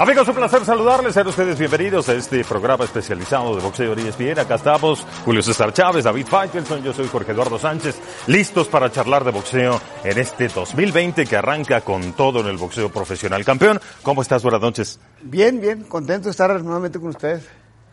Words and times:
Amigos, 0.00 0.26
un 0.28 0.34
placer 0.34 0.64
saludarles. 0.64 1.12
Sean 1.12 1.26
ustedes 1.26 1.58
bienvenidos 1.58 2.08
a 2.08 2.14
este 2.14 2.42
programa 2.42 2.84
especializado 2.84 3.54
de 3.54 3.60
boxeo 3.60 3.94
de 3.94 4.08
ESPN. 4.08 4.38
Acá 4.38 4.54
estamos 4.54 5.06
Julio 5.26 5.42
César 5.42 5.74
Chávez, 5.74 6.04
David 6.04 6.26
Faitelson, 6.26 6.82
yo 6.82 6.94
soy 6.94 7.06
Jorge 7.06 7.32
Eduardo 7.32 7.58
Sánchez, 7.58 8.00
listos 8.26 8.66
para 8.68 8.90
charlar 8.90 9.24
de 9.24 9.30
boxeo 9.30 9.78
en 10.02 10.18
este 10.18 10.48
2020 10.48 11.26
que 11.26 11.36
arranca 11.36 11.82
con 11.82 12.14
todo 12.14 12.40
en 12.40 12.46
el 12.46 12.56
boxeo 12.56 12.90
profesional. 12.90 13.44
Campeón, 13.44 13.78
¿cómo 14.02 14.22
estás? 14.22 14.42
Buenas 14.42 14.62
noches. 14.62 14.98
Bien, 15.20 15.60
bien, 15.60 15.84
contento 15.84 16.24
de 16.24 16.30
estar 16.30 16.50
nuevamente 16.62 16.98
con 16.98 17.10
ustedes. 17.10 17.46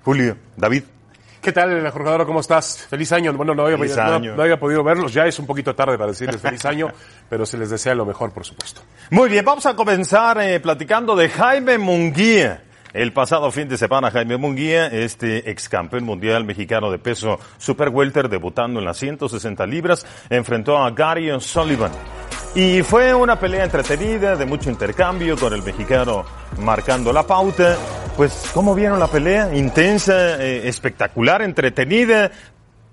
Julio, 0.05 0.37
David. 0.55 0.83
¿Qué 1.47 1.53
tal, 1.53 1.89
Jorge 1.91 2.25
¿Cómo 2.25 2.41
estás? 2.41 2.87
Feliz 2.89 3.09
año. 3.13 3.31
Bueno, 3.31 3.55
no 3.55 3.65
había, 3.65 3.77
no- 3.77 4.13
año. 4.15 4.35
no 4.35 4.43
había 4.43 4.59
podido 4.59 4.83
verlos. 4.83 5.13
Ya 5.13 5.27
es 5.27 5.39
un 5.39 5.45
poquito 5.45 5.73
tarde 5.73 5.97
para 5.97 6.09
decirles 6.11 6.41
feliz 6.41 6.65
año, 6.65 6.89
pero 7.29 7.45
se 7.45 7.57
les 7.57 7.69
desea 7.69 7.95
lo 7.95 8.05
mejor, 8.05 8.33
por 8.33 8.43
supuesto. 8.43 8.81
Muy 9.11 9.29
bien, 9.29 9.45
vamos 9.45 9.65
a 9.65 9.73
comenzar 9.73 10.41
eh, 10.41 10.59
platicando 10.59 11.15
de 11.15 11.29
Jaime 11.29 11.77
Munguía. 11.77 12.63
El 12.91 13.13
pasado 13.13 13.49
fin 13.49 13.69
de 13.69 13.77
semana, 13.77 14.11
Jaime 14.11 14.35
Munguía, 14.35 14.87
este 14.87 15.49
ex 15.49 15.69
campeón 15.69 16.03
mundial 16.03 16.43
mexicano 16.43 16.91
de 16.91 16.99
peso 16.99 17.39
super 17.57 17.87
welter, 17.87 18.27
debutando 18.27 18.81
en 18.81 18.85
las 18.85 18.97
160 18.97 19.65
libras, 19.67 20.05
enfrentó 20.29 20.77
a 20.77 20.91
Gary 20.91 21.31
O'Sullivan. 21.31 21.93
Y 22.55 22.81
fue 22.81 23.13
una 23.13 23.39
pelea 23.39 23.63
entretenida, 23.63 24.35
de 24.35 24.45
mucho 24.45 24.69
intercambio, 24.69 25.37
con 25.37 25.53
el 25.53 25.61
mexicano 25.61 26.25
marcando 26.59 27.13
la 27.13 27.23
pauta. 27.23 27.77
Pues, 28.15 28.49
¿cómo 28.53 28.73
vieron 28.73 28.99
la 28.99 29.07
pelea? 29.07 29.55
Intensa, 29.55 30.41
eh, 30.41 30.67
espectacular, 30.67 31.43
entretenida, 31.43 32.31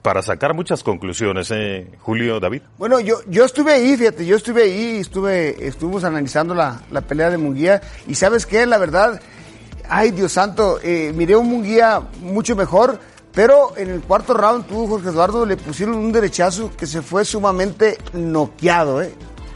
para 0.03 0.21
sacar 0.21 0.53
muchas 0.53 0.83
conclusiones, 0.83 1.51
eh, 1.51 1.91
Julio, 2.01 2.39
David. 2.41 2.61
Bueno, 2.77 3.01
yo, 3.01 3.21
yo 3.27 3.47
estuve 3.47 3.73
ahí, 3.73 3.97
fíjate, 3.97 4.27
yo 4.27 4.37
estuve 4.37 4.65
ahí, 4.65 4.99
estuve, 4.99 5.67
estuvimos 5.67 6.05
analizando 6.05 6.55
la, 6.55 6.83
la 6.91 7.01
pelea 7.01 7.31
de 7.31 7.39
Munguía 7.39 7.81
y 8.07 8.15
sabes 8.15 8.45
qué, 8.45 8.67
la 8.67 8.77
verdad, 8.77 9.19
ay 9.89 10.11
Dios 10.11 10.33
santo, 10.33 10.79
eh, 10.83 11.11
miré 11.15 11.37
un 11.37 11.49
Munguía 11.49 12.03
mucho 12.21 12.55
mejor, 12.55 12.99
pero 13.33 13.73
en 13.79 13.89
el 13.89 14.03
cuarto 14.03 14.35
round 14.35 14.67
tú, 14.67 14.87
Jorge 14.87 15.09
Eduardo, 15.09 15.47
le 15.47 15.57
pusieron 15.57 15.95
un 15.95 16.13
derechazo 16.13 16.71
que 16.77 16.87
se 16.87 17.01
fue 17.01 17.25
sumamente 17.25 17.97
noqueado, 18.13 19.01
¿eh? 19.01 19.15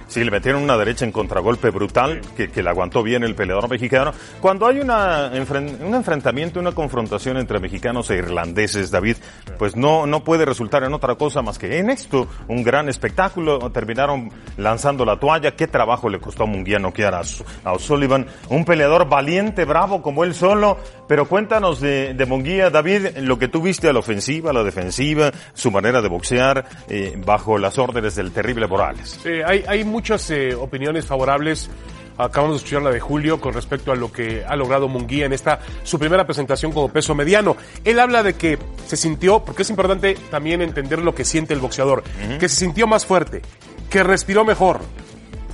Sí, 0.09 0.25
le 0.25 0.31
metieron 0.31 0.62
una 0.62 0.77
derecha 0.77 1.05
en 1.05 1.12
contragolpe 1.12 1.70
brutal 1.70 2.23
que, 2.37 2.48
que 2.48 2.62
le 2.62 2.70
aguantó 2.70 3.03
bien 3.03 3.23
el 3.25 3.34
peleador 3.34 3.69
mexicano. 3.69 4.12
Cuando 4.41 4.67
hay 4.67 4.81
una, 4.81 5.31
un 5.31 5.95
enfrentamiento, 5.95 6.59
una 6.59 6.73
confrontación 6.73 7.37
entre 7.37 7.61
mexicanos 7.61 8.11
e 8.11 8.17
irlandeses, 8.17 8.91
David, 8.91 9.17
pues 9.59 9.77
no, 9.77 10.06
no 10.06 10.25
puede 10.25 10.47
resultar 10.47 10.83
en 10.83 10.95
otra 10.95 11.15
cosa 11.17 11.42
más 11.42 11.59
que 11.59 11.78
en 11.78 11.91
esto, 11.91 12.27
un 12.48 12.62
gran 12.65 12.89
espectáculo. 12.89 13.70
Terminaron 13.70 14.31
lanzando 14.56 15.05
la 15.05 15.20
toalla. 15.20 15.55
Qué 15.55 15.67
trabajo 15.67 16.09
le 16.09 16.20
costó 16.20 16.45
a 16.45 16.47
Munguía 16.47 16.78
noquear 16.78 17.15
a, 17.15 17.20
a 17.65 17.72
O'Sullivan. 17.72 18.27
Un 18.48 18.65
peleador 18.65 19.09
valiente, 19.09 19.67
bravo 19.67 20.00
como 20.00 20.25
él 20.25 20.34
solo. 20.34 20.78
Pero 21.06 21.27
cuéntanos 21.27 21.81
de, 21.81 22.15
de 22.15 22.27
Munguía, 22.27 22.70
David, 22.70 23.19
lo 23.19 23.39
que 23.39 23.48
tú 23.48 23.62
viste 23.62 23.89
a 23.89 23.93
la 23.93 23.98
ofensiva, 23.98 24.50
a 24.50 24.55
la 24.55 24.65
defensiva, 24.65 25.33
su 25.55 25.70
manera 25.70 26.00
de 26.03 26.09
boxear 26.09 26.65
eh, 26.89 27.15
bajo 27.25 27.59
las 27.59 27.78
órdenes 27.78 28.15
del 28.15 28.33
terrible 28.33 28.67
Morales. 28.67 29.20
Sí, 29.22 29.31
hay, 29.45 29.65
hay 29.67 29.84
muchas 29.98 30.30
eh, 30.30 30.54
opiniones 30.54 31.06
favorables. 31.06 31.68
Acabamos 32.16 32.54
de 32.54 32.56
escuchar 32.59 32.82
la 32.82 32.91
de 32.92 33.00
Julio 33.00 33.41
con 33.41 33.53
respecto 33.53 33.91
a 33.91 33.97
lo 33.97 34.12
que 34.12 34.44
ha 34.47 34.54
logrado 34.54 34.86
Munguía 34.86 35.26
en 35.26 35.32
esta 35.32 35.59
su 35.82 35.98
primera 35.98 36.25
presentación 36.25 36.70
como 36.70 36.88
peso 36.88 37.16
mediano. 37.16 37.56
Él 37.82 37.98
habla 37.98 38.22
de 38.22 38.34
que 38.34 38.60
se 38.87 38.97
sintió, 38.97 39.41
porque 39.44 39.62
es 39.62 39.70
importante 39.70 40.16
también 40.31 40.62
entender 40.62 41.00
lo 41.00 41.16
que 41.16 41.25
siente 41.25 41.53
el 41.53 41.58
boxeador, 41.58 42.04
que 42.38 42.48
se 42.48 42.54
sintió 42.54 42.87
más 42.87 43.06
fuerte, 43.06 43.42
que 43.91 44.04
respiró 44.04 44.44
mejor, 44.44 44.78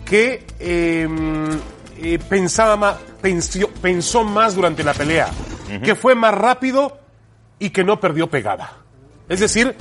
que 0.04 0.44
eh, 0.58 1.08
eh, 2.02 2.18
pensaba 2.28 2.76
más, 2.76 2.96
pensó, 3.22 3.66
pensó 3.80 4.24
más 4.24 4.54
durante 4.54 4.84
la 4.84 4.92
pelea, 4.92 5.28
que 5.82 5.94
fue 5.94 6.14
más 6.14 6.34
rápido 6.34 6.98
y 7.58 7.70
que 7.70 7.82
no 7.82 7.98
perdió 7.98 8.28
pegada. 8.28 8.76
Es 9.26 9.40
decir, 9.40 9.74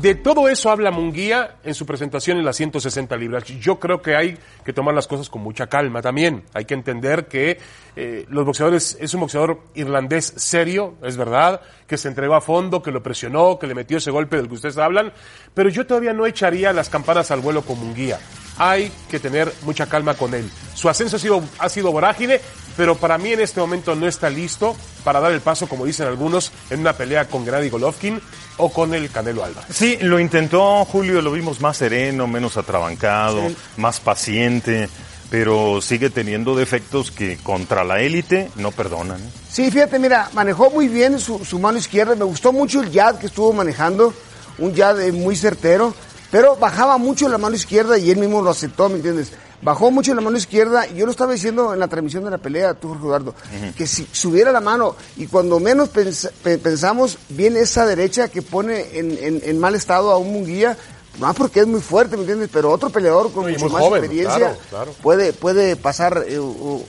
de 0.00 0.14
todo 0.14 0.48
eso 0.48 0.70
habla 0.70 0.90
Munguía 0.90 1.56
en 1.64 1.74
su 1.74 1.86
presentación 1.86 2.38
en 2.38 2.44
las 2.44 2.56
160 2.56 3.16
libras. 3.16 3.44
Yo 3.44 3.78
creo 3.78 4.02
que 4.02 4.16
hay 4.16 4.38
que 4.64 4.72
tomar 4.72 4.94
las 4.94 5.06
cosas 5.06 5.28
con 5.28 5.42
mucha 5.42 5.66
calma 5.66 6.02
también. 6.02 6.44
Hay 6.54 6.64
que 6.64 6.74
entender 6.74 7.26
que 7.26 7.58
eh, 7.96 8.26
los 8.28 8.44
boxeadores, 8.44 8.96
es 9.00 9.14
un 9.14 9.20
boxeador 9.20 9.60
irlandés 9.74 10.32
serio, 10.36 10.94
es 11.02 11.16
verdad, 11.16 11.60
que 11.86 11.96
se 11.96 12.08
entregó 12.08 12.34
a 12.34 12.40
fondo, 12.40 12.82
que 12.82 12.90
lo 12.90 13.02
presionó, 13.02 13.58
que 13.58 13.66
le 13.66 13.74
metió 13.74 13.98
ese 13.98 14.10
golpe 14.10 14.36
del 14.36 14.48
que 14.48 14.54
ustedes 14.54 14.78
hablan, 14.78 15.12
pero 15.54 15.68
yo 15.68 15.86
todavía 15.86 16.12
no 16.12 16.26
echaría 16.26 16.72
las 16.72 16.88
campanas 16.88 17.30
al 17.30 17.40
vuelo 17.40 17.62
con 17.62 17.78
Munguía. 17.78 18.18
Hay 18.58 18.92
que 19.10 19.18
tener 19.18 19.52
mucha 19.62 19.86
calma 19.86 20.14
con 20.14 20.34
él. 20.34 20.50
Su 20.74 20.88
ascenso 20.88 21.16
ha 21.16 21.18
sido, 21.18 21.42
ha 21.58 21.68
sido 21.68 21.92
vorágine, 21.92 22.40
pero 22.78 22.94
para 22.94 23.18
mí 23.18 23.32
en 23.32 23.40
este 23.40 23.58
momento 23.58 23.96
no 23.96 24.06
está 24.06 24.30
listo 24.30 24.76
para 25.02 25.18
dar 25.18 25.32
el 25.32 25.40
paso, 25.40 25.66
como 25.66 25.84
dicen 25.84 26.06
algunos, 26.06 26.52
en 26.70 26.78
una 26.78 26.92
pelea 26.92 27.26
con 27.26 27.44
Gennady 27.44 27.70
Golovkin 27.70 28.20
o 28.56 28.72
con 28.72 28.94
el 28.94 29.10
Canelo 29.10 29.42
Álvarez. 29.42 29.76
Sí, 29.76 29.98
lo 30.00 30.20
intentó 30.20 30.84
Julio, 30.84 31.20
lo 31.20 31.32
vimos 31.32 31.60
más 31.60 31.76
sereno, 31.76 32.28
menos 32.28 32.56
atrabancado, 32.56 33.42
más 33.78 33.98
paciente, 33.98 34.88
pero 35.28 35.80
sigue 35.80 36.08
teniendo 36.08 36.54
defectos 36.54 37.10
que 37.10 37.36
contra 37.38 37.82
la 37.82 38.00
élite 38.00 38.48
no 38.54 38.70
perdonan. 38.70 39.20
¿eh? 39.22 39.30
Sí, 39.50 39.72
fíjate, 39.72 39.98
mira, 39.98 40.30
manejó 40.32 40.70
muy 40.70 40.86
bien 40.86 41.18
su, 41.18 41.44
su 41.44 41.58
mano 41.58 41.78
izquierda. 41.78 42.14
Me 42.14 42.24
gustó 42.26 42.52
mucho 42.52 42.80
el 42.80 42.92
jab 42.92 43.18
que 43.18 43.26
estuvo 43.26 43.52
manejando, 43.52 44.14
un 44.58 44.72
jab 44.72 45.00
eh, 45.00 45.10
muy 45.10 45.34
certero, 45.34 45.96
pero 46.30 46.54
bajaba 46.54 46.96
mucho 46.96 47.28
la 47.28 47.38
mano 47.38 47.56
izquierda 47.56 47.98
y 47.98 48.12
él 48.12 48.18
mismo 48.18 48.40
lo 48.40 48.50
aceptó, 48.50 48.88
¿me 48.88 48.96
entiendes? 48.96 49.32
Bajó 49.60 49.90
mucho 49.90 50.14
la 50.14 50.20
mano 50.20 50.36
izquierda 50.36 50.86
y 50.86 50.94
yo 50.94 51.04
lo 51.04 51.10
estaba 51.10 51.32
diciendo 51.32 51.74
en 51.74 51.80
la 51.80 51.88
transmisión 51.88 52.22
de 52.24 52.30
la 52.30 52.38
pelea, 52.38 52.74
tú, 52.74 52.88
Jorge 52.88 53.02
Eduardo, 53.04 53.34
que 53.76 53.86
si 53.88 54.06
subiera 54.12 54.52
la 54.52 54.60
mano 54.60 54.94
y 55.16 55.26
cuando 55.26 55.58
menos 55.58 55.92
pens- 55.92 56.30
pe- 56.44 56.58
pensamos, 56.58 57.18
viene 57.28 57.60
esa 57.60 57.84
derecha 57.84 58.28
que 58.28 58.40
pone 58.42 58.96
en, 58.98 59.18
en- 59.20 59.40
en 59.44 59.58
mal 59.58 59.74
estado 59.74 60.12
a 60.12 60.16
un 60.18 60.32
Munguía, 60.32 60.76
no 61.18 61.34
porque 61.34 61.58
es 61.60 61.66
muy 61.66 61.80
fuerte, 61.80 62.16
¿me 62.16 62.22
entiendes? 62.22 62.50
Pero 62.52 62.70
otro 62.70 62.90
peleador 62.90 63.32
con 63.32 63.46
No, 63.46 63.50
mucho 63.50 63.68
más 63.68 63.82
joven, 63.82 64.04
experiencia 64.04 64.38
claro, 64.38 64.56
claro. 64.70 64.92
puede 65.02 65.32
puede 65.32 65.74
pasar 65.74 66.24
eh, 66.28 66.38
u- 66.38 66.84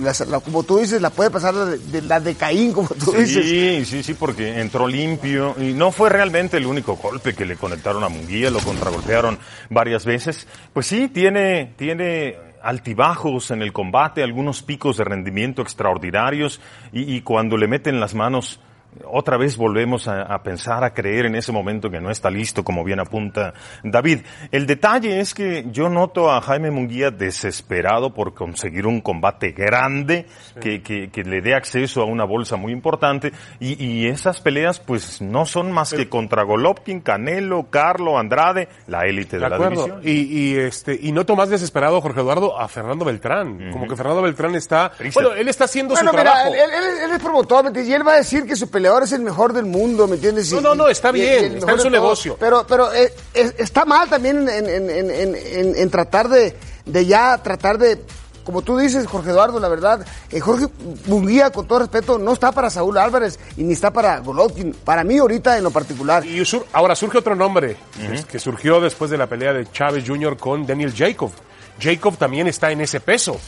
la- 0.00 0.14
la- 0.28 0.40
como 0.40 0.62
tú 0.62 0.78
dices, 0.78 1.00
la 1.02 1.10
puede 1.10 1.30
pasar 1.30 1.54
la 1.54 1.64
de, 1.66 1.78
de- 1.78 2.02
la 2.02 2.20
de 2.20 2.34
Caín, 2.34 2.72
como 2.72 2.88
tú 2.88 3.12
dices. 3.12 3.44
Sí, 3.44 3.84
sí, 3.84 4.02
sí, 4.02 4.14
porque 4.14 4.60
entró 4.60 4.86
limpio 4.88 5.54
y 5.58 5.72
no 5.72 5.90
fue 5.92 6.08
realmente 6.08 6.56
el 6.56 6.66
único 6.66 6.96
golpe 6.96 7.34
que 7.34 7.44
le 7.44 7.56
conectaron 7.56 8.02
a 8.04 8.08
Munguía, 8.08 8.50
lo 8.50 8.60
contragolpearon 8.60 9.38
varias 9.70 10.04
veces. 10.04 10.46
Pues 10.72 10.86
sí, 10.86 11.08
tiene, 11.08 11.72
tiene 11.76 12.36
altibajos 12.62 13.50
en 13.50 13.60
el 13.62 13.72
combate, 13.72 14.22
algunos 14.22 14.62
picos 14.62 14.96
de 14.96 15.04
rendimiento 15.04 15.62
extraordinarios 15.62 16.60
y, 16.92 17.14
y 17.16 17.20
cuando 17.22 17.56
le 17.56 17.66
meten 17.68 17.98
las 18.00 18.14
manos 18.14 18.60
otra 19.06 19.36
vez 19.36 19.56
volvemos 19.56 20.06
a, 20.08 20.22
a 20.22 20.42
pensar, 20.42 20.84
a 20.84 20.92
creer 20.92 21.26
en 21.26 21.34
ese 21.34 21.50
momento 21.52 21.90
que 21.90 22.00
no 22.00 22.10
está 22.10 22.30
listo, 22.30 22.62
como 22.62 22.84
bien 22.84 23.00
apunta 23.00 23.54
David. 23.82 24.20
El 24.50 24.66
detalle 24.66 25.20
es 25.20 25.34
que 25.34 25.64
yo 25.70 25.88
noto 25.88 26.30
a 26.30 26.40
Jaime 26.42 26.70
Munguía 26.70 27.10
desesperado 27.10 28.12
por 28.14 28.34
conseguir 28.34 28.86
un 28.86 29.00
combate 29.00 29.52
grande 29.52 30.26
que, 30.60 30.82
que- 30.82 31.10
que 31.10 31.22
le 31.24 31.40
dé 31.40 31.54
acceso 31.54 32.02
a 32.02 32.04
una 32.04 32.24
bolsa 32.24 32.56
muy 32.56 32.72
importante 32.72 33.32
y, 33.60 33.82
y 33.82 34.06
esas 34.08 34.40
peleas 34.40 34.78
pues 34.80 35.20
no 35.20 35.46
son 35.46 35.72
más 35.72 35.92
que 35.92 36.08
contra 36.08 36.42
Golovkin, 36.42 37.00
Canelo, 37.00 37.68
Carlo, 37.70 38.18
Andrade, 38.18 38.68
la 38.86 39.02
élite 39.06 39.38
de, 39.38 39.44
De 39.44 39.48
la 39.50 39.56
acuerdo. 39.56 39.84
división. 39.86 40.00
Y, 40.04 40.52
y, 40.52 40.56
este, 40.58 40.98
y 41.00 41.12
noto 41.12 41.34
más 41.36 41.48
desesperado, 41.48 42.00
Jorge 42.00 42.20
Eduardo, 42.20 42.58
a 42.58 42.68
Fernando 42.68 43.04
Beltrán. 43.04 43.70
Como 43.72 43.88
que 43.88 43.96
Fernando 43.96 44.22
Beltrán 44.22 44.54
está. 44.54 44.92
Bueno, 45.14 45.32
él 45.32 45.48
está 45.48 45.64
haciendo 45.64 45.94
Bueno, 45.94 46.10
su 46.10 46.16
mira, 46.16 46.32
trabajo. 46.32 46.54
él, 46.54 46.60
él- 46.60 47.04
él 47.04 47.10
es 47.16 47.18
promotor. 47.22 47.72
Y 47.76 47.92
él 47.92 48.06
va 48.06 48.12
a 48.14 48.16
decir 48.16 48.44
que 48.46 48.56
su 48.56 48.70
peleador 48.82 49.04
es 49.04 49.12
el 49.12 49.22
mejor 49.22 49.52
del 49.52 49.66
mundo, 49.66 50.06
¿me 50.08 50.16
entiendes? 50.16 50.50
Y- 50.50 50.54
No, 50.56 50.60
no, 50.60 50.74
no, 50.74 50.88
está 50.88 51.12
bien, 51.12 51.56
está 51.58 51.72
en 51.72 51.80
su 51.80 51.90
negocio. 51.90 52.36
Pero, 52.40 52.66
pero 52.66 52.92
eh, 52.92 53.12
es- 53.32 53.54
está 53.58 53.84
mal 53.84 54.08
también 54.08 54.48
en, 54.48 54.68
en- 54.68 54.90
en- 54.90 55.10
en- 55.10 55.34
en- 55.36 55.76
en 55.76 55.90
tratar 55.90 56.28
de, 56.28 56.56
de 56.84 57.06
ya 57.06 57.38
tratar 57.42 57.78
de, 57.78 58.00
como 58.44 58.62
tú 58.62 58.76
dices, 58.76 59.06
Jorge 59.06 59.30
Eduardo, 59.30 59.60
la 59.60 59.68
verdad, 59.68 60.04
eh, 60.30 60.40
Jorge 60.40 60.66
Munguía, 61.06 61.50
con 61.50 61.68
todo 61.68 61.78
respeto, 61.78 62.18
no 62.18 62.32
está 62.32 62.50
para 62.50 62.70
Saúl 62.70 62.98
Álvarez 62.98 63.38
y 63.56 63.62
ni 63.62 63.72
está 63.74 63.92
para 63.92 64.18
Golovkin. 64.18 64.72
Para 64.84 65.04
mí 65.04 65.18
ahorita 65.18 65.56
en 65.56 65.62
lo 65.64 65.70
particular. 65.70 66.26
Y 66.26 66.44
sur- 66.44 66.66
ahora 66.72 66.96
surge 66.96 67.18
otro 67.18 67.36
nombre 67.36 67.76
que- 67.96 68.24
que 68.24 68.38
surgió 68.40 68.80
después 68.80 69.10
de 69.12 69.16
la 69.18 69.28
pelea 69.28 69.52
de 69.52 69.70
Chávez 69.70 70.02
Jr. 70.06 70.36
con 70.36 70.66
Daniel 70.66 70.92
Jacob. 70.96 71.30
Jacob 71.80 72.16
también 72.16 72.46
está 72.46 72.70
en 72.70 72.80
ese 72.80 73.00
peso 73.00 73.40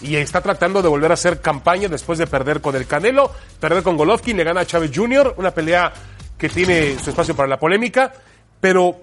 y 0.00 0.16
está 0.16 0.40
tratando 0.40 0.82
de 0.82 0.88
volver 0.88 1.10
a 1.10 1.14
hacer 1.14 1.40
campaña 1.40 1.88
después 1.88 2.18
de 2.18 2.26
perder 2.26 2.60
con 2.60 2.74
el 2.76 2.86
Canelo, 2.86 3.30
perder 3.58 3.82
con 3.82 3.96
Golovkin, 3.96 4.36
le 4.36 4.44
gana 4.44 4.60
a 4.62 4.66
Chávez 4.66 4.90
Jr., 4.94 5.34
una 5.38 5.50
pelea 5.52 5.92
que 6.36 6.48
tiene 6.48 6.98
su 6.98 7.10
espacio 7.10 7.34
para 7.36 7.48
la 7.48 7.58
polémica, 7.58 8.12
pero 8.60 8.96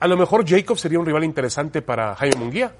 a 0.00 0.06
lo 0.08 0.16
mejor 0.16 0.48
Jacob 0.48 0.76
sería 0.78 0.98
un 0.98 1.06
rival 1.06 1.24
interesante 1.24 1.82
para 1.82 2.14
Jaime 2.16 2.36
Munguía. 2.36 2.72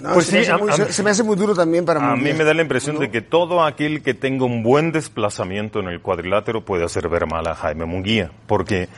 No, 0.00 0.14
Pues 0.14 0.26
se, 0.26 0.38
me 0.38 0.44
sí, 0.44 0.50
hace 0.50 0.52
a- 0.52 0.58
muy, 0.58 0.70
a- 0.70 0.76
se- 0.76 0.92
se 0.92 1.02
me 1.02 1.10
hace 1.10 1.22
muy 1.22 1.36
duro 1.36 1.54
también 1.54 1.84
para 1.84 2.12
A 2.12 2.16
mí 2.16 2.32
me 2.32 2.42
da 2.44 2.54
la 2.54 2.62
impresión 2.62 2.98
de 2.98 3.10
que 3.10 3.20
todo 3.20 3.62
aquel 3.64 4.02
que 4.02 4.14
tenga 4.14 4.46
un 4.46 4.62
buen 4.62 4.92
desplazamiento 4.92 5.78
en 5.80 5.88
el 5.88 6.00
cuadrilátero 6.00 6.64
puede 6.64 6.84
hacer 6.84 7.08
ver 7.08 7.26
mal 7.26 7.46
a 7.46 7.54
Jaime 7.54 7.84
Munguía, 7.84 8.30
porque 8.46 8.88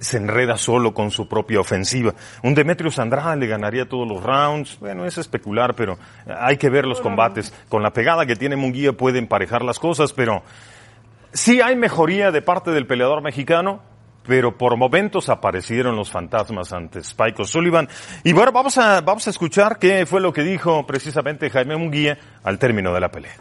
se 0.00 0.16
enreda 0.16 0.56
solo 0.56 0.94
con 0.94 1.10
su 1.10 1.28
propia 1.28 1.60
ofensiva. 1.60 2.14
Un 2.42 2.54
Demetrius 2.54 2.98
Andrade 2.98 3.36
le 3.36 3.46
ganaría 3.46 3.88
todos 3.88 4.06
los 4.06 4.22
rounds. 4.22 4.78
Bueno, 4.80 5.04
es 5.04 5.18
especular, 5.18 5.74
pero 5.74 5.98
hay 6.26 6.56
que 6.56 6.70
ver 6.70 6.86
los 6.86 7.00
combates. 7.00 7.52
Con 7.68 7.82
la 7.82 7.92
pegada 7.92 8.26
que 8.26 8.36
tiene 8.36 8.56
Munguía 8.56 8.92
puede 8.92 9.18
emparejar 9.18 9.62
las 9.62 9.78
cosas, 9.78 10.12
pero 10.12 10.42
sí 11.32 11.60
hay 11.60 11.76
mejoría 11.76 12.30
de 12.30 12.42
parte 12.42 12.70
del 12.70 12.86
peleador 12.86 13.22
mexicano 13.22 13.80
pero 14.28 14.58
por 14.58 14.76
momentos 14.76 15.30
aparecieron 15.30 15.96
los 15.96 16.10
fantasmas 16.10 16.74
ante 16.74 16.98
Spike 16.98 17.40
O'Sullivan. 17.40 17.88
Y 18.22 18.34
bueno, 18.34 18.52
vamos 18.52 18.76
a, 18.76 19.00
vamos 19.00 19.26
a 19.26 19.30
escuchar 19.30 19.78
qué 19.78 20.04
fue 20.04 20.20
lo 20.20 20.34
que 20.34 20.42
dijo 20.42 20.86
precisamente 20.86 21.48
Jaime 21.48 21.78
Munguía 21.78 22.18
al 22.44 22.58
término 22.58 22.92
de 22.92 23.00
la 23.00 23.10
pelea. 23.10 23.32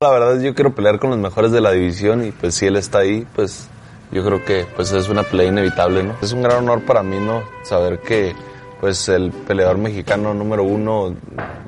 La 0.00 0.10
verdad 0.10 0.40
yo 0.40 0.56
quiero 0.56 0.74
pelear 0.74 0.98
con 0.98 1.10
los 1.10 1.18
mejores 1.20 1.52
de 1.52 1.60
la 1.60 1.70
división 1.70 2.26
y 2.26 2.32
pues 2.32 2.56
si 2.56 2.66
él 2.66 2.74
está 2.74 2.98
ahí, 2.98 3.24
pues 3.36 3.70
yo 4.12 4.24
creo 4.24 4.44
que 4.44 4.66
pues 4.76 4.92
es 4.92 5.08
una 5.08 5.22
pelea 5.22 5.48
inevitable, 5.48 6.02
¿no? 6.02 6.16
Es 6.22 6.32
un 6.32 6.42
gran 6.42 6.58
honor 6.58 6.82
para 6.82 7.02
mí, 7.02 7.18
¿no? 7.18 7.42
Saber 7.62 8.00
que 8.00 8.34
pues 8.80 9.08
el 9.08 9.30
peleador 9.30 9.78
mexicano 9.78 10.34
número 10.34 10.64
uno, 10.64 11.14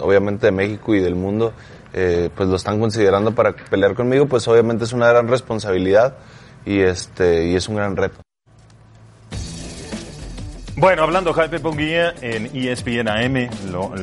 obviamente 0.01 0.47
de 0.47 0.53
México 0.53 0.95
y 0.95 1.01
del 1.01 1.15
mundo, 1.15 1.53
eh, 1.93 2.29
pues 2.35 2.49
lo 2.49 2.57
están 2.57 2.81
considerando 2.81 3.35
para 3.35 3.53
pelear 3.53 3.95
conmigo, 3.95 4.27
pues 4.27 4.47
obviamente 4.49 4.85
es 4.85 4.93
una 4.93 5.09
gran 5.09 5.29
responsabilidad 5.29 6.17
y 6.67 6.81
este 6.81 7.47
y 7.47 7.55
es 7.55 7.69
un 7.69 7.77
gran 7.77 7.97
reto. 7.97 8.24
Bueno, 10.77 11.05
hablando 11.05 11.33
Jaime 11.33 11.61
Ponguía 11.61 12.15
en 12.21 12.51
ESPN 12.53 13.09
AM, 13.09 13.49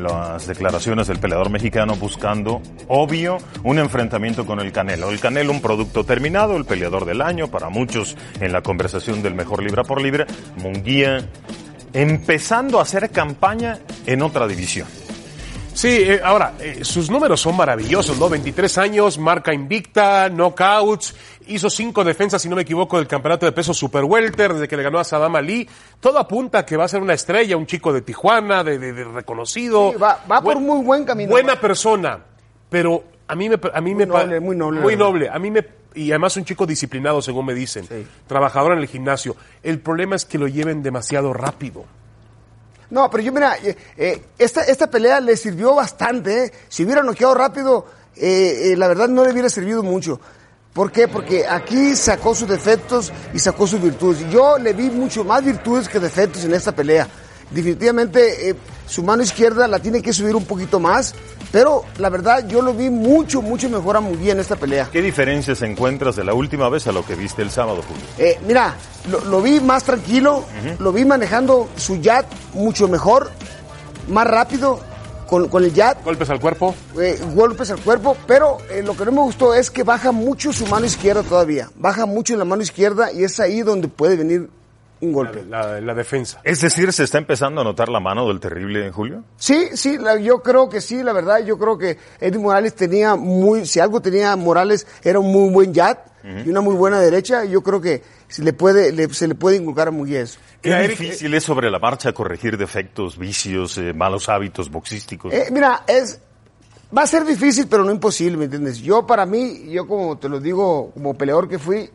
las 0.01 0.47
declaraciones 0.47 1.07
del 1.07 1.19
peleador 1.19 1.49
mexicano 1.49 1.95
buscando, 1.97 2.61
obvio, 2.87 3.39
un 3.63 3.77
enfrentamiento 3.77 4.45
con 4.45 4.61
el 4.61 4.71
Canelo. 4.71 5.09
El 5.09 5.19
Canelo, 5.19 5.51
un 5.51 5.61
producto 5.61 6.05
terminado, 6.05 6.55
el 6.55 6.63
peleador 6.63 7.03
del 7.03 7.21
año, 7.21 7.49
para 7.49 7.67
muchos 7.67 8.15
en 8.39 8.53
la 8.53 8.61
conversación 8.61 9.21
del 9.21 9.35
mejor 9.35 9.61
libra 9.61 9.83
por 9.83 10.01
libra. 10.01 10.25
Munguía 10.55 11.27
empezando 11.91 12.79
a 12.79 12.83
hacer 12.83 13.09
campaña 13.09 13.79
en 14.05 14.21
otra 14.21 14.47
división. 14.47 14.87
Sí, 15.73 15.87
eh, 15.89 16.21
ahora, 16.23 16.53
eh, 16.59 16.79
sus 16.83 17.09
números 17.09 17.39
son 17.41 17.55
maravillosos, 17.55 18.19
¿no? 18.19 18.29
23 18.29 18.77
años, 18.77 19.17
marca 19.17 19.53
invicta, 19.53 20.29
knockouts, 20.29 21.15
hizo 21.47 21.69
cinco 21.69 22.03
defensas, 22.03 22.41
si 22.41 22.49
no 22.49 22.55
me 22.55 22.63
equivoco, 22.63 22.97
del 22.97 23.07
campeonato 23.07 23.45
de 23.45 23.51
peso 23.53 23.73
super 23.73 24.03
welter 24.03 24.53
desde 24.53 24.67
que 24.67 24.75
le 24.77 24.83
ganó 24.83 24.99
a 24.99 25.03
Saddam 25.03 25.35
Ali. 25.35 25.67
Todo 25.99 26.19
apunta 26.19 26.59
a 26.59 26.65
que 26.65 26.75
va 26.77 26.85
a 26.85 26.87
ser 26.87 27.01
una 27.01 27.13
estrella, 27.13 27.55
un 27.57 27.65
chico 27.65 27.93
de 27.93 28.01
Tijuana, 28.01 28.63
de, 28.63 28.77
de- 28.79 28.93
de 28.93 29.03
reconocido. 29.05 29.91
Sí, 29.93 29.97
va- 29.97 30.19
va 30.29 30.41
por 30.41 30.59
muy 30.59 30.83
buen 30.83 31.05
camino. 31.05 31.29
Buena 31.31 31.55
persona, 31.59 32.19
pero 32.69 33.03
a 33.27 33.35
mí 33.35 33.47
me, 33.49 33.57
a 33.73 33.81
mí 33.81 33.95
me 33.95 34.07
pa- 34.07 34.23
noble, 34.23 34.39
muy 34.39 34.55
noble, 34.57 34.81
muy 34.81 34.95
noble. 34.97 35.29
A 35.29 35.39
mí 35.39 35.51
me 35.51 35.65
y 35.93 36.09
además 36.11 36.37
un 36.37 36.45
chico 36.45 36.65
disciplinado, 36.65 37.21
según 37.21 37.45
me 37.45 37.53
dicen, 37.53 37.85
Sí. 37.85 38.07
trabajador 38.25 38.73
en 38.73 38.79
el 38.79 38.87
gimnasio. 38.87 39.35
El 39.61 39.79
problema 39.79 40.15
es 40.15 40.23
que 40.25 40.37
lo 40.37 40.47
lleven 40.47 40.81
demasiado 40.83 41.33
rápido. 41.33 41.83
No, 42.91 43.09
pero 43.09 43.23
yo 43.23 43.31
mira, 43.31 43.57
eh, 43.57 43.75
eh, 43.97 44.21
esta, 44.37 44.63
esta 44.63 44.87
pelea 44.87 45.21
le 45.21 45.37
sirvió 45.37 45.73
bastante. 45.73 46.45
¿eh? 46.45 46.53
Si 46.67 46.83
hubiera 46.83 47.01
noqueado 47.01 47.33
rápido, 47.33 47.85
eh, 48.17 48.75
la 48.77 48.89
verdad 48.89 49.07
no 49.07 49.23
le 49.23 49.31
hubiera 49.31 49.49
servido 49.49 49.81
mucho. 49.81 50.19
¿Por 50.73 50.91
qué? 50.91 51.07
Porque 51.07 51.47
aquí 51.47 51.95
sacó 51.95 52.35
sus 52.35 52.49
defectos 52.49 53.11
y 53.33 53.39
sacó 53.39 53.65
sus 53.65 53.81
virtudes. 53.81 54.29
Yo 54.29 54.57
le 54.57 54.73
vi 54.73 54.89
mucho 54.89 55.23
más 55.23 55.43
virtudes 55.43 55.87
que 55.87 55.99
defectos 55.99 56.43
en 56.43 56.53
esta 56.53 56.73
pelea. 56.73 57.07
Definitivamente 57.51 58.49
eh, 58.49 58.55
su 58.87 59.03
mano 59.03 59.23
izquierda 59.23 59.67
la 59.67 59.79
tiene 59.79 60.01
que 60.01 60.13
subir 60.13 60.35
un 60.35 60.45
poquito 60.45 60.79
más, 60.79 61.13
pero 61.51 61.83
la 61.97 62.09
verdad 62.09 62.47
yo 62.47 62.61
lo 62.61 62.73
vi 62.73 62.89
mucho, 62.89 63.41
mucho 63.41 63.69
mejor 63.69 63.97
a 63.97 63.99
Munguía 63.99 64.31
en 64.33 64.39
esta 64.39 64.55
pelea. 64.55 64.89
¿Qué 64.91 65.01
diferencias 65.01 65.61
encuentras 65.61 66.15
de 66.15 66.23
la 66.23 66.33
última 66.33 66.69
vez 66.69 66.87
a 66.87 66.91
lo 66.91 67.05
que 67.05 67.15
viste 67.15 67.41
el 67.41 67.51
sábado, 67.51 67.81
Julio? 67.87 68.03
Eh, 68.17 68.39
mira, 68.47 68.75
lo, 69.09 69.19
lo 69.25 69.41
vi 69.41 69.59
más 69.59 69.83
tranquilo, 69.83 70.43
lo 70.79 70.91
vi 70.93 71.05
manejando 71.05 71.69
su 71.75 71.97
yat 71.97 72.25
mucho 72.53 72.87
mejor, 72.87 73.29
más 74.07 74.25
rápido 74.27 74.79
con, 75.27 75.47
con 75.47 75.63
el 75.63 75.73
yat, 75.73 76.03
Golpes 76.03 76.29
al 76.29 76.39
cuerpo. 76.41 76.75
eh, 76.99 77.17
golpes 77.33 77.71
al 77.71 77.79
cuerpo, 77.79 78.17
pero 78.27 78.57
eh, 78.69 78.81
lo 78.83 78.95
que 78.97 79.05
no 79.05 79.11
me 79.13 79.21
gustó 79.21 79.53
es 79.53 79.71
que 79.71 79.83
baja 79.83 80.11
mucho 80.11 80.51
su 80.51 80.65
mano 80.67 80.85
izquierda 80.85 81.23
todavía, 81.23 81.69
baja 81.75 82.05
mucho 82.05 82.35
la 82.35 82.45
mano 82.45 82.61
izquierda 82.63 83.11
y 83.13 83.23
es 83.23 83.39
ahí 83.39 83.61
donde 83.61 83.87
puede 83.87 84.15
venir 84.17 84.49
un 85.01 85.11
golpe. 85.13 85.43
La, 85.49 85.81
la 85.81 85.93
defensa. 85.93 86.39
Es 86.43 86.61
decir, 86.61 86.93
¿se 86.93 87.03
está 87.03 87.17
empezando 87.17 87.61
a 87.61 87.63
notar 87.63 87.89
la 87.89 87.99
mano 87.99 88.27
del 88.27 88.39
terrible 88.39 88.91
Julio? 88.91 89.23
Sí, 89.37 89.69
sí, 89.73 89.97
la- 89.97 90.17
yo 90.19 90.41
creo 90.41 90.69
que 90.69 90.79
sí, 90.81 91.01
la 91.03 91.11
verdad, 91.13 91.43
yo 91.43 91.57
creo 91.57 91.77
que 91.77 91.97
Eddie 92.19 92.39
Morales 92.39 92.75
tenía 92.75 93.15
muy, 93.15 93.65
si 93.65 93.79
algo 93.79 93.99
tenía 94.01 94.35
Morales, 94.35 94.85
era 95.03 95.19
un 95.19 95.31
muy 95.31 95.49
buen 95.51 95.73
yat 95.73 95.99
y 96.45 96.49
una 96.49 96.61
muy 96.61 96.75
buena 96.75 96.99
derecha, 96.99 97.45
yo 97.45 97.63
creo 97.63 97.81
que 97.81 98.03
se 98.27 98.43
le 98.43 98.53
puede, 98.53 98.91
le- 98.91 99.11
se 99.11 99.27
le 99.27 99.33
puede 99.33 99.57
inculcar 99.57 99.87
a 99.87 99.91
Muguía 99.91 100.21
eso. 100.21 100.39
Qué 100.61 100.69
Eric, 100.69 100.99
difícil 100.99 101.33
es 101.33 101.43
sobre 101.43 101.71
la 101.71 101.79
marcha 101.79 102.13
corregir 102.13 102.57
defectos, 102.57 103.17
vicios, 103.17 103.79
eh, 103.79 103.93
malos 103.93 104.29
hábitos 104.29 104.69
boxísticos. 104.69 105.33
Eh, 105.33 105.47
mira, 105.51 105.83
es 105.87 106.19
va 106.95 107.01
a 107.03 107.07
ser 107.07 107.25
difícil, 107.25 107.65
pero 107.67 107.83
no 107.83 107.91
imposible, 107.91 108.37
¿me 108.37 108.45
entiendes? 108.45 108.77
Yo 108.77 109.07
para 109.07 109.25
mí, 109.25 109.63
yo 109.71 109.87
como 109.87 110.19
te 110.19 110.29
lo 110.29 110.39
digo, 110.39 110.91
como 110.93 111.15
peleador 111.15 111.49
que 111.49 111.57
fui, 111.57 111.89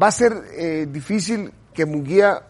va 0.00 0.06
a 0.06 0.12
ser 0.12 0.32
eh, 0.52 0.86
difícil 0.88 1.50
que 1.74 1.84
Munguía 1.84 2.40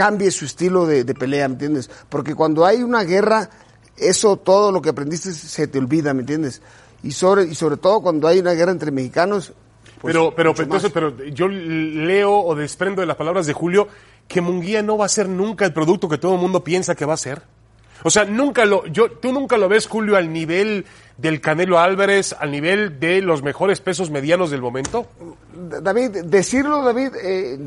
cambie 0.00 0.30
su 0.30 0.46
estilo 0.46 0.86
de, 0.86 1.04
de 1.04 1.14
pelea, 1.14 1.46
¿me 1.46 1.52
entiendes? 1.52 1.90
Porque 2.08 2.34
cuando 2.34 2.64
hay 2.64 2.82
una 2.82 3.04
guerra, 3.04 3.50
eso 3.98 4.38
todo 4.38 4.72
lo 4.72 4.80
que 4.80 4.88
aprendiste 4.88 5.30
se 5.30 5.66
te 5.66 5.76
olvida, 5.76 6.14
¿me 6.14 6.20
entiendes? 6.20 6.62
Y 7.02 7.10
sobre 7.10 7.44
y 7.44 7.54
sobre 7.54 7.76
todo 7.76 8.00
cuando 8.00 8.26
hay 8.26 8.38
una 8.38 8.52
guerra 8.52 8.72
entre 8.72 8.92
mexicanos. 8.92 9.52
pues, 10.00 10.14
pero, 10.14 10.34
pero, 10.34 10.54
entonces, 10.56 10.90
pero 10.90 11.14
yo 11.26 11.48
leo 11.48 12.32
o 12.32 12.54
desprendo 12.54 13.02
de 13.02 13.06
las 13.06 13.18
palabras 13.18 13.44
de 13.44 13.52
Julio 13.52 13.88
que 14.26 14.40
Munguía 14.40 14.82
no 14.82 14.96
va 14.96 15.04
a 15.04 15.10
ser 15.10 15.28
nunca 15.28 15.66
el 15.66 15.74
producto 15.74 16.08
que 16.08 16.16
todo 16.16 16.36
el 16.36 16.40
mundo 16.40 16.64
piensa 16.64 16.94
que 16.94 17.04
va 17.04 17.12
a 17.12 17.18
ser. 17.18 17.42
O 18.02 18.08
sea, 18.08 18.24
nunca 18.24 18.64
lo, 18.64 18.86
yo, 18.86 19.10
tú 19.10 19.32
nunca 19.32 19.58
lo 19.58 19.68
ves, 19.68 19.86
Julio, 19.86 20.16
al 20.16 20.32
nivel 20.32 20.86
del 21.18 21.42
Canelo 21.42 21.78
Álvarez, 21.78 22.34
al 22.40 22.50
nivel 22.50 22.98
de 22.98 23.20
los 23.20 23.42
mejores 23.42 23.82
pesos 23.82 24.08
medianos 24.08 24.50
del 24.50 24.62
momento. 24.62 25.08
David, 25.82 26.24
decirlo, 26.24 26.82
David, 26.82 27.12
eh, 27.22 27.58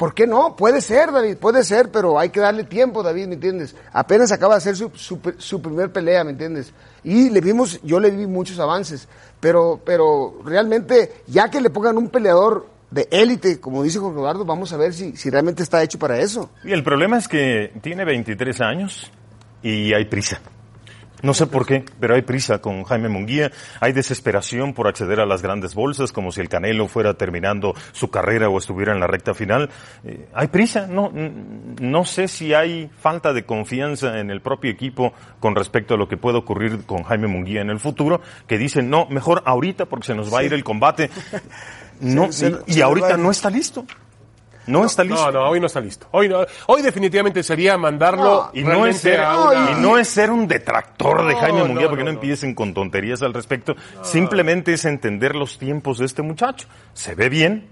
¿por 0.00 0.14
qué 0.14 0.26
no? 0.26 0.56
Puede 0.56 0.80
ser, 0.80 1.12
David, 1.12 1.36
puede 1.36 1.62
ser, 1.62 1.90
pero 1.90 2.18
hay 2.18 2.30
que 2.30 2.40
darle 2.40 2.64
tiempo, 2.64 3.02
David, 3.02 3.26
¿me 3.26 3.34
entiendes? 3.34 3.76
Apenas 3.92 4.32
acaba 4.32 4.54
de 4.54 4.58
hacer 4.58 4.74
su, 4.74 4.90
su, 4.94 5.20
su 5.36 5.60
primer 5.60 5.92
pelea, 5.92 6.24
¿me 6.24 6.30
entiendes? 6.30 6.72
Y 7.04 7.28
le 7.28 7.42
vimos, 7.42 7.78
yo 7.82 8.00
le 8.00 8.10
vi 8.10 8.26
muchos 8.26 8.58
avances, 8.60 9.08
pero, 9.40 9.78
pero 9.84 10.40
realmente, 10.42 11.16
ya 11.26 11.50
que 11.50 11.60
le 11.60 11.68
pongan 11.68 11.98
un 11.98 12.08
peleador 12.08 12.66
de 12.90 13.08
élite, 13.10 13.60
como 13.60 13.82
dice 13.82 13.98
Jorge 13.98 14.16
Eduardo, 14.18 14.46
vamos 14.46 14.72
a 14.72 14.78
ver 14.78 14.94
si, 14.94 15.18
si 15.18 15.28
realmente 15.28 15.62
está 15.62 15.82
hecho 15.82 15.98
para 15.98 16.18
eso. 16.18 16.48
Y 16.64 16.72
el 16.72 16.82
problema 16.82 17.18
es 17.18 17.28
que 17.28 17.70
tiene 17.82 18.06
23 18.06 18.58
años 18.62 19.12
y 19.62 19.92
hay 19.92 20.06
prisa. 20.06 20.40
No 21.22 21.34
sé 21.34 21.46
por 21.46 21.66
qué, 21.66 21.84
pero 21.98 22.14
hay 22.14 22.22
prisa 22.22 22.60
con 22.60 22.84
Jaime 22.84 23.08
Munguía. 23.08 23.50
Hay 23.80 23.92
desesperación 23.92 24.74
por 24.74 24.88
acceder 24.88 25.20
a 25.20 25.26
las 25.26 25.42
grandes 25.42 25.74
bolsas, 25.74 26.12
como 26.12 26.32
si 26.32 26.40
el 26.40 26.48
Canelo 26.48 26.88
fuera 26.88 27.14
terminando 27.14 27.74
su 27.92 28.10
carrera 28.10 28.48
o 28.48 28.58
estuviera 28.58 28.92
en 28.92 29.00
la 29.00 29.06
recta 29.06 29.34
final. 29.34 29.70
Eh, 30.04 30.28
hay 30.34 30.48
prisa. 30.48 30.86
No, 30.86 31.12
no 31.12 32.04
sé 32.04 32.28
si 32.28 32.54
hay 32.54 32.90
falta 33.00 33.32
de 33.32 33.44
confianza 33.44 34.18
en 34.20 34.30
el 34.30 34.40
propio 34.40 34.70
equipo 34.70 35.12
con 35.40 35.54
respecto 35.54 35.94
a 35.94 35.96
lo 35.96 36.08
que 36.08 36.16
puede 36.16 36.38
ocurrir 36.38 36.84
con 36.86 37.02
Jaime 37.02 37.28
Munguía 37.28 37.60
en 37.60 37.70
el 37.70 37.80
futuro, 37.80 38.20
que 38.46 38.58
dicen, 38.58 38.88
no, 38.90 39.06
mejor 39.06 39.42
ahorita 39.46 39.86
porque 39.86 40.06
se 40.08 40.14
nos 40.14 40.32
va 40.32 40.40
a 40.40 40.44
ir 40.44 40.52
el 40.54 40.64
combate. 40.64 41.10
No, 42.00 42.32
Se- 42.32 42.50
se- 42.50 42.56
y, 42.66 42.72
se 42.72 42.78
y 42.78 42.82
ahorita 42.82 43.18
no 43.18 43.30
está 43.30 43.50
listo. 43.50 43.84
No, 44.70 44.84
está 44.84 45.04
listo. 45.04 45.32
No, 45.32 45.40
no, 45.40 45.48
hoy 45.48 45.60
no 45.60 45.66
está 45.66 45.80
listo. 45.80 46.06
Hoy, 46.12 46.28
no, 46.28 46.44
hoy 46.66 46.82
definitivamente 46.82 47.42
sería 47.42 47.76
mandarlo 47.76 48.24
No, 48.24 48.50
Y 48.52 48.62
no, 48.64 48.86
es 48.86 48.98
ser, 48.98 49.20
a 49.20 49.32
no, 49.32 49.44
una- 49.50 49.70
y 49.72 49.74
no 49.82 49.98
es 49.98 50.08
ser 50.08 50.30
un 50.30 50.46
detractor 50.48 51.26
de 51.26 51.34
No, 51.34 51.38
Jaime 51.40 51.58
no, 51.60 51.66
Munguía, 51.66 51.88
porque 51.88 52.04
no, 52.04 52.10
no, 52.10 52.14
no. 52.14 52.20
empiecen 52.20 52.54
con 52.54 52.72
tonterías 52.74 53.22
al 53.22 53.34
respecto. 53.34 53.74
Simplemente 54.02 54.72
es 54.72 54.84
entender 54.84 55.34
los 55.34 55.58
tiempos 55.58 55.98
de 55.98 56.06
este 56.06 56.22
muchacho. 56.22 56.66
Se 56.94 57.14
ve 57.14 57.28
bien, 57.28 57.66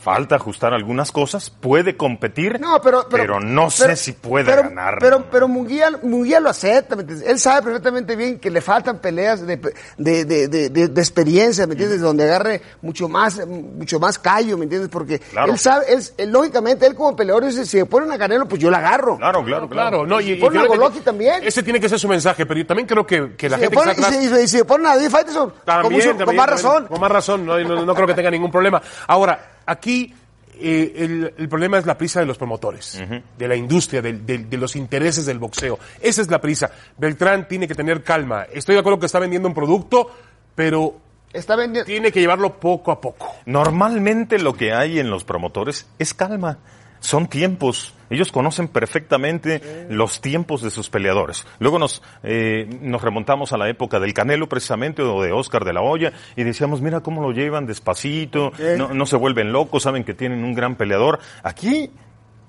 falta 0.00 0.36
ajustar 0.36 0.72
algunas 0.72 1.10
cosas, 1.12 1.50
puede 1.50 1.96
competir, 1.96 2.60
No, 2.60 2.80
pero, 2.80 3.06
pero, 3.10 3.40
no 3.40 3.70
sé 3.70 3.84
pero- 3.84 3.96
si 3.96 4.12
puede 4.12 4.44
pero- 4.46 4.62
ganar. 4.62 4.98
Pero, 5.00 5.24
pero 5.30 5.48
Munguía, 5.48 5.90
Munguía 6.02 6.40
lo 6.40 6.48
acepta, 6.50 6.94
¿me 6.96 7.02
entiendes? 7.02 7.28
Él 7.28 7.38
sabe 7.38 7.62
perfectamente 7.62 8.14
bien 8.16 8.38
que 8.38 8.50
le 8.50 8.60
faltan 8.60 8.98
peleas 8.98 9.46
de, 9.46 9.56
de, 9.96 10.24
de, 10.24 10.48
de, 10.48 10.68
de- 10.70 10.88
de 10.88 11.00
experiencia, 11.00 11.66
¿me 11.66 11.72
entiendes? 11.74 12.00
Donde 12.00 12.24
agarre 12.24 12.62
mucho 12.80 13.08
más, 13.08 13.44
mucho 13.46 13.98
más 13.98 14.18
callo, 14.18 14.56
¿me 14.56 14.64
entiendes? 14.64 14.88
Porque 14.88 15.18
Claro. 15.18 15.52
él 15.52 15.58
sabe, 15.58 15.92
él, 15.92 16.02
él, 16.16 16.30
lógicamente, 16.30 16.86
él 16.86 16.94
como 16.94 17.16
peleador 17.16 17.44
dice, 17.44 17.66
si 17.66 17.76
me 17.78 17.86
ponen 17.86 18.10
a 18.12 18.18
Canelo, 18.18 18.46
pues 18.46 18.60
yo 18.60 18.70
la 18.70 18.78
agarro. 18.78 19.16
claro, 19.18 19.44
claro, 19.44 19.68
Claro, 19.68 20.06
no, 20.06 20.20
y, 20.20 20.32
y 20.32 20.36
Pon 20.36 20.56
a 20.56 20.64
Golovkin 20.66 21.02
también. 21.02 21.42
Ese 21.42 21.62
tiene 21.62 21.80
que 21.80 21.88
ser 21.88 21.98
su 21.98 22.08
mensaje, 22.08 22.46
pero 22.46 22.58
yo 22.60 22.66
también 22.66 22.86
creo 22.86 23.06
que, 23.06 23.34
que 23.36 23.48
la 23.48 23.56
Si 23.56 23.62
gente 23.64 23.76
ponen- 23.76 23.94
que 23.94 24.00
está 24.00 24.06
atrás... 24.08 24.24
y, 24.24 24.28
si, 24.28 24.42
y 24.44 24.48
si 24.48 24.56
me 24.58 24.64
ponen 24.64 24.86
a 24.86 24.96
David 24.96 25.10
Faitelson, 25.10 25.50
con, 25.50 25.58
También, 25.64 25.92
mucho- 25.92 26.08
también, 26.08 26.26
con 26.26 26.36
más 26.36 26.46
también, 26.46 26.64
razón. 26.72 26.86
Con 26.86 27.00
más 27.00 27.10
razón, 27.12 27.46
no, 27.46 27.58
no, 27.58 27.84
no 27.84 27.94
creo 27.94 28.06
que 28.06 28.14
tenga 28.14 28.30
ningún 28.30 28.50
problema. 28.50 28.80
Ahora, 29.06 29.57
aquí 29.70 30.14
eh, 30.60 30.92
el, 30.96 31.34
el 31.38 31.48
problema 31.48 31.78
es 31.78 31.86
la 31.86 31.96
prisa 31.96 32.18
de 32.20 32.26
los 32.26 32.36
promotores, 32.36 33.00
de 33.38 33.48
la 33.48 33.54
industria, 33.54 34.02
del- 34.02 34.26
del- 34.26 34.50
de, 34.50 34.56
los 34.56 34.74
intereses 34.74 35.24
del 35.26 35.38
boxeo. 35.38 35.78
Esa 36.00 36.22
es 36.22 36.30
la 36.30 36.40
prisa. 36.40 36.70
Beltrán 36.96 37.46
tiene 37.46 37.68
que 37.68 37.74
tener 37.76 38.02
calma. 38.02 38.44
Estoy 38.52 38.74
de 38.74 38.80
acuerdo 38.80 38.98
que 38.98 39.06
está 39.06 39.18
vendiendo 39.20 39.46
un 39.48 39.54
producto, 39.54 40.10
pero 40.56 40.96
Está 41.32 41.54
vendiendo. 41.54 41.86
tiene 41.86 42.10
que 42.10 42.18
llevarlo 42.20 42.58
poco 42.58 42.90
a 42.90 43.00
poco. 43.00 43.28
Normalmente 43.46 44.38
lo 44.40 44.54
que 44.54 44.72
hay 44.72 44.98
en 44.98 45.10
los 45.10 45.22
promotores 45.24 45.86
es 45.98 46.12
calma. 46.14 46.58
Son 47.00 47.28
tiempos. 47.28 47.94
Ellos 48.10 48.32
conocen 48.32 48.68
perfectamente 48.68 49.86
los 49.90 50.20
tiempos 50.22 50.62
de 50.62 50.70
sus 50.70 50.88
peleadores. 50.88 51.46
Luego 51.58 51.78
nos, 51.78 52.02
eh, 52.22 52.66
nos 52.80 53.02
remontamos 53.02 53.52
a 53.52 53.58
la 53.58 53.68
época 53.68 54.00
del 54.00 54.14
Canelo 54.14 54.48
precisamente 54.48 55.02
o 55.02 55.20
de 55.22 55.30
Oscar 55.32 55.64
de 55.64 55.74
la 55.74 55.82
Hoya 55.82 56.12
y 56.34 56.42
decíamos, 56.44 56.80
mira 56.80 57.00
cómo 57.00 57.20
lo 57.20 57.32
llevan 57.32 57.66
despacito, 57.66 58.52
no, 58.78 58.94
no 58.94 59.04
se 59.06 59.16
vuelven 59.16 59.52
locos, 59.52 59.82
saben 59.82 60.04
que 60.04 60.14
tienen 60.14 60.42
un 60.42 60.54
gran 60.54 60.76
peleador. 60.76 61.18
Aquí 61.42 61.90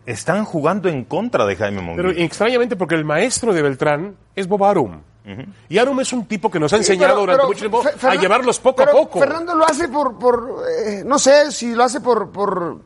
están 0.06 0.46
jugando 0.46 0.88
en 0.88 1.04
contra 1.04 1.46
de 1.46 1.56
Jaime 1.58 1.82
Munguía. 1.82 2.06
Pero 2.08 2.24
extrañamente 2.24 2.76
porque 2.78 2.96
el 2.96 3.04
maestro 3.04 3.54
de 3.54 3.62
Beltrán 3.62 4.16
es 4.36 4.48
Bob 4.48 4.64
Arum. 4.64 5.02
Y 5.68 5.78
Arum 5.78 6.00
es 6.00 6.12
un 6.12 6.26
tipo 6.26 6.50
que 6.50 6.60
nos 6.60 6.74
ha 6.74 6.78
enseñado 6.78 7.24
pero- 7.26 7.38
durante 7.38 7.38
pero 7.40 7.48
mucho 7.50 7.60
tiempo 7.92 8.08
a 8.10 8.16
llevarlos 8.16 8.60
poco 8.60 8.78
pero 8.78 8.92
a 8.92 8.94
poco. 8.94 9.20
Fernando 9.20 9.54
lo 9.54 9.64
hace 9.64 9.88
por, 9.88 10.18
por 10.18 10.64
eh, 10.88 11.04
no 11.06 11.20
sé 11.20 11.52
si 11.52 11.76
lo 11.76 11.84
hace 11.84 12.02
por, 12.02 12.32
por... 12.32 12.80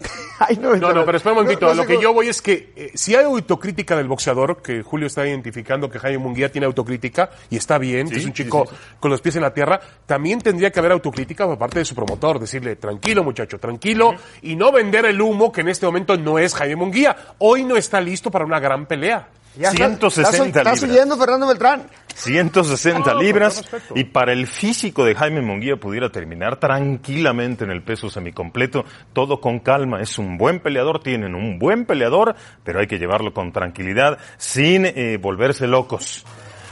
Ay, 0.38 0.56
No, 0.56 0.74
no, 0.76 1.04
pero 1.04 1.16
espera 1.18 1.34
un 1.34 1.42
momentito. 1.42 1.66
No- 1.66 1.72
a 1.72 1.74
no 1.74 1.82
lo 1.82 1.86
que 1.88 2.00
yo 2.00 2.12
voy 2.14 2.28
es 2.28 2.40
que 2.40 2.72
eh, 2.74 2.90
si 2.94 3.14
hay 3.14 3.24
autocrítica 3.24 3.96
del 3.96 4.08
boxeador, 4.08 4.62
que 4.62 4.82
Julio 4.82 5.06
está 5.06 5.26
identificando 5.26 5.90
que 5.90 5.98
Jaime 5.98 6.18
Munguía 6.18 6.50
tiene 6.50 6.66
autocrítica, 6.66 7.30
y 7.50 7.56
está 7.56 7.76
bien, 7.78 8.08
que 8.08 8.16
es 8.16 8.24
un 8.24 8.32
chico 8.32 8.66
con 8.98 9.10
los 9.10 9.20
pies 9.20 9.36
en 9.36 9.42
la 9.42 9.52
tierra, 9.52 9.80
también 10.06 10.40
tendría 10.40 10.70
que 10.70 10.78
haber 10.78 10.92
autocrítica 10.92 11.46
por 11.46 11.58
parte 11.58 11.80
de 11.80 11.84
su 11.84 11.94
promotor, 11.94 12.38
decirle, 12.38 12.76
tranquilo 12.76 13.22
muchacho, 13.22 13.58
tranquilo, 13.58 14.14
y 14.42 14.56
no 14.56 14.72
vender 14.72 15.04
el 15.04 15.20
humo 15.20 15.52
que 15.52 15.60
en 15.60 15.68
este 15.68 15.84
momento 15.86 16.16
no 16.16 16.38
es 16.38 16.54
Jaime 16.54 16.76
Munguía. 16.76 17.16
Hoy 17.38 17.64
no 17.64 17.76
está 17.76 18.00
listo 18.00 18.30
para 18.30 18.44
una 18.46 18.58
gran 18.60 18.86
pelea. 18.86 19.28
Ya 19.56 19.68
está- 19.68 19.76
160 19.78 20.30
estás, 20.46 20.56
estás 20.56 20.82
libras. 20.82 20.96
oyendo 20.96 21.16
Fernando 21.16 21.46
Beltrán. 21.48 21.82
160 22.14 22.98
No, 22.98 23.04
con 23.16 23.24
libras 23.24 23.64
y 23.94 24.04
para 24.04 24.32
el 24.32 24.46
físico 24.46 25.04
de 25.04 25.14
Jaime 25.14 25.40
Munguía 25.40 25.76
pudiera 25.76 26.10
terminar 26.10 26.56
tranquilamente 26.56 27.64
en 27.64 27.70
el 27.70 27.82
peso 27.82 28.10
semicompleto, 28.10 28.84
todo 29.12 29.40
con 29.40 29.58
calma. 29.60 30.00
Es 30.00 30.18
un 30.18 30.36
buen 30.38 30.60
peleador, 30.60 31.02
tienen 31.02 31.34
un 31.34 31.58
buen 31.58 31.86
peleador, 31.86 32.34
pero 32.64 32.80
hay 32.80 32.86
que 32.86 32.98
llevarlo 32.98 33.32
con 33.32 33.52
tranquilidad, 33.52 34.18
sin 34.36 34.86
eh, 34.86 35.18
volverse 35.20 35.66
locos. 35.66 36.24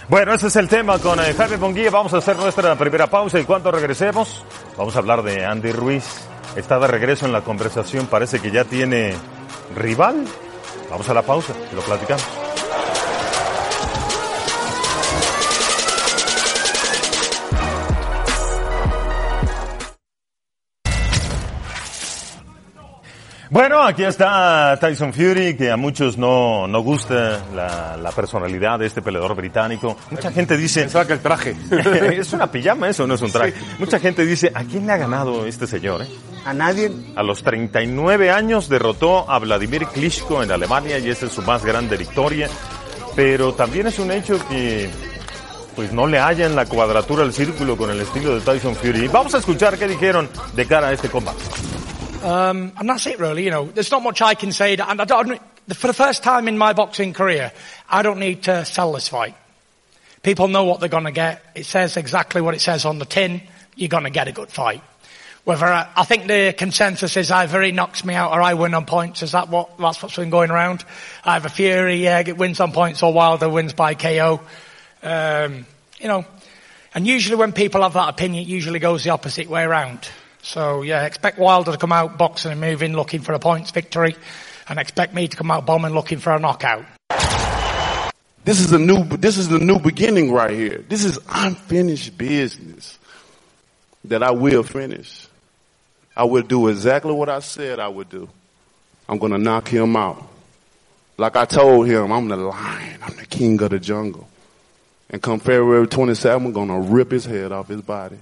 Bueno, 0.08 0.32
ese 0.32 0.46
es 0.46 0.56
el 0.56 0.68
tema 0.68 0.98
con 0.98 1.18
eh, 1.20 1.34
Jaime 1.36 1.56
Munguía. 1.56 1.90
Vamos 1.90 2.14
a 2.14 2.18
hacer 2.18 2.36
nuestra 2.36 2.76
primera 2.76 3.06
pausa 3.08 3.38
y 3.40 3.44
cuando 3.44 3.70
regresemos, 3.70 4.44
vamos 4.76 4.94
a 4.96 4.98
hablar 5.00 5.22
de 5.22 5.44
Andy 5.44 5.72
Ruiz. 5.72 6.04
Está 6.56 6.78
de 6.78 6.86
regreso 6.86 7.26
en 7.26 7.32
la 7.32 7.42
conversación, 7.42 8.06
parece 8.06 8.40
que 8.40 8.50
ya 8.50 8.64
tiene 8.64 9.14
rival. 9.76 10.24
Vamos 10.90 11.08
a 11.08 11.14
la 11.14 11.22
pausa, 11.22 11.52
y 11.70 11.74
lo 11.74 11.82
platicamos. 11.82 12.24
Bueno, 23.50 23.82
aquí 23.82 24.04
está 24.04 24.76
Tyson 24.78 25.12
Fury, 25.14 25.56
que 25.56 25.70
a 25.70 25.76
muchos 25.78 26.18
no, 26.18 26.68
no 26.68 26.80
gusta 26.80 27.40
la, 27.54 27.96
la 27.96 28.10
personalidad 28.12 28.78
de 28.78 28.86
este 28.86 29.00
peleador 29.00 29.34
británico. 29.34 29.96
Mucha 30.10 30.30
gente 30.30 30.56
dice, 30.56 30.82
Pensaba 30.82 31.06
que 31.06 31.14
el 31.14 31.20
traje. 31.20 31.56
es 32.18 32.32
una 32.34 32.50
pijama 32.50 32.90
eso, 32.90 33.06
no 33.06 33.14
es 33.14 33.22
un 33.22 33.32
traje. 33.32 33.54
Mucha 33.78 33.98
gente 33.98 34.26
dice, 34.26 34.52
¿a 34.54 34.64
quién 34.64 34.86
le 34.86 34.92
ha 34.92 34.96
ganado 34.98 35.46
este 35.46 35.66
señor? 35.66 36.02
eh? 36.02 36.06
A 36.44 36.52
nadie. 36.52 36.92
A 37.16 37.22
los 37.22 37.42
39 37.42 38.30
años 38.30 38.68
derrotó 38.68 39.30
a 39.30 39.38
Vladimir 39.38 39.86
Klitschko 39.86 40.42
en 40.42 40.52
Alemania 40.52 40.98
y 40.98 41.08
esa 41.08 41.24
es 41.26 41.32
su 41.32 41.40
más 41.42 41.64
grande 41.64 41.96
victoria. 41.96 42.48
Pero 43.16 43.54
también 43.54 43.86
es 43.86 43.98
un 43.98 44.12
hecho 44.12 44.38
que 44.48 44.90
pues 45.74 45.92
no 45.92 46.06
le 46.06 46.18
hallan 46.18 46.54
la 46.54 46.66
cuadratura 46.66 47.22
al 47.22 47.32
círculo 47.32 47.76
con 47.76 47.88
el 47.90 48.00
estilo 48.00 48.34
de 48.34 48.40
Tyson 48.42 48.74
Fury. 48.76 49.08
Vamos 49.08 49.34
a 49.34 49.38
escuchar 49.38 49.78
qué 49.78 49.88
dijeron 49.88 50.28
de 50.54 50.66
cara 50.66 50.88
a 50.88 50.92
este 50.92 51.08
combate. 51.08 51.42
Um, 52.22 52.72
and 52.76 52.88
that's 52.88 53.06
it 53.06 53.18
really, 53.18 53.44
you 53.44 53.50
know. 53.50 53.66
There's 53.66 53.90
not 53.90 54.02
much 54.02 54.20
I 54.20 54.34
can 54.34 54.50
say, 54.52 54.76
that, 54.76 54.88
and 54.88 55.00
I 55.00 55.04
don't, 55.04 55.40
for 55.74 55.86
the 55.86 55.92
first 55.92 56.22
time 56.22 56.48
in 56.48 56.58
my 56.58 56.72
boxing 56.72 57.12
career, 57.12 57.52
I 57.88 58.02
don't 58.02 58.18
need 58.18 58.44
to 58.44 58.64
sell 58.64 58.92
this 58.92 59.08
fight. 59.08 59.36
People 60.22 60.48
know 60.48 60.64
what 60.64 60.80
they're 60.80 60.88
gonna 60.88 61.12
get. 61.12 61.42
It 61.54 61.64
says 61.64 61.96
exactly 61.96 62.40
what 62.40 62.54
it 62.54 62.60
says 62.60 62.84
on 62.84 62.98
the 62.98 63.04
tin. 63.04 63.40
You're 63.76 63.88
gonna 63.88 64.10
get 64.10 64.26
a 64.26 64.32
good 64.32 64.50
fight. 64.50 64.82
Whether 65.44 65.66
I, 65.66 65.88
I 65.96 66.04
think 66.04 66.26
the 66.26 66.54
consensus 66.58 67.16
is 67.16 67.30
either 67.30 67.62
he 67.62 67.72
knocks 67.72 68.04
me 68.04 68.14
out 68.14 68.32
or 68.32 68.42
I 68.42 68.54
win 68.54 68.74
on 68.74 68.84
points. 68.84 69.22
Is 69.22 69.32
that 69.32 69.48
what, 69.48 69.78
that's 69.78 70.02
what's 70.02 70.16
been 70.16 70.30
going 70.30 70.50
around? 70.50 70.84
Either 71.24 71.48
Fury, 71.48 72.02
yeah, 72.02 72.32
wins 72.32 72.60
on 72.60 72.72
points 72.72 73.02
or 73.02 73.12
Wilder 73.12 73.48
wins 73.48 73.72
by 73.72 73.94
KO. 73.94 74.40
Um, 75.02 75.66
you 75.98 76.08
know, 76.08 76.26
and 76.94 77.06
usually 77.06 77.36
when 77.36 77.52
people 77.52 77.82
have 77.82 77.92
that 77.92 78.08
opinion, 78.08 78.42
it 78.42 78.48
usually 78.48 78.80
goes 78.80 79.04
the 79.04 79.10
opposite 79.10 79.48
way 79.48 79.62
around. 79.62 80.08
So 80.42 80.82
yeah, 80.82 81.04
expect 81.04 81.38
Wilder 81.38 81.72
to 81.72 81.78
come 81.78 81.92
out 81.92 82.18
boxing 82.18 82.52
and 82.52 82.60
moving, 82.60 82.94
looking 82.94 83.20
for 83.20 83.32
a 83.32 83.38
points 83.38 83.70
victory, 83.70 84.16
and 84.68 84.78
expect 84.78 85.14
me 85.14 85.28
to 85.28 85.36
come 85.36 85.50
out 85.50 85.66
bombing, 85.66 85.92
looking 85.92 86.18
for 86.18 86.32
a 86.32 86.38
knockout. 86.38 86.84
This 88.44 88.60
is 88.60 88.72
a 88.72 88.78
new, 88.78 89.04
this 89.04 89.36
is 89.36 89.48
the 89.48 89.58
new 89.58 89.78
beginning 89.78 90.32
right 90.32 90.52
here. 90.52 90.84
This 90.88 91.04
is 91.04 91.18
unfinished 91.28 92.16
business 92.16 92.98
that 94.04 94.22
I 94.22 94.30
will 94.30 94.62
finish. 94.62 95.26
I 96.16 96.24
will 96.24 96.42
do 96.42 96.68
exactly 96.68 97.12
what 97.12 97.28
I 97.28 97.40
said 97.40 97.78
I 97.78 97.88
would 97.88 98.08
do. 98.08 98.28
I'm 99.08 99.18
gonna 99.18 99.38
knock 99.38 99.68
him 99.68 99.96
out. 99.96 100.26
Like 101.16 101.36
I 101.36 101.44
told 101.44 101.88
him, 101.88 102.12
I'm 102.12 102.28
the 102.28 102.36
lion. 102.36 103.00
I'm 103.02 103.16
the 103.16 103.26
king 103.26 103.60
of 103.62 103.70
the 103.70 103.78
jungle. 103.78 104.28
And 105.10 105.20
come 105.20 105.40
February 105.40 105.86
27, 105.86 106.46
I'm 106.46 106.52
gonna 106.52 106.80
rip 106.80 107.10
his 107.10 107.24
head 107.24 107.52
off 107.52 107.68
his 107.68 107.82
body. 107.82 108.18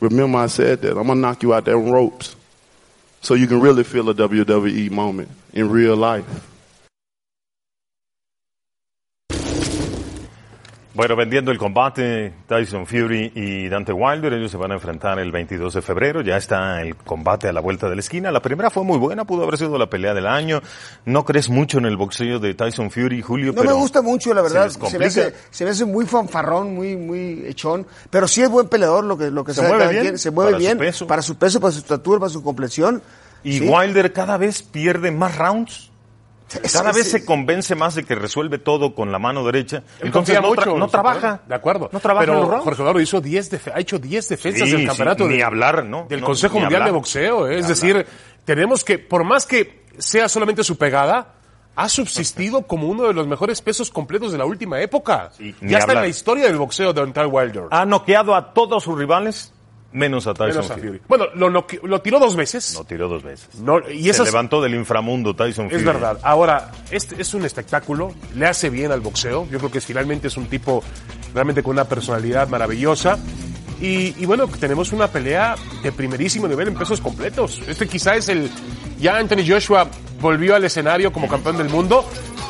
Remember 0.00 0.38
I 0.38 0.46
said 0.46 0.82
that. 0.82 0.96
I'm 0.96 1.06
gonna 1.06 1.20
knock 1.20 1.42
you 1.42 1.54
out 1.54 1.64
there 1.64 1.78
them 1.78 1.90
ropes. 1.90 2.36
So 3.22 3.34
you 3.34 3.46
can 3.46 3.60
really 3.60 3.82
feel 3.82 4.08
a 4.08 4.14
WWE 4.14 4.90
moment 4.90 5.30
in 5.52 5.70
real 5.70 5.96
life. 5.96 6.48
Bueno, 10.96 11.14
vendiendo 11.14 11.50
el 11.50 11.58
combate, 11.58 12.32
Tyson 12.48 12.86
Fury 12.86 13.30
y 13.34 13.68
Dante 13.68 13.92
Wilder, 13.92 14.32
ellos 14.32 14.50
se 14.50 14.56
van 14.56 14.70
a 14.72 14.74
enfrentar 14.76 15.18
el 15.18 15.30
22 15.30 15.74
de 15.74 15.82
febrero, 15.82 16.22
ya 16.22 16.38
está 16.38 16.80
el 16.80 16.96
combate 16.96 17.48
a 17.48 17.52
la 17.52 17.60
vuelta 17.60 17.86
de 17.90 17.96
la 17.96 18.00
esquina. 18.00 18.32
La 18.32 18.40
primera 18.40 18.70
fue 18.70 18.82
muy 18.82 18.96
buena, 18.96 19.26
pudo 19.26 19.42
haber 19.42 19.58
sido 19.58 19.76
la 19.76 19.90
pelea 19.90 20.14
del 20.14 20.26
año. 20.26 20.62
No 21.04 21.26
crees 21.26 21.50
mucho 21.50 21.76
en 21.76 21.84
el 21.84 21.98
boxeo 21.98 22.38
de 22.38 22.54
Tyson 22.54 22.90
Fury, 22.90 23.20
Julio, 23.20 23.52
No 23.52 23.60
pero 23.60 23.74
me 23.74 23.76
gusta 23.76 24.00
mucho, 24.00 24.32
la 24.32 24.40
verdad. 24.40 24.70
se 24.70 24.88
Se, 24.88 24.98
me 24.98 25.04
hace, 25.04 25.22
complica. 25.24 25.44
se 25.50 25.64
me 25.64 25.70
hace 25.72 25.84
muy 25.84 26.06
fanfarrón, 26.06 26.74
muy, 26.74 26.96
muy 26.96 27.44
echón. 27.46 27.86
Pero 28.08 28.26
sí 28.26 28.40
es 28.40 28.48
buen 28.48 28.68
peleador, 28.68 29.04
lo 29.04 29.18
que, 29.18 29.30
lo 29.30 29.44
que 29.44 29.52
Se 29.52 29.60
sea 29.60 29.68
mueve 29.68 29.88
bien 29.92 30.02
quien. 30.02 30.18
Se 30.18 30.30
mueve 30.30 30.52
para 30.52 30.58
su 30.60 30.64
bien. 30.66 30.78
peso. 30.78 31.06
Para 31.06 31.20
su 31.22 31.36
peso, 31.36 31.60
para 31.60 31.72
su 31.72 31.78
estatura, 31.80 32.20
para 32.20 32.30
su 32.30 32.42
complexión. 32.42 33.02
Y 33.44 33.58
Sí. 33.58 33.68
Wilder 33.68 34.14
cada 34.14 34.38
vez 34.38 34.62
pierde 34.62 35.10
más 35.10 35.36
rounds. 35.36 35.90
Es- 36.62 36.72
Cada 36.72 36.90
es- 36.90 36.96
vez 36.96 37.10
se 37.10 37.24
convence 37.24 37.74
más 37.74 37.94
de 37.96 38.04
que 38.04 38.14
resuelve 38.14 38.58
todo 38.58 38.94
con 38.94 39.10
la 39.10 39.18
mano 39.18 39.44
derecha. 39.44 39.78
Él 40.00 40.06
Entonces 40.06 40.34
no, 40.36 40.42
tra- 40.42 40.46
mucho 40.48 40.70
en 40.74 40.78
no 40.78 40.84
su 40.86 40.90
trabaja. 40.92 41.40
De 41.46 41.54
acuerdo. 41.54 41.90
No 41.92 41.98
trabaja 42.00 42.24
en 42.24 42.30
Pero 42.30 42.40
los 42.40 42.48
rounds. 42.50 42.64
Jorge 42.64 42.82
Eduardo 42.82 43.00
hizo 43.00 43.20
10 43.20 43.50
defe- 43.50 43.72
ha 43.74 43.80
hecho 43.80 43.98
10 43.98 44.28
defensas 44.28 44.62
Sí, 44.68 44.70
del 44.72 44.80
sí, 44.82 44.86
campeonato. 44.86 45.26
ni 45.26 45.36
de- 45.38 45.42
hablar, 45.44 45.84
¿no? 45.84 46.06
Del 46.08 46.20
No, 46.20 46.26
Consejo 46.26 46.60
Mundial 46.60 46.82
hablar. 46.82 46.88
de 46.88 46.96
Boxeo. 46.96 47.48
¿eh? 47.48 47.58
Es 47.58 47.64
hablar. 47.64 47.68
decir, 47.68 48.06
tenemos 48.44 48.84
que, 48.84 48.98
por 48.98 49.24
más 49.24 49.44
que 49.44 49.84
sea 49.98 50.28
solamente 50.28 50.62
su 50.62 50.76
pegada, 50.78 51.32
ha 51.74 51.88
subsistido 51.88 52.62
como 52.66 52.86
uno 52.88 53.08
de 53.08 53.12
los 53.12 53.26
mejores 53.26 53.60
pesos 53.60 53.90
completos 53.90 54.30
de 54.30 54.38
la 54.38 54.44
última 54.46 54.80
época. 54.80 55.30
Sí, 55.36 55.54
ya 55.62 55.78
está 55.78 55.94
en 55.94 56.00
la 56.00 56.06
historia 56.08 56.44
del 56.46 56.56
boxeo 56.58 56.92
de 56.92 57.00
Deontay 57.00 57.26
Wilder. 57.26 57.64
Ha 57.70 57.84
noqueado 57.84 58.34
a 58.36 58.54
todos 58.54 58.84
sus 58.84 58.96
rivales, 58.96 59.52
menos 59.96 60.26
a 60.26 60.34
Tyson 60.34 60.48
Menos 60.48 60.70
a 60.70 60.74
Fury. 60.74 60.86
Fury. 60.88 61.00
Bueno, 61.08 61.26
lo, 61.34 61.48
lo 61.50 62.00
tiró 62.02 62.18
dos 62.18 62.36
veces. 62.36 62.74
Lo 62.74 62.84
tiró 62.84 63.08
dos 63.08 63.22
veces. 63.22 63.48
No, 63.60 63.78
y 63.90 64.04
Se 64.04 64.10
esas- 64.10 64.26
levantó 64.26 64.60
del 64.60 64.74
inframundo 64.74 65.34
Tyson 65.34 65.66
Fury. 65.68 65.80
Es 65.80 65.84
verdad. 65.84 66.18
Ahora, 66.22 66.70
este 66.90 67.20
es 67.20 67.34
un 67.34 67.44
espectáculo, 67.44 68.14
le 68.34 68.46
hace 68.46 68.70
bien 68.70 68.92
al 68.92 69.00
boxeo. 69.00 69.48
Yo 69.50 69.58
creo 69.58 69.70
que 69.70 69.80
finalmente 69.80 70.28
es 70.28 70.36
un 70.36 70.46
tipo 70.46 70.84
realmente 71.34 71.62
con 71.62 71.72
una 71.72 71.84
personalidad 71.84 72.48
maravillosa. 72.48 73.18
Y, 73.80 74.14
y 74.22 74.24
bueno, 74.24 74.46
tenemos 74.48 74.92
una 74.92 75.08
pelea 75.08 75.54
de 75.82 75.92
primerísimo 75.92 76.48
nivel 76.48 76.68
en 76.68 76.74
pesos 76.74 77.00
completos. 77.00 77.60
Este 77.68 77.86
quizá 77.86 78.14
es 78.16 78.28
el... 78.28 78.50
Ya 78.98 79.18
Anthony 79.18 79.44
Joshua 79.46 79.88
volvió 80.20 80.54
al 80.54 80.64
escenario 80.64 81.12
como 81.12 81.28
campeón 81.28 81.58
del 81.58 81.68
mundo, 81.68 82.02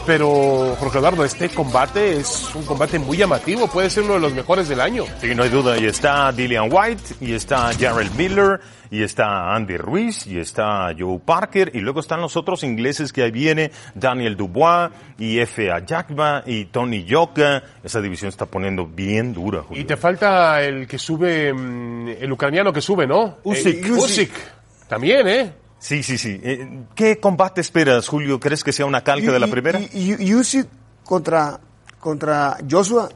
pero 0.07 0.77
Jorge 0.79 0.99
Eduardo, 0.99 1.25
este 1.25 1.49
combate 1.49 2.19
es 2.19 2.55
un 2.55 2.65
combate 2.65 2.99
muy 2.99 3.17
llamativo, 3.17 3.67
puede 3.67 3.91
ser 3.91 4.05
uno 4.05 4.15
de 4.15 4.21
los 4.21 4.33
mejores 4.33 4.69
del 4.69 4.81
año. 4.81 5.05
Sí, 5.21 5.35
no 5.35 5.43
hay 5.43 5.49
duda. 5.49 5.77
Y 5.79 5.87
está 5.87 6.31
Dillian 6.31 6.69
White, 6.73 7.17
y 7.21 7.33
está 7.33 7.73
Jarrell 7.75 8.11
Miller, 8.13 8.61
y 8.91 9.03
está 9.03 9.53
Andy 9.55 9.77
Ruiz, 9.77 10.27
y 10.27 10.39
está 10.39 10.95
Joe 10.97 11.19
Parker, 11.19 11.73
y 11.75 11.81
luego 11.81 11.99
están 11.99 12.21
los 12.21 12.37
otros 12.37 12.63
ingleses 12.63 13.13
que 13.13 13.25
ahí 13.25 13.33
viene, 13.33 13.73
Daniel 13.95 14.37
Dubois, 14.37 14.91
y 15.19 15.41
F. 15.41 15.73
Ayakba, 15.73 16.45
y 16.47 16.67
Tony 16.67 17.05
Yoka. 17.05 17.65
Esa 17.83 18.01
división 18.01 18.29
está 18.29 18.47
poniendo 18.47 18.87
bien 18.87 19.35
dura, 19.35 19.63
Julio. 19.63 19.83
Y 19.83 19.87
te 19.87 19.97
falta 19.97 20.63
el 20.63 20.87
que 20.87 20.99
sube, 20.99 21.53
mm, 21.53 22.09
el 22.21 22.31
ucraniano 22.31 22.73
que 22.73 22.81
sube, 22.81 23.09
¿no? 23.09 23.39
Usyk. 23.43 23.85
Eh, 23.85 23.93
Usyk. 23.93 24.33
También, 24.89 25.27
¿eh? 25.27 25.66
Sí, 25.79 26.03
sí, 26.03 26.19
sí. 26.19 26.41
Eh, 26.43 26.85
¿Qué 26.95 27.19
combate 27.21 27.61
esperas, 27.61 28.09
Julio? 28.09 28.41
¿Crees 28.41 28.65
que 28.65 28.73
sea 28.73 28.87
una 28.87 29.03
calca 29.03 29.31
de 29.33 29.39
la 29.39 29.47
primera? 29.47 29.81
Y, 29.81 30.15
y, 30.15 30.29
y 30.31 30.35
Usyk 30.35 30.67
contra, 31.05 31.61
contra 32.01 32.57
Joshua. 32.69 33.09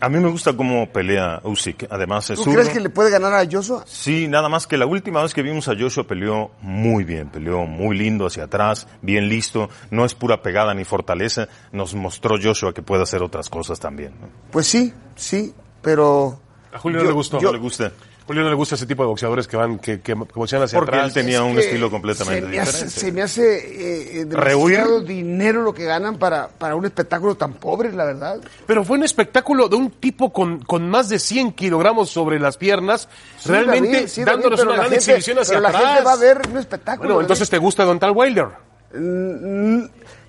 A 0.00 0.08
mí 0.08 0.18
me 0.20 0.28
gusta 0.30 0.52
cómo 0.56 0.88
pelea 0.92 1.40
Usyk. 1.42 1.88
Además, 1.90 2.30
es 2.30 2.36
¿Tú 2.38 2.44
zurdo. 2.44 2.58
crees 2.60 2.68
que 2.72 2.78
le 2.80 2.88
puede 2.88 3.10
ganar 3.10 3.32
a 3.34 3.44
Joshua? 3.50 3.82
Sí, 3.86 4.28
nada 4.28 4.48
más 4.48 4.68
que 4.68 4.76
la 4.76 4.86
última 4.86 5.22
vez 5.22 5.34
que 5.34 5.42
vimos 5.42 5.66
a 5.68 5.74
Joshua 5.76 6.04
peleó 6.06 6.52
muy 6.60 7.02
bien, 7.02 7.30
peleó 7.30 7.64
muy 7.66 7.98
lindo 7.98 8.24
hacia 8.26 8.44
atrás, 8.44 8.86
bien 9.02 9.28
listo, 9.28 9.70
no 9.90 10.04
es 10.04 10.14
pura 10.14 10.40
pegada 10.40 10.72
ni 10.74 10.84
fortaleza, 10.84 11.48
nos 11.72 11.94
mostró 11.96 12.36
Joshua 12.40 12.72
que 12.72 12.82
puede 12.82 13.02
hacer 13.02 13.22
otras 13.24 13.48
cosas 13.50 13.80
también. 13.80 14.12
¿no? 14.20 14.28
Pues 14.52 14.66
sí, 14.68 14.92
sí, 15.16 15.52
pero... 15.82 16.38
A 16.72 16.78
Julio 16.78 16.98
Yo- 16.98 17.04
no 17.04 17.10
le 17.10 17.14
gustó. 17.16 17.40
No 17.40 17.50
le 17.52 17.58
gusta, 17.58 17.90
Julio 18.28 18.42
no 18.44 18.50
le 18.50 18.54
gusta 18.54 18.76
ese 18.76 18.86
tipo 18.86 19.02
de 19.02 19.08
boxeadores 19.08 19.48
que 19.48 19.56
van, 19.56 19.78
que, 19.80 20.00
que, 20.00 20.14
que 20.14 20.14
boxean 20.14 20.62
hacia 20.62 20.78
porque 20.78 21.00
él 21.00 21.12
tenía 21.12 21.42
un 21.42 21.54
que 21.56 21.62
estilo 21.62 21.90
completamente 21.90 22.42
se 22.42 22.46
me 22.48 22.58
hace, 22.60 22.70
diferente. 22.84 23.00
se 23.00 23.12
me 23.12 23.22
hace 23.22 23.56
eh, 23.56 24.20
eh, 24.20 24.26
Rehuir. 24.28 24.76
demasiado 24.76 25.00
dinero 25.00 25.62
lo 25.62 25.74
que 25.74 25.84
ganan 25.84 26.18
para, 26.18 26.46
para 26.48 26.76
un 26.76 26.84
espectáculo 26.84 27.34
tan 27.36 27.54
pobre, 27.54 27.90
la 27.92 28.04
verdad. 28.04 28.38
Pero 28.66 28.84
fue 28.84 28.98
un 28.98 29.04
espectáculo 29.04 29.68
de 29.68 29.76
un 29.76 29.90
tipo 29.92 30.32
con, 30.32 30.60
con 30.60 30.88
más 30.88 31.08
de 31.08 31.18
100 31.18 31.52
kilogramos 31.52 32.10
sobre 32.10 32.38
las 32.38 32.56
piernas, 32.56 33.08
Sí, 33.38 33.48
realmente 33.50 33.88
David, 33.92 34.08
sí, 34.08 34.20
David, 34.24 34.32
dándonos 34.42 34.60
una 34.60 34.70
la 34.70 34.76
gran 34.76 34.84
gente- 34.90 34.96
exhibición 34.96 35.38
hacia 35.38 35.50
pero 35.52 35.60
la 35.62 35.68
atrás. 35.70 35.86
gente 35.86 36.04
va 36.04 36.12
a 36.12 36.16
ver 36.16 36.42
un 36.50 36.58
espectáculo. 36.58 36.98
Bueno, 37.00 37.14
David. 37.14 37.24
entonces 37.24 37.50
te 37.50 37.58
gusta 37.58 37.84
Don 37.84 37.98
Tal 37.98 38.12
Wilder. 38.14 38.46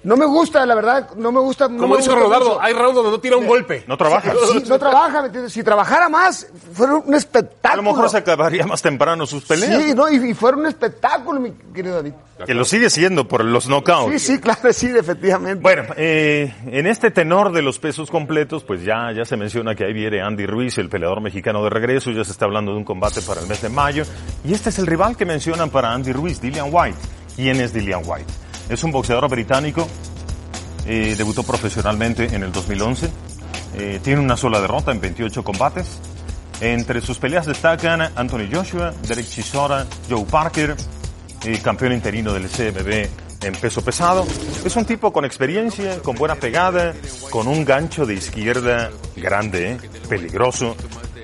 No 0.01 0.15
me 0.15 0.25
gusta, 0.25 0.65
la 0.65 0.75
verdad, 0.75 1.09
no 1.17 1.29
me 1.31 1.41
gusta. 1.41 1.67
no 1.67 1.77
Como 1.77 1.95
me 1.95 1.97
dice 1.97 2.09
gusta 2.09 2.23
Rodardo, 2.25 2.49
mucho. 2.51 2.61
hay 2.61 2.73
round 2.73 2.95
donde 2.95 3.11
no 3.11 3.19
tira 3.19 3.35
un 3.35 3.45
golpe. 3.45 3.83
No 3.85 3.97
trabaja. 3.97 4.31
Sí, 4.53 4.63
no 4.67 4.79
trabaja, 4.79 5.19
¿me 5.21 5.25
entiendes? 5.27 5.51
Si 5.51 5.61
trabajara 5.61 6.07
más, 6.07 6.47
fuera 6.73 6.95
un 6.95 7.13
A 7.13 7.17
espectáculo. 7.17 7.83
lo 7.83 7.91
mejor 7.91 8.09
se 8.09 8.17
acabaría 8.17 8.65
más 8.65 8.81
temprano 8.81 9.25
sus 9.25 9.43
peleas, 9.43 9.83
Sí, 9.83 9.93
no, 9.93 10.09
y, 10.09 10.29
y 10.29 10.33
fuera 10.33 10.55
un 10.57 10.67
espectáculo, 10.67 11.41
mi 11.41 11.51
querido 11.73 11.95
David. 11.95 12.13
que 12.45 12.53
lo 12.53 12.63
sigue 12.63 12.89
siendo 12.89 13.27
por 13.27 13.43
los 13.43 13.65
knockouts. 13.67 14.13
Sí, 14.13 14.19
sí, 14.35 14.39
claro, 14.39 14.71
sí, 14.71 14.87
efectivamente. 14.87 15.61
Bueno, 15.61 15.83
eh, 15.97 16.53
en 16.67 16.87
este 16.87 17.11
tenor 17.11 17.51
de 17.51 17.61
los 17.61 17.77
pesos 17.79 18.09
completos, 18.09 18.63
pues 18.63 18.81
ya, 18.85 19.11
ya 19.13 19.25
se 19.25 19.35
menciona 19.35 19.75
que 19.75 19.83
ahí 19.83 19.91
viene 19.93 20.21
Andy 20.21 20.45
Ruiz, 20.45 20.77
el 20.77 20.87
peleador 20.87 21.19
mexicano 21.19 21.61
de 21.65 21.71
regreso, 21.71 22.11
ya 22.11 22.23
se 22.23 22.31
está 22.31 22.45
hablando 22.45 22.71
de 22.71 22.77
un 22.77 22.85
combate 22.85 23.21
para 23.21 23.41
el 23.41 23.47
mes 23.47 23.61
de 23.61 23.67
mayo. 23.67 24.05
Y 24.45 24.53
este 24.53 24.69
es 24.69 24.79
el 24.79 24.87
rival 24.87 25.17
que 25.17 25.25
mencionan 25.25 25.69
para 25.69 25.91
Andy 25.91 26.13
Ruiz, 26.13 26.39
Dillian 26.39 26.69
White. 26.71 26.97
¿Quién 27.35 27.59
es 27.59 27.73
Dillian 27.73 28.01
White? 28.05 28.31
Es 28.69 28.83
un 28.83 28.91
boxeador 28.91 29.29
británico, 29.29 29.87
eh, 30.85 31.15
debutó 31.17 31.43
profesionalmente 31.43 32.35
en 32.35 32.43
el 32.43 32.51
2011, 32.51 33.09
eh, 33.75 33.99
tiene 34.03 34.21
una 34.21 34.37
sola 34.37 34.61
derrota 34.61 34.91
en 34.91 35.01
28 35.01 35.43
combates. 35.43 35.99
Entre 36.61 37.01
sus 37.01 37.17
peleas 37.17 37.45
destacan 37.45 38.01
Anthony 38.15 38.49
Joshua, 38.51 38.93
Derek 39.07 39.27
Chisora, 39.27 39.85
Joe 40.09 40.25
Parker, 40.25 40.75
eh, 41.45 41.59
campeón 41.63 41.93
interino 41.93 42.33
del 42.33 42.49
CMB 42.49 43.07
en 43.41 43.53
peso 43.53 43.81
pesado. 43.81 44.27
Es 44.65 44.75
un 44.75 44.85
tipo 44.85 45.13
con 45.13 45.25
experiencia, 45.25 45.99
con 46.01 46.15
buena 46.15 46.35
pegada, 46.35 46.93
con 47.29 47.47
un 47.47 47.63
gancho 47.63 48.05
de 48.05 48.15
izquierda 48.15 48.89
grande, 49.15 49.71
eh, 49.71 49.79
peligroso. 50.07 50.75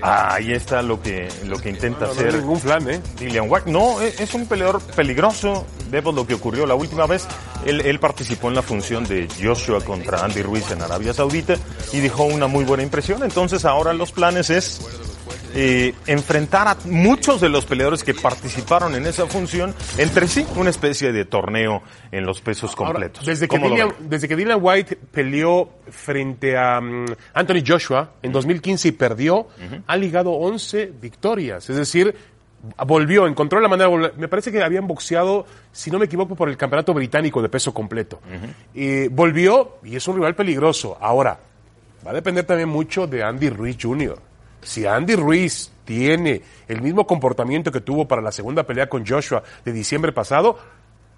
Ah, 0.01 0.35
ahí 0.35 0.51
está 0.51 0.81
lo 0.81 1.01
que, 1.01 1.27
lo 1.45 1.57
que 1.57 1.69
intenta 1.69 2.01
No, 2.01 2.05
no 2.07 2.11
hacer 2.11 2.33
hay 2.33 2.39
ningún 2.41 2.59
plan, 2.59 2.89
¿eh? 2.89 3.01
Dillian 3.19 3.45
White. 3.49 3.69
No, 3.71 4.01
e- 4.01 4.13
es 4.19 4.33
un 4.33 4.45
peleador 4.45 4.81
peligroso. 4.81 5.65
Vemos 5.89 6.13
lo 6.15 6.25
que 6.27 6.33
ocurrió 6.33 6.65
la 6.65 6.75
última 6.75 7.05
vez. 7.05 7.27
Él, 7.65 7.81
él 7.81 7.99
participó 7.99 8.49
en 8.49 8.55
la 8.55 8.61
función 8.61 9.05
de 9.05 9.27
Joshua 9.41 9.81
contra 9.81 10.23
Andy 10.23 10.41
Ruiz 10.41 10.69
en 10.71 10.81
Arabia 10.81 11.13
Saudita 11.13 11.55
y 11.93 11.99
dejó 11.99 12.25
una 12.25 12.47
muy 12.47 12.63
buena 12.65 12.83
impresión. 12.83 13.23
Entonces 13.23 13.65
ahora 13.65 13.93
los 13.93 14.11
planes 14.11 14.49
es 14.49 14.81
eh, 15.55 15.93
enfrentar 16.05 16.67
a 16.67 16.77
muchos 16.85 17.39
de 17.39 17.47
los 17.49 17.65
peleadores 17.65 18.03
que 18.03 18.13
participaron 18.13 18.93
en 18.95 19.05
esa 19.07 19.25
función 19.25 19.73
entre 19.97 20.27
sí, 20.27 20.45
una 20.57 20.69
especie 20.69 21.11
de 21.13 21.23
torneo 21.25 21.81
en 22.11 22.25
los 22.25 22.41
pesos 22.41 22.71
Ahora, 22.77 22.91
completos. 22.91 23.25
desde, 23.25 23.47
que 23.47 23.55
¿Cómo 23.55 23.69
lo 23.69 23.75
Dillian, 23.75 23.95
ven? 23.97 24.09
desde 24.09 24.27
que 24.27 24.35
Dylan 24.35 24.59
White 24.61 24.97
peleó 25.11 25.69
frente 25.89 26.57
a 26.57 26.81
mm, 26.81 27.05
Anthony 27.33 27.63
Joshua 27.65 28.11
en 28.21 28.31
2015 28.33 28.89
y 28.89 28.91
perdió, 28.91 29.47
ha 29.87 29.95
ligado 29.97 30.31
11 30.31 30.91
victorias. 31.01 31.69
Es 31.69 31.75
decir, 31.77 32.13
volvió, 32.85 33.25
encontró 33.27 33.59
la 33.61 33.67
manera 33.69 33.89
de 33.89 33.95
volver. 33.95 34.13
Me 34.17 34.27
parece 34.27 34.51
que 34.51 34.61
habían 34.61 34.87
boxeado, 34.87 35.45
si 35.71 35.89
no 35.89 35.99
me 35.99 36.05
equivoco, 36.05 36.35
por 36.35 36.49
el 36.49 36.57
campeonato 36.57 36.93
británico 36.93 37.41
de 37.41 37.47
peso 37.49 37.73
completo. 37.73 38.19
Volvió 39.11 39.77
y 39.83 39.95
es 39.95 40.07
un 40.07 40.15
rival 40.15 40.35
peligroso. 40.35 40.97
Ahora, 40.99 41.39
va 42.05 42.11
a 42.11 42.13
depender 42.13 42.45
también 42.45 42.69
mucho 42.69 43.07
de 43.07 43.23
Andy 43.23 43.49
Ruiz 43.49 43.77
Jr. 43.81 44.17
Si 44.65 44.85
Andy 44.85 45.15
Ruiz 45.15 45.71
tiene 45.85 46.41
el 46.67 46.81
mismo 46.81 47.07
comportamiento 47.07 47.71
que 47.71 47.79
tuvo 47.81 48.07
para 48.07 48.21
la 48.21 48.31
segunda 48.31 48.63
pelea 48.63 48.89
con 48.89 49.05
Joshua 49.05 49.41
de 49.63 49.71
diciembre 49.71 50.11
pasado, 50.11 50.57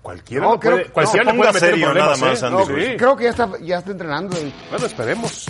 cualquiera, 0.01 0.45
No, 0.45 0.59
puede, 0.59 0.81
creo- 0.83 0.93
cualquiera 0.93 1.23
no, 1.25 1.31
le 1.31 1.37
puede 1.37 1.49
ponga 1.49 1.53
meter 1.53 1.69
serio 1.71 1.85
problemas. 1.85 2.19
nada 2.21 2.31
más, 2.31 2.41
¿eh? 2.41 2.45
Andy 2.45 2.57
No, 2.57 2.65
sí. 2.91 2.97
Creo 2.97 3.15
que 3.15 3.23
ya 3.23 3.29
está, 3.31 3.49
ya 3.61 3.77
está 3.79 3.91
entrenando. 3.91 4.35
David. 4.37 4.51
Bueno, 4.69 4.85
esperemos. 4.85 5.45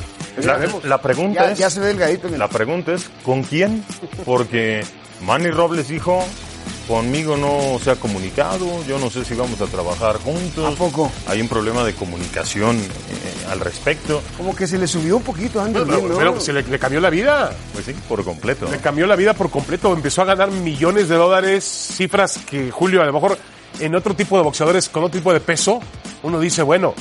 La, 0.84 1.02
pregunta 1.02 1.46
Ya, 1.46 1.52
es... 1.52 1.58
ya 1.60 1.70
se 1.70 1.80
ve 1.80 1.88
delgadito. 1.88 2.28
mira. 2.28 2.40
La 2.40 2.48
pregunta 2.48 2.94
es, 2.94 3.10
¿con 3.24 3.44
quién? 3.44 3.84
Porque 4.26 4.84
Manny 5.26 5.50
Robles 5.50 5.88
dijo, 5.88 6.24
conmigo 6.88 7.36
no 7.38 7.80
se 7.84 7.92
ha 7.92 7.96
comunicado, 7.96 8.66
yo 8.86 8.98
no 8.98 9.10
sé 9.10 9.26
si 9.26 9.34
vamos 9.36 9.60
a 9.62 9.66
trabajar 9.66 10.18
juntos. 10.18 10.74
¿A 10.74 10.78
poco? 10.78 11.12
Hay 11.28 11.42
un 11.42 11.48
problema 11.48 11.84
de 11.84 11.94
comunicación 11.94 12.78
eh, 12.78 13.46
al 13.52 13.60
respecto. 13.60 14.22
Como 14.38 14.56
que 14.56 14.68
se 14.68 14.78
le 14.78 14.88
subió 14.88 15.18
un 15.18 15.24
poquito 15.24 15.60
a 15.60 15.66
Andy 15.66 15.80
Pero, 15.86 16.18
pero 16.18 16.40
se 16.40 16.54
le, 16.54 16.64
le 16.64 16.80
cambió 16.80 17.00
la 17.00 17.10
vida. 17.10 17.52
Pues 17.74 17.86
sí, 17.86 17.94
por 18.08 18.24
completo. 18.24 18.68
Le 18.72 18.80
cambió 18.80 19.06
la 19.06 19.16
vida 19.16 19.34
por 19.34 19.50
completo. 19.50 19.94
Empezó 19.94 20.22
a 20.22 20.26
ganar 20.26 20.50
millones 20.50 21.10
de 21.10 21.16
dólares, 21.16 21.64
cifras 21.64 22.40
que 22.50 22.72
Julio, 22.72 23.02
a 23.02 23.06
lo 23.06 23.14
mejor 23.14 23.38
en 23.80 23.96
otro 23.96 24.16
tipo 24.16 24.38
de 24.38 24.44
boxeadores 24.44 24.90
con 24.90 25.04
otro 25.04 25.20
tipo 25.20 25.34
de 25.34 25.40
peso, 25.40 25.80
uno 26.24 26.40
dice, 26.40 26.62
bueno, 26.64 26.94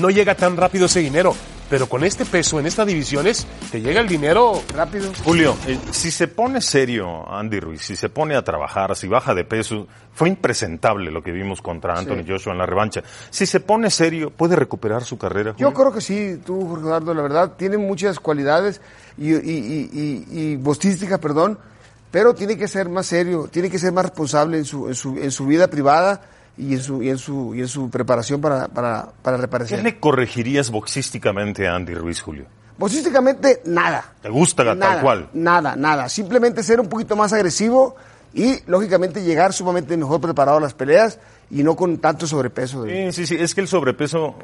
no 0.00 0.10
llega 0.10 0.34
tan 0.34 0.56
rápido 0.56 0.86
ese 0.86 1.00
dinero. 1.00 1.34
Pero 1.68 1.88
con 1.88 2.04
este 2.04 2.24
peso, 2.24 2.60
en 2.60 2.66
estas 2.66 2.86
divisiones, 2.86 3.46
te 3.72 3.80
llega 3.80 4.00
el 4.00 4.08
dinero 4.08 4.62
Rápido. 4.74 5.10
Julio, 5.24 5.56
eh, 5.66 5.78
si 5.90 6.10
se 6.10 6.28
pone 6.28 6.60
serio 6.60 7.28
Andy 7.28 7.58
Ruiz, 7.58 7.82
si 7.82 7.96
se 7.96 8.08
pone 8.08 8.36
a 8.36 8.42
trabajar, 8.42 8.94
si 8.94 9.08
baja 9.08 9.34
de 9.34 9.44
peso, 9.44 9.88
fue 10.12 10.28
impresentable 10.28 11.10
lo 11.10 11.22
que 11.22 11.32
vimos 11.32 11.60
contra 11.60 11.98
Anthony 11.98 12.24
Joshua 12.26 12.52
en 12.52 12.58
la 12.58 12.66
revancha. 12.66 13.02
Si 13.30 13.46
se 13.46 13.60
pone 13.60 13.90
serio, 13.90 14.30
¿puede 14.30 14.54
recuperar 14.54 15.02
su 15.02 15.18
carrera? 15.18 15.52
Julio? 15.52 15.68
Yo 15.68 15.74
creo 15.74 15.92
que 15.92 16.00
sí, 16.00 16.40
tú, 16.44 16.68
Jorge 16.68 16.84
Eduardo, 16.84 17.14
la 17.14 17.22
verdad, 17.22 17.52
tiene 17.56 17.78
muchas 17.78 18.20
cualidades 18.20 18.80
y, 19.18 19.34
y, 19.34 19.34
y, 19.34 19.90
y, 19.92 20.40
y 20.40 20.56
bostística, 20.56 21.18
perdón, 21.18 21.58
pero 22.12 22.34
tiene 22.34 22.56
que 22.56 22.68
ser 22.68 22.88
más 22.88 23.06
serio, 23.06 23.48
tiene 23.50 23.68
que 23.70 23.78
ser 23.78 23.92
más 23.92 24.04
responsable 24.04 24.58
en 24.58 24.64
su, 24.64 24.88
en 24.88 24.94
su, 24.94 25.16
en 25.18 25.30
su 25.32 25.46
vida 25.46 25.68
privada 25.68 26.22
y 26.58 26.74
en 26.74 26.82
su, 26.82 27.02
y 27.02 27.10
en 27.10 27.18
su, 27.18 27.54
y 27.54 27.60
en 27.60 27.68
su 27.68 27.90
preparación 27.90 28.40
para, 28.40 28.68
para, 28.68 29.08
para 29.22 29.36
¿Qué 29.36 29.42
reparecer. 29.42 29.82
le 29.82 29.98
corregirías 30.00 30.70
boxísticamente 30.70 31.66
a 31.68 31.74
Andy 31.74 31.94
Ruiz, 31.94 32.20
Julio? 32.20 32.46
Bostísticamente, 32.78 33.62
nada. 33.64 34.14
¿Te 34.22 34.28
gusta 34.28 34.62
Nada, 34.64 34.76
tal 34.94 35.00
cual? 35.02 35.28
Nada, 35.32 35.76
nada. 35.76 36.08
Simplemente 36.08 36.62
ser 36.62 36.78
un 36.80 36.88
poquito 36.88 37.16
más 37.16 37.32
agresivo 37.32 37.96
y, 38.34 38.56
lógicamente, 38.66 39.22
llegar 39.22 39.52
sumamente 39.52 39.96
mejor 39.96 40.20
preparado 40.20 40.58
a 40.58 40.60
las 40.60 40.74
peleas 40.74 41.18
y 41.50 41.62
no 41.62 41.74
con 41.74 41.98
tanto 41.98 42.26
sobrepeso. 42.26 42.82
de- 42.82 43.10
Sí, 43.12 43.24
sí, 43.26 43.36
sí, 43.36 43.42
es 43.42 43.54
que 43.54 43.62
el 43.62 43.68
sobrepeso 43.68 44.34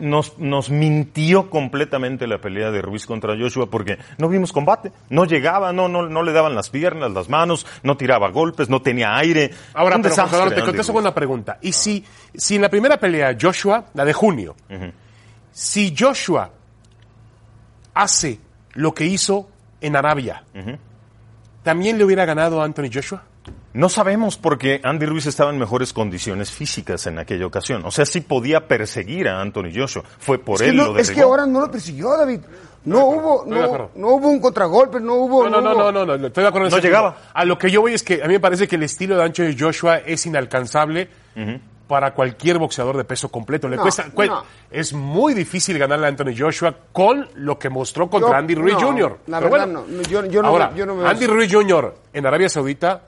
nos, 0.00 0.38
nos 0.38 0.70
mintió 0.70 1.50
completamente 1.50 2.26
la 2.26 2.38
pelea 2.38 2.70
de 2.70 2.82
Ruiz 2.82 3.06
contra 3.06 3.36
Joshua 3.36 3.70
porque 3.70 3.98
no 4.18 4.28
vimos 4.28 4.52
combate, 4.52 4.92
no 5.10 5.24
llegaba, 5.24 5.72
no, 5.72 5.88
no, 5.88 6.08
no 6.08 6.22
le 6.22 6.32
daban 6.32 6.54
las 6.54 6.70
piernas, 6.70 7.12
las 7.12 7.28
manos, 7.28 7.66
no 7.82 7.96
tiraba 7.96 8.30
golpes, 8.30 8.68
no 8.68 8.82
tenía 8.82 9.16
aire. 9.16 9.50
Ahora, 9.74 9.96
Un 9.96 10.02
pero 10.02 10.14
desastre, 10.14 10.40
José, 10.40 10.54
te 10.54 10.62
contesto 10.62 10.92
con 10.92 11.02
una 11.02 11.14
pregunta. 11.14 11.58
Y 11.62 11.72
si, 11.72 12.04
si 12.34 12.56
en 12.56 12.62
la 12.62 12.68
primera 12.68 12.98
pelea, 12.98 13.36
Joshua, 13.40 13.86
la 13.94 14.04
de 14.04 14.12
junio, 14.12 14.56
si 15.52 15.94
Joshua 15.96 16.50
hace 17.94 18.40
lo 18.74 18.92
que 18.92 19.04
hizo 19.04 19.48
en 19.80 19.96
Arabia, 19.96 20.44
¿también 21.62 21.98
le 21.98 22.04
hubiera 22.04 22.24
ganado 22.24 22.60
a 22.60 22.64
Anthony 22.64 22.90
Joshua? 22.92 23.22
No 23.74 23.88
sabemos 23.88 24.36
porque 24.38 24.80
Andy 24.82 25.04
Ruiz 25.04 25.26
estaba 25.26 25.50
en 25.50 25.58
mejores 25.58 25.92
condiciones 25.92 26.50
físicas 26.50 27.06
en 27.08 27.18
aquella 27.18 27.44
ocasión. 27.46 27.84
O 27.84 27.90
sea, 27.90 28.06
sí 28.06 28.20
podía 28.20 28.66
perseguir 28.68 29.28
a 29.28 29.40
Anthony 29.40 29.70
Joshua. 29.74 30.02
Fue 30.18 30.38
por 30.38 30.54
Es 30.56 30.62
que, 30.62 30.68
él 30.70 30.76
no- 30.76 30.92
lo 30.92 30.98
es 30.98 31.10
que 31.10 31.20
ahora 31.22 31.44
no 31.44 31.60
lo 31.60 31.70
persiguió, 31.70 32.16
David. 32.16 32.40
No 32.84 33.06
hubo, 33.06 33.44
de 33.44 33.50
no, 33.50 33.90
no 33.96 34.08
hubo 34.10 34.28
un 34.28 34.40
contragolpe, 34.40 35.00
no 35.00 35.14
hubo. 35.14 35.44
No, 35.44 35.50
no, 35.50 35.60
no, 35.60 35.70
hubo- 35.74 35.92
no, 35.92 36.04
no, 36.06 36.16
no, 36.18 36.26
estoy 36.26 36.42
de 36.42 36.48
acuerdo 36.48 36.68
en 36.68 36.74
No 36.74 36.78
llegaba. 36.78 37.14
punto. 37.14 37.30
A 37.34 37.44
lo 37.46 37.58
que 37.58 37.70
yo 37.70 37.80
voy 37.80 37.94
es 37.94 38.02
que 38.02 38.22
a 38.22 38.26
mí 38.26 38.34
me 38.34 38.40
parece 38.40 38.68
que 38.68 38.76
el 38.76 38.82
estilo 38.84 39.16
de 39.16 39.24
Anthony 39.24 39.56
Joshua 39.58 39.98
es 39.98 40.24
inalcanzable 40.26 41.08
para 41.88 42.14
cualquier 42.14 42.58
boxeador 42.58 42.96
de 42.96 43.04
peso 43.04 43.28
completo. 43.30 43.68
Le 43.68 43.76
No, 43.76 43.82
cuesta, 43.82 44.06
cue- 44.14 44.28
no. 44.28 44.44
Es 44.70 44.92
muy 44.92 45.34
difícil 45.34 45.78
ganarle 45.78 46.06
a 46.06 46.08
Anthony 46.10 46.34
Joshua 46.38 46.74
con 46.92 47.28
lo 47.36 47.58
que 47.58 47.70
mostró 47.70 48.08
contra 48.08 48.30
Yo- 48.30 48.36
Andy 48.36 48.54
Ruiz 48.54 48.74
no, 48.74 48.80
Jr. 48.80 49.18
la 49.26 49.38
Pero 49.40 49.50
verdad 49.50 49.66
bueno, 49.66 49.84
no, 49.88 50.02
yo- 50.02 50.24
yo 50.26 50.42
no 50.42 50.48
ahora, 50.48 50.68
veo- 50.68 50.76
yo 50.76 50.86
no 50.86 50.96
veo 50.96 51.06
Andy. 51.08 51.26
Ruiz 51.26 51.52
Jr. 51.52 51.94
en 52.12 52.26
Arabia 52.26 52.48
Saudita 52.48 53.02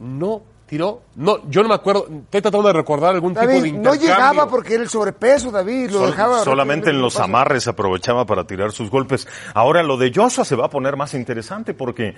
no 0.00 0.42
tiró, 0.66 1.02
no, 1.16 1.48
yo 1.50 1.62
no 1.62 1.68
me 1.68 1.74
acuerdo, 1.74 2.06
estoy 2.08 2.42
tratando 2.42 2.68
de 2.68 2.72
recordar 2.74 3.12
algún 3.14 3.34
tipo 3.34 3.44
de 3.44 3.54
David, 3.54 3.72
no 3.72 3.76
intercambio. 3.92 4.06
llegaba 4.08 4.48
porque 4.48 4.74
era 4.74 4.82
el 4.84 4.88
sobrepeso, 4.88 5.50
David. 5.50 5.90
Lo 5.90 5.98
Sol- 5.98 6.10
dejaba 6.10 6.44
solamente 6.44 6.90
en 6.90 7.00
los 7.02 7.14
paso. 7.14 7.24
amarres 7.24 7.66
aprovechaba 7.66 8.24
para 8.24 8.44
tirar 8.44 8.70
sus 8.70 8.88
golpes. 8.88 9.26
Ahora 9.54 9.82
lo 9.82 9.96
de 9.96 10.12
Joshua 10.14 10.44
se 10.44 10.54
va 10.54 10.66
a 10.66 10.70
poner 10.70 10.96
más 10.96 11.14
interesante 11.14 11.74
porque 11.74 12.14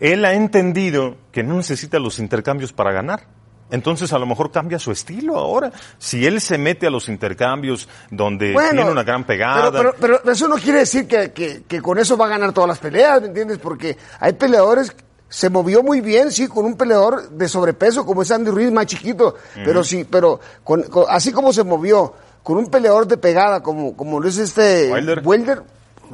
él 0.00 0.24
ha 0.26 0.34
entendido 0.34 1.16
que 1.32 1.42
no 1.42 1.54
necesita 1.54 1.98
los 1.98 2.18
intercambios 2.18 2.72
para 2.74 2.92
ganar. 2.92 3.26
entonces 3.70 4.12
a 4.12 4.18
lo 4.18 4.26
mejor 4.26 4.50
cambia 4.52 4.78
su 4.78 4.92
estilo 4.92 5.38
ahora. 5.38 5.72
Si 5.96 6.26
él 6.26 6.42
se 6.42 6.58
mete 6.58 6.86
a 6.86 6.90
los 6.90 7.08
intercambios 7.08 7.88
donde 8.10 8.52
tiene 8.52 8.84
una 8.84 9.02
gran 9.02 9.24
pegada. 9.24 9.72
Pero, 9.72 9.94
pero, 9.98 10.18
pero 10.22 10.32
eso 10.34 10.46
no 10.46 10.56
quiere 10.56 10.80
decir 10.80 11.08
que, 11.08 11.32
que, 11.32 11.62
que, 11.66 11.80
con 11.80 11.98
eso 11.98 12.18
va 12.18 12.26
a 12.26 12.28
ganar 12.28 12.52
todas 12.52 12.68
las 12.68 12.78
peleas, 12.78 13.22
¿me 13.22 13.28
entiendes? 13.28 13.58
Porque 13.58 13.96
hay 14.20 14.34
peleadores, 14.34 14.94
se 15.28 15.50
movió 15.50 15.82
muy 15.82 16.00
bien, 16.00 16.30
sí, 16.30 16.46
con 16.48 16.64
un 16.64 16.76
peleador 16.76 17.28
de 17.30 17.48
sobrepeso 17.48 18.04
como 18.06 18.22
es 18.22 18.30
Andy 18.30 18.50
Ruiz, 18.50 18.70
más 18.70 18.86
chiquito, 18.86 19.34
pero 19.64 19.82
sí, 19.82 20.04
pero 20.08 20.38
con, 20.62 20.82
con, 20.84 21.06
así 21.08 21.32
como 21.32 21.52
se 21.52 21.64
movió 21.64 22.12
con 22.42 22.56
un 22.58 22.66
peleador 22.70 23.06
de 23.06 23.16
pegada 23.16 23.62
como, 23.62 23.96
como 23.96 24.20
lo 24.20 24.28
es 24.28 24.38
este 24.38 24.92
Wilder. 24.92 25.22
Wilder 25.24 25.62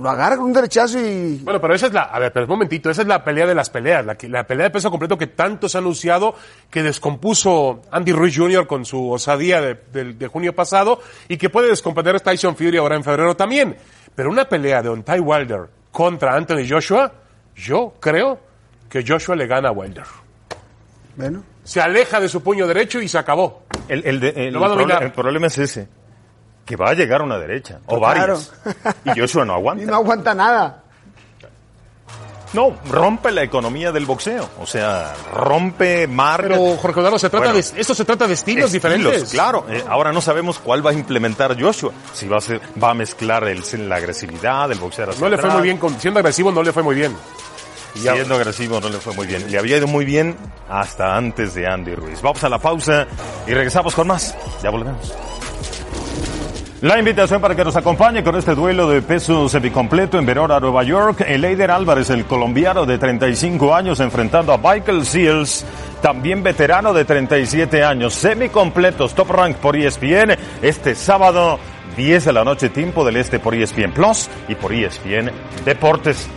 lo 0.00 0.08
agarra 0.08 0.36
con 0.36 0.46
un 0.46 0.52
derechazo 0.52 0.98
y... 1.00 1.38
Bueno, 1.42 1.60
pero 1.60 1.74
esa 1.74 1.88
es 1.88 1.92
la, 1.92 2.02
a 2.02 2.18
ver, 2.20 2.32
pero 2.32 2.46
un 2.46 2.50
momentito, 2.50 2.88
esa 2.88 3.02
es 3.02 3.08
la 3.08 3.22
pelea 3.24 3.44
de 3.46 3.54
las 3.56 3.68
peleas, 3.68 4.06
la, 4.06 4.16
la 4.28 4.46
pelea 4.46 4.64
de 4.66 4.70
peso 4.70 4.88
completo 4.90 5.18
que 5.18 5.26
tanto 5.26 5.68
se 5.68 5.76
ha 5.76 5.80
anunciado, 5.80 6.34
que 6.70 6.82
descompuso 6.84 7.82
Andy 7.90 8.12
Ruiz 8.12 8.36
Jr. 8.36 8.66
con 8.68 8.84
su 8.84 9.10
osadía 9.10 9.60
de, 9.60 9.74
de- 9.92 10.14
de 10.14 10.26
junio 10.28 10.54
pasado, 10.54 11.00
y 11.28 11.36
que 11.36 11.50
puede 11.50 11.68
descomponer 11.68 12.14
a 12.16 12.20
Tyson 12.20 12.54
Fury 12.56 12.76
ahora 12.78 12.94
en 12.96 13.02
febrero 13.04 13.36
también. 13.36 13.76
Pero 14.14 14.30
una 14.30 14.48
pelea 14.48 14.80
de 14.80 14.88
Ontai 14.88 15.18
Wilder 15.20 15.68
contra 15.90 16.34
Anthony 16.36 16.66
Joshua, 16.70 17.12
yo 17.56 17.92
creo 18.00 18.38
que 18.90 19.02
Joshua 19.06 19.34
le 19.36 19.46
gana 19.46 19.68
a 19.68 19.72
Wilder. 19.72 20.04
Bueno. 21.16 21.42
Se 21.64 21.80
aleja 21.80 22.20
de 22.20 22.28
su 22.28 22.42
puño 22.42 22.66
derecho 22.66 23.00
y 23.00 23.08
se 23.08 23.16
acabó. 23.16 23.62
El, 23.88 24.04
el 24.04 24.20
de- 24.20 24.48
el 24.48 24.52
Lo 24.54 24.60
va 24.60 24.66
a 24.66 24.70
dominar. 24.70 25.02
el 25.02 25.12
problema 25.12 25.46
es 25.46 25.56
ese, 25.58 25.88
que 26.66 26.76
va 26.76 26.90
a 26.90 26.94
llegar 26.94 27.20
a 27.20 27.24
una 27.24 27.38
derecha, 27.38 27.78
o 27.86 27.98
Claro. 27.98 28.20
varias. 28.20 28.52
Y 29.04 29.18
Joshua 29.20 29.44
no 29.44 29.52
Y 29.54 29.56
aguanta. 29.56 29.84
no 29.86 29.94
aguanta 29.96 30.34
nada. 30.34 30.82
No, 32.52 32.76
rompe 32.90 33.30
la 33.30 33.44
economía 33.44 33.92
del 33.92 34.06
boxeo. 34.06 34.48
O 34.60 34.66
sea, 34.66 35.14
rompe 35.32 36.08
marca. 36.08 36.48
Pero, 36.48 36.76
Jorge 36.78 36.98
Eduardo, 36.98 37.18
se 37.20 37.30
trata 37.30 37.52
Bueno, 37.52 37.54
de, 37.54 37.80
esto 37.80 37.94
se 37.94 38.04
trata 38.04 38.26
de 38.26 38.34
estilos, 38.34 38.72
diferentes. 38.72 39.30
Claro, 39.30 39.66
Eh, 39.68 39.84
ahora 39.88 40.10
no 40.10 40.20
sabemos 40.20 40.58
cuál 40.58 40.84
va 40.84 40.90
a 40.90 40.94
implementar 40.94 41.56
Joshua. 41.60 41.92
Si 42.12 42.26
va 42.26 42.38
a 42.38 42.40
ser, 42.40 42.60
va 42.82 42.90
a 42.90 42.94
mezclar 42.94 43.44
el, 43.46 43.62
la 43.88 43.96
agresividad, 43.96 44.72
el 44.72 44.80
boxeo 44.80 45.06
No 45.20 45.28
le 45.28 45.38
fue 45.38 45.48
muy 45.50 45.62
bien, 45.62 45.76
con- 45.78 46.00
siendo 46.00 46.18
agresivo 46.18 46.50
no 46.50 46.64
le 46.64 46.72
fue 46.72 46.82
muy 46.82 46.96
bien. 46.96 47.16
Siendo 47.94 48.34
agresivo 48.34 48.80
no 48.80 48.88
le 48.88 48.98
fue 48.98 49.14
muy 49.14 49.26
bien. 49.26 49.50
Le 49.50 49.58
había 49.58 49.78
ido 49.78 49.86
muy 49.86 50.04
bien 50.04 50.36
hasta 50.68 51.16
antes 51.16 51.54
de 51.54 51.66
Andy 51.66 51.94
Ruiz. 51.94 52.22
Vamos 52.22 52.42
a 52.44 52.48
la 52.48 52.58
pausa 52.58 53.06
y 53.46 53.52
regresamos 53.52 53.94
con 53.94 54.08
más. 54.08 54.36
Ya 54.62 54.70
volvemos. 54.70 55.12
La 56.82 56.98
invitación 56.98 57.42
para 57.42 57.54
que 57.54 57.62
nos 57.62 57.76
acompañe 57.76 58.24
con 58.24 58.36
este 58.36 58.54
duelo 58.54 58.88
de 58.88 59.02
peso 59.02 59.50
semicompleto 59.50 60.18
en 60.18 60.24
Verona, 60.24 60.58
Nueva 60.58 60.82
York. 60.82 61.22
El 61.28 61.44
Eider 61.44 61.70
Álvarez, 61.70 62.08
el 62.08 62.24
colombiano 62.24 62.86
de 62.86 62.96
35 62.96 63.74
años, 63.74 64.00
enfrentando 64.00 64.54
a 64.54 64.56
Michael 64.56 65.04
Seals, 65.04 65.62
también 66.00 66.42
veterano 66.42 66.94
de 66.94 67.04
37 67.04 67.84
años. 67.84 68.14
Semicompletos, 68.14 69.14
top 69.14 69.30
rank 69.30 69.56
por 69.56 69.76
ESPN. 69.76 70.38
Este 70.62 70.94
sábado, 70.94 71.58
10 71.98 72.24
de 72.24 72.32
la 72.32 72.44
noche, 72.44 72.70
tiempo 72.70 73.04
del 73.04 73.18
este 73.18 73.38
por 73.40 73.54
ESPN 73.54 73.92
Plus 73.92 74.30
y 74.48 74.54
por 74.54 74.72
ESPN 74.72 75.30
Deportes. 75.66 76.30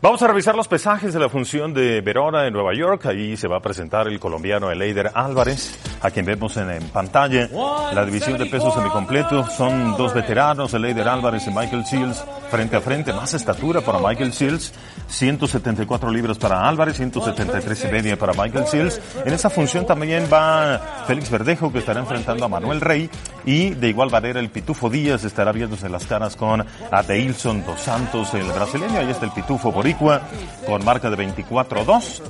Vamos 0.00 0.22
a 0.22 0.28
revisar 0.28 0.54
los 0.54 0.68
pesajes 0.68 1.12
de 1.12 1.18
la 1.18 1.28
función 1.28 1.74
de 1.74 2.00
Verona 2.02 2.46
en 2.46 2.52
Nueva 2.52 2.72
York. 2.72 3.06
Ahí 3.06 3.36
se 3.36 3.48
va 3.48 3.56
a 3.56 3.60
presentar 3.60 4.06
el 4.06 4.20
colombiano 4.20 4.70
Eleider 4.70 5.10
Álvarez, 5.12 5.76
a 6.00 6.12
quien 6.12 6.24
vemos 6.24 6.56
en, 6.56 6.84
pantalla. 6.92 7.48
La 7.92 8.04
división 8.04 8.38
de 8.38 8.46
pesos 8.46 8.72
semicompleto 8.74 9.44
son 9.50 9.96
dos 9.96 10.14
veteranos, 10.14 10.72
Eleider 10.72 11.08
Álvarez 11.08 11.48
y 11.48 11.50
Michael 11.50 11.84
Seals, 11.84 12.24
frente 12.48 12.76
a 12.76 12.80
frente. 12.80 13.12
Más 13.12 13.34
estatura 13.34 13.80
para 13.80 13.98
Michael 13.98 14.32
Seals, 14.32 14.72
174 15.08 16.12
libras 16.12 16.38
para 16.38 16.68
Álvarez, 16.68 16.96
173 16.98 17.84
y 17.84 17.88
media 17.88 18.16
para 18.16 18.34
Michael 18.34 18.68
Seals. 18.68 19.00
En 19.24 19.32
esa 19.32 19.50
función 19.50 19.84
también 19.84 20.28
va 20.32 20.78
Félix 21.08 21.28
Verdejo, 21.28 21.72
que 21.72 21.80
estará 21.80 21.98
enfrentando 21.98 22.44
a 22.44 22.48
Manuel 22.48 22.80
Rey. 22.80 23.10
Y 23.44 23.70
de 23.70 23.88
igual 23.88 24.12
manera 24.12 24.38
el 24.38 24.50
Pitufo 24.50 24.90
Díaz 24.90 25.24
estará 25.24 25.50
viéndose 25.50 25.88
las 25.88 26.06
caras 26.06 26.36
con 26.36 26.64
Adeilson 26.92 27.64
dos 27.66 27.80
Santos, 27.80 28.32
el 28.34 28.46
brasileño. 28.52 29.00
Ahí 29.00 29.10
está 29.10 29.24
el 29.24 29.32
Pitufo 29.32 29.72
Con 29.94 30.84
marca 30.84 31.08
de 31.10 31.16
24-2, 31.16 32.20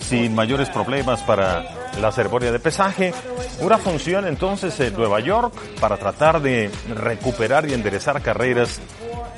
sin 0.00 0.34
mayores 0.34 0.68
problemas 0.68 1.22
para 1.22 1.64
la 2.00 2.12
ceremonia 2.12 2.52
de 2.52 2.58
pesaje. 2.58 3.14
Una 3.60 3.78
función 3.78 4.26
entonces 4.26 4.78
en 4.80 4.94
Nueva 4.94 5.20
York 5.20 5.54
para 5.80 5.96
tratar 5.96 6.40
de 6.40 6.70
recuperar 6.94 7.68
y 7.68 7.72
enderezar 7.72 8.20
carreras. 8.20 8.80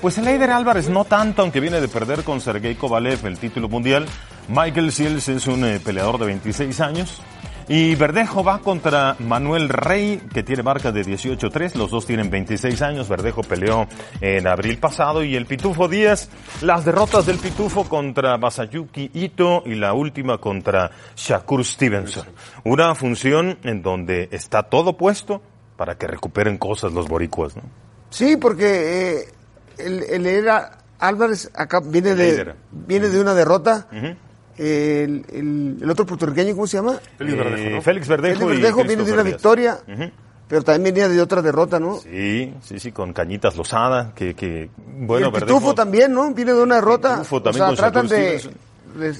Pues 0.03 0.19
el 0.19 0.29
Eider 0.29 0.51
Álvarez 0.51 0.89
no 0.89 1.05
tanto, 1.05 1.43
aunque 1.43 1.61
viene 1.61 1.81
de 1.81 1.89
perder 1.89 2.25
con 2.25 2.41
Sergei 2.41 2.75
Kovalev 2.75 3.27
el 3.27 3.39
título 3.39 3.69
mundial. 3.69 4.07
Michael 4.49 4.93
Seals 4.93 5.29
es 5.29 5.47
un 5.47 5.65
eh, 5.65 5.81
peleador 5.81 6.19
de 6.19 6.27
26 6.27 6.81
años. 6.81 7.21
Y 7.69 7.95
Verdejo 7.97 8.43
va 8.43 8.61
contra 8.61 9.15
Manuel 9.19 9.69
Rey, 9.69 10.23
que 10.33 10.43
tiene 10.43 10.63
marca 10.63 10.91
de 10.91 11.03
18-3. 11.03 11.75
Los 11.75 11.91
dos 11.91 12.07
tienen 12.07 12.31
26 12.31 12.81
años. 12.81 13.09
Verdejo 13.11 13.43
peleó 13.43 13.87
en 14.23 14.47
abril 14.47 14.79
pasado. 14.79 15.23
Y 15.23 15.37
el 15.37 15.45
Pitufo 15.45 15.87
Díaz, 15.87 16.31
las 16.63 16.87
derrotas 16.87 17.27
del 17.27 17.37
Pitufo 17.37 17.85
contra 17.85 18.39
Masayuki 18.39 19.11
Ito 19.13 19.65
y 19.67 19.75
la 19.75 19.93
última 19.93 20.39
contra 20.39 20.91
Shakur 21.15 21.63
Stevenson. 21.63 22.27
Una 22.65 22.95
función 22.95 23.59
en 23.63 23.83
donde 23.83 24.31
está 24.33 24.63
todo 24.63 24.97
puesto 24.97 25.43
para 25.77 25.97
que 25.97 26.07
recuperen 26.07 26.57
cosas 26.57 26.93
los 26.93 27.07
boricuas, 27.07 27.55
¿no? 27.55 27.63
Sí, 28.09 28.39
porque 28.39 29.19
eh, 29.19 29.29
el, 29.77 30.03
el 30.05 30.27
era 30.27 30.79
Álvarez 30.99 31.51
acá 31.55 31.81
viene 31.81 32.15
de, 32.15 32.55
viene 32.71 33.09
de 33.09 33.21
una 33.21 33.35
derrota. 33.35 33.87
El, 34.59 35.25
el, 35.33 35.79
el 35.81 35.91
otro 35.91 36.05
puertorriqueño, 36.05 36.55
¿cómo 36.55 36.67
se 36.67 36.77
llama? 36.79 36.99
Félix 37.17 37.35
Eh, 37.35 37.37
Verdejo, 37.45 37.71
¿no? 37.71 37.83
Félix 37.83 38.09
Verdejo, 38.09 38.39
Félix 38.41 38.59
y 38.59 38.63
Verdejo 38.63 38.85
viene 38.85 39.05
de 39.05 39.13
una 39.13 39.23
Christopher 39.23 39.25
Díaz. 39.25 39.85
victoria, 39.87 40.13
pero 40.49 40.63
también 40.63 40.95
venía 40.95 41.09
de 41.09 41.21
otra 41.21 41.43
derrota, 41.43 41.79
¿no? 41.79 41.97
Sí, 41.99 42.55
sí, 42.63 42.79
sí, 42.81 42.91
con 42.93 43.13
Cañitas 43.13 43.57
Lozada, 43.57 44.13
que, 44.15 44.35
que 44.35 44.71
Y 45.01 45.05
bueno, 45.05 45.27
el 45.29 45.33
Pitufo 45.33 45.75
también, 45.75 46.13
¿no? 46.13 46.33
Viene 46.35 46.53
de 46.55 46.63
una 46.63 46.77
derrota. 46.77 47.15
Pitufo 47.17 47.43
también 47.43 47.65
o 47.65 47.67
con 47.69 47.77
sea, 47.77 47.91
tratan 47.93 48.07
Shakur 48.09 48.53
de, 48.99 49.09
de- 49.11 49.19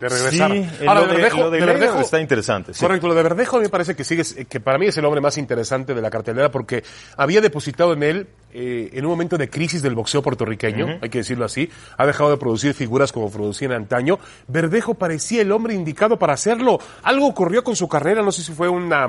de 0.00 0.08
regresar. 0.08 0.52
Sí, 0.52 0.68
Ahora, 0.86 1.00
lo 1.00 1.06
de 1.06 1.12
de- 1.14 1.16
Verdejo, 1.22 1.36
lo 1.38 1.50
de 1.50 1.60
de 1.60 1.66
Leider 1.66 1.88
Verdejo- 1.90 2.00
está 2.00 2.20
interesante, 2.20 2.74
sí. 2.74 2.80
Correcto, 2.80 3.08
lo 3.08 3.14
de 3.14 3.22
Verdejo 3.22 3.56
a 3.56 3.58
mí 3.58 3.64
me 3.64 3.68
parece 3.70 3.94
que 3.96 4.04
sigue, 4.04 4.22
que 4.46 4.60
para 4.60 4.78
mí 4.78 4.86
es 4.86 4.96
el 4.96 5.04
hombre 5.04 5.20
más 5.20 5.38
interesante 5.38 5.94
de 5.94 6.00
la 6.02 6.10
cartelera 6.10 6.50
porque 6.50 6.84
había 7.16 7.40
depositado 7.40 7.92
en 7.92 8.02
él 8.02 8.26
eh, 8.52 8.88
en 8.94 9.04
un 9.04 9.10
momento 9.10 9.36
de 9.36 9.50
crisis 9.50 9.82
del 9.82 9.94
boxeo 9.94 10.22
puertorriqueño, 10.22 10.98
hay 11.02 11.10
que 11.10 11.18
decirlo 11.18 11.44
así, 11.44 11.68
ha 11.98 12.06
dejado 12.06 12.30
de 12.30 12.38
producir 12.38 12.72
figuras 12.72 13.12
como 13.12 13.30
producía 13.30 13.66
en 13.66 13.72
antaño. 13.72 14.18
Verdejo 14.46 14.94
parecía 14.94 15.42
el 15.42 15.52
hombre 15.52 15.74
indicado 15.74 16.18
para 16.18 16.32
hacerlo. 16.32 16.78
Algo 17.02 17.26
ocurrió 17.26 17.62
con 17.62 17.76
su 17.76 17.88
carrera, 17.88 18.22
no 18.22 18.32
sé 18.32 18.42
si 18.42 18.52
fue 18.52 18.68
una, 18.68 19.06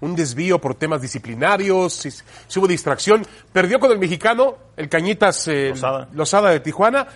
un 0.00 0.16
desvío 0.16 0.58
por 0.60 0.74
temas 0.74 1.00
disciplinarios, 1.02 1.92
si, 1.92 2.10
si 2.10 2.58
hubo 2.58 2.66
distracción. 2.66 3.24
Perdió 3.52 3.78
con 3.78 3.92
el 3.92 3.98
mexicano, 3.98 4.56
el 4.76 4.88
Cañitas 4.88 5.46
eh, 5.48 5.68
Lozada. 5.70 6.08
Lozada 6.12 6.50
de 6.50 6.60
Tijuana. 6.60 7.06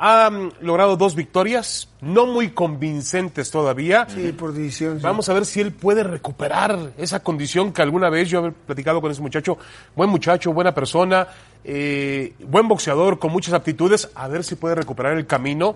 Ha 0.00 0.30
logrado 0.60 0.96
dos 0.96 1.16
victorias, 1.16 1.88
no 2.00 2.26
muy 2.26 2.50
convincentes 2.50 3.50
todavía. 3.50 4.06
Sí, 4.08 4.30
por 4.32 4.52
decisión. 4.52 4.98
sí. 4.98 5.02
Vamos 5.02 5.28
a 5.28 5.32
ver 5.34 5.44
si 5.44 5.60
él 5.60 5.72
puede 5.72 6.04
recuperar 6.04 6.92
esa 6.96 7.20
condición 7.20 7.72
que 7.72 7.82
alguna 7.82 8.08
vez 8.08 8.28
yo 8.28 8.46
he 8.46 8.52
platicado 8.52 9.00
con 9.00 9.10
ese 9.10 9.20
muchacho. 9.20 9.58
Buen 9.96 10.08
muchacho, 10.08 10.52
buena 10.52 10.72
persona, 10.72 11.26
eh, 11.64 12.34
buen 12.46 12.68
boxeador, 12.68 13.18
con 13.18 13.32
muchas 13.32 13.54
aptitudes. 13.54 14.08
A 14.14 14.28
ver 14.28 14.44
si 14.44 14.54
puede 14.54 14.76
recuperar 14.76 15.14
el 15.18 15.26
camino 15.26 15.74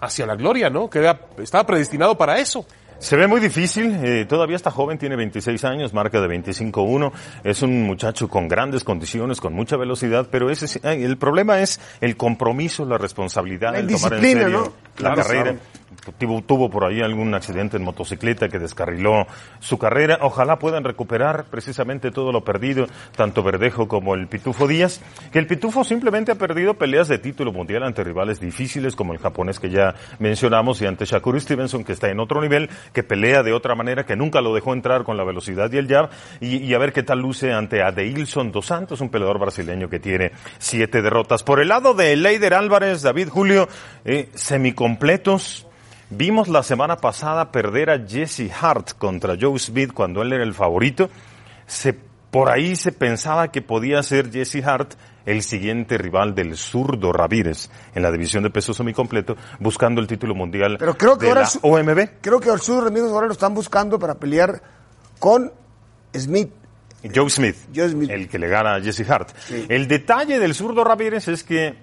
hacia 0.00 0.26
la 0.26 0.36
gloria, 0.36 0.70
¿no? 0.70 0.88
Que 0.88 1.00
era- 1.00 1.18
estaba 1.38 1.66
predestinado 1.66 2.16
para 2.16 2.38
eso. 2.38 2.66
Se 2.98 3.16
ve 3.16 3.26
muy 3.26 3.40
difícil, 3.40 3.98
eh, 4.02 4.24
todavía 4.26 4.56
está 4.56 4.70
joven, 4.70 4.96
tiene 4.98 5.16
26 5.16 5.64
años, 5.64 5.92
marca 5.92 6.20
de 6.20 6.28
25-1, 6.28 7.12
es 7.44 7.62
un 7.62 7.82
muchacho 7.82 8.28
con 8.28 8.48
grandes 8.48 8.84
condiciones, 8.84 9.40
con 9.40 9.52
mucha 9.52 9.76
velocidad, 9.76 10.28
pero 10.30 10.50
ese, 10.50 10.80
el 10.82 11.18
problema 11.18 11.60
es 11.60 11.78
el 12.00 12.16
compromiso, 12.16 12.84
la 12.86 12.96
responsabilidad, 12.98 13.72
La 13.72 13.80
el 13.80 13.86
tomar 13.88 14.14
en 14.14 14.20
serio 14.22 14.48
¿no? 14.48 14.64
la 14.64 14.72
Claro, 14.94 15.22
carrera. 15.22 15.56
Tuvo, 16.12 16.70
por 16.70 16.84
ahí 16.84 17.00
algún 17.00 17.34
accidente 17.34 17.76
en 17.76 17.84
motocicleta 17.84 18.48
que 18.48 18.58
descarriló 18.58 19.26
su 19.60 19.78
carrera. 19.78 20.18
Ojalá 20.22 20.58
puedan 20.58 20.84
recuperar 20.84 21.46
precisamente 21.50 22.10
todo 22.10 22.32
lo 22.32 22.44
perdido, 22.44 22.86
tanto 23.16 23.42
Verdejo 23.42 23.88
como 23.88 24.14
el 24.14 24.28
Pitufo 24.28 24.66
Díaz. 24.66 25.00
Que 25.32 25.38
el 25.38 25.46
Pitufo 25.46 25.84
simplemente 25.84 26.32
ha 26.32 26.36
perdido 26.36 26.74
peleas 26.74 27.08
de 27.08 27.18
título 27.18 27.52
mundial 27.52 27.82
ante 27.82 28.04
rivales 28.04 28.40
difíciles 28.40 28.96
como 28.96 29.12
el 29.12 29.18
japonés 29.18 29.60
que 29.60 29.70
ya 29.70 29.94
mencionamos 30.18 30.80
y 30.82 30.86
ante 30.86 31.04
Shakur 31.04 31.40
Stevenson 31.40 31.84
que 31.84 31.92
está 31.92 32.08
en 32.08 32.20
otro 32.20 32.40
nivel, 32.40 32.70
que 32.92 33.02
pelea 33.02 33.42
de 33.42 33.52
otra 33.52 33.74
manera, 33.74 34.04
que 34.04 34.16
nunca 34.16 34.40
lo 34.40 34.54
dejó 34.54 34.72
entrar 34.72 35.04
con 35.04 35.16
la 35.16 35.24
velocidad 35.24 35.70
y 35.72 35.78
el 35.78 35.88
jab. 35.88 36.10
Y, 36.40 36.58
y 36.58 36.74
a 36.74 36.78
ver 36.78 36.92
qué 36.92 37.02
tal 37.02 37.20
luce 37.20 37.52
ante 37.52 37.82
Adeilson 37.82 38.52
dos 38.52 38.66
Santos, 38.66 39.00
un 39.00 39.08
peleador 39.08 39.38
brasileño 39.38 39.88
que 39.88 40.00
tiene 40.00 40.32
siete 40.58 41.02
derrotas. 41.02 41.42
Por 41.42 41.60
el 41.60 41.68
lado 41.68 41.94
de 41.94 42.16
Leider 42.16 42.54
Álvarez, 42.54 43.02
David 43.02 43.28
Julio, 43.28 43.68
eh, 44.04 44.28
semicompletos. 44.34 45.65
Vimos 46.10 46.48
la 46.48 46.62
semana 46.62 46.96
pasada 46.96 47.50
perder 47.50 47.90
a 47.90 47.98
Jesse 48.06 48.50
Hart 48.60 48.92
contra 48.96 49.36
Joe 49.40 49.58
Smith 49.58 49.92
cuando 49.92 50.22
él 50.22 50.32
era 50.32 50.44
el 50.44 50.54
favorito. 50.54 51.10
Se 51.66 51.94
Por 52.30 52.50
ahí 52.50 52.76
se 52.76 52.92
pensaba 52.92 53.50
que 53.50 53.62
podía 53.62 54.02
ser 54.02 54.30
Jesse 54.30 54.62
Hart 54.64 54.92
el 55.24 55.42
siguiente 55.42 55.98
rival 55.98 56.34
del 56.36 56.56
zurdo 56.56 57.12
Ramírez 57.12 57.68
en 57.94 58.02
la 58.02 58.12
división 58.12 58.44
de 58.44 58.50
peso 58.50 58.72
semicompleto, 58.72 59.36
buscando 59.58 60.00
el 60.00 60.06
título 60.06 60.34
mundial 60.36 60.76
Pero 60.78 60.96
creo 60.96 61.18
que 61.18 61.24
de 61.24 61.30
ahora 61.30 61.40
la 61.42 61.46
su- 61.48 61.58
OMB. 61.62 62.20
Creo 62.20 62.38
que 62.38 62.50
Arturo 62.50 62.82
Ramírez 62.82 63.10
ahora 63.10 63.26
lo 63.26 63.32
están 63.32 63.54
buscando 63.54 63.98
para 63.98 64.14
pelear 64.14 64.62
con 65.18 65.50
Smith. 66.14 66.50
Joe 67.14 67.28
Smith, 67.30 67.56
Joe 67.74 67.88
Smith. 67.88 68.10
el 68.10 68.28
que 68.28 68.38
le 68.38 68.48
gana 68.48 68.76
a 68.76 68.80
Jesse 68.80 69.08
Hart. 69.08 69.30
El 69.68 69.88
detalle 69.88 70.38
del 70.38 70.54
zurdo 70.54 70.84
Ramírez 70.84 71.26
es 71.28 71.42
que 71.42 71.74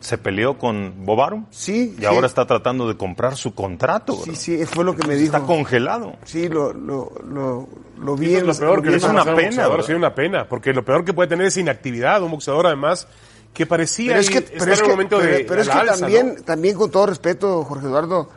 se 0.00 0.16
peleó 0.18 0.58
con 0.58 1.04
Bobarum 1.04 1.46
Sí, 1.50 1.94
y 1.96 2.00
sí. 2.00 2.06
ahora 2.06 2.26
está 2.26 2.46
tratando 2.46 2.86
de 2.88 2.96
comprar 2.96 3.36
su 3.36 3.54
contrato. 3.54 4.18
Sí, 4.24 4.34
sí, 4.36 4.64
fue 4.66 4.84
lo 4.84 4.94
que 4.96 5.06
me 5.06 5.14
dijo. 5.16 5.34
Está 5.36 5.46
congelado. 5.46 6.14
Sí, 6.24 6.48
lo, 6.48 6.72
lo, 6.72 7.12
lo, 7.28 7.68
lo 7.98 8.16
vi 8.16 8.34
Eso 8.34 8.50
es 8.50 8.60
lo 8.60 8.66
peor 8.66 8.76
lo 8.84 8.90
que 8.90 8.96
es 8.96 9.02
una 9.04 9.24
pena, 9.24 9.68
¿verdad? 9.68 9.84
sería 9.84 9.96
una 9.98 10.14
pena, 10.14 10.48
porque 10.48 10.72
lo 10.72 10.84
peor 10.84 11.04
que 11.04 11.12
puede 11.12 11.28
tener 11.28 11.46
es 11.46 11.56
inactividad, 11.56 12.22
un 12.22 12.30
boxeador 12.30 12.66
además 12.66 13.08
que 13.52 13.66
parecía 13.66 14.10
Pero 14.10 14.20
es 14.20 14.30
que, 14.30 14.42
pero 14.42 14.72
es 14.72 14.86
momento 14.86 15.18
pero- 15.18 15.32
de 15.38 15.44
pero 15.44 15.62
es 15.62 15.68
que 15.68 15.74
alza, 15.74 15.98
también, 15.98 16.34
¿no? 16.36 16.42
también 16.44 16.76
con 16.76 16.90
todo 16.90 17.06
respeto, 17.06 17.64
Jorge 17.64 17.86
Eduardo, 17.86 18.30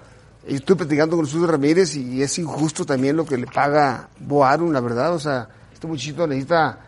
estoy 0.48 0.76
platicando 0.76 1.16
con 1.16 1.26
Jesús 1.26 1.48
Ramírez 1.48 1.96
y 1.96 2.24
es 2.24 2.40
injusto 2.40 2.86
también 2.86 3.16
lo 3.18 3.26
que 3.26 3.38
le 3.38 3.46
paga 3.46 4.10
Boarum, 4.20 4.72
la 4.72 4.80
verdad. 4.80 5.14
O 5.14 5.20
sea, 5.20 5.48
este 5.74 5.86
muchachito 5.86 6.26
necesita 6.26 6.80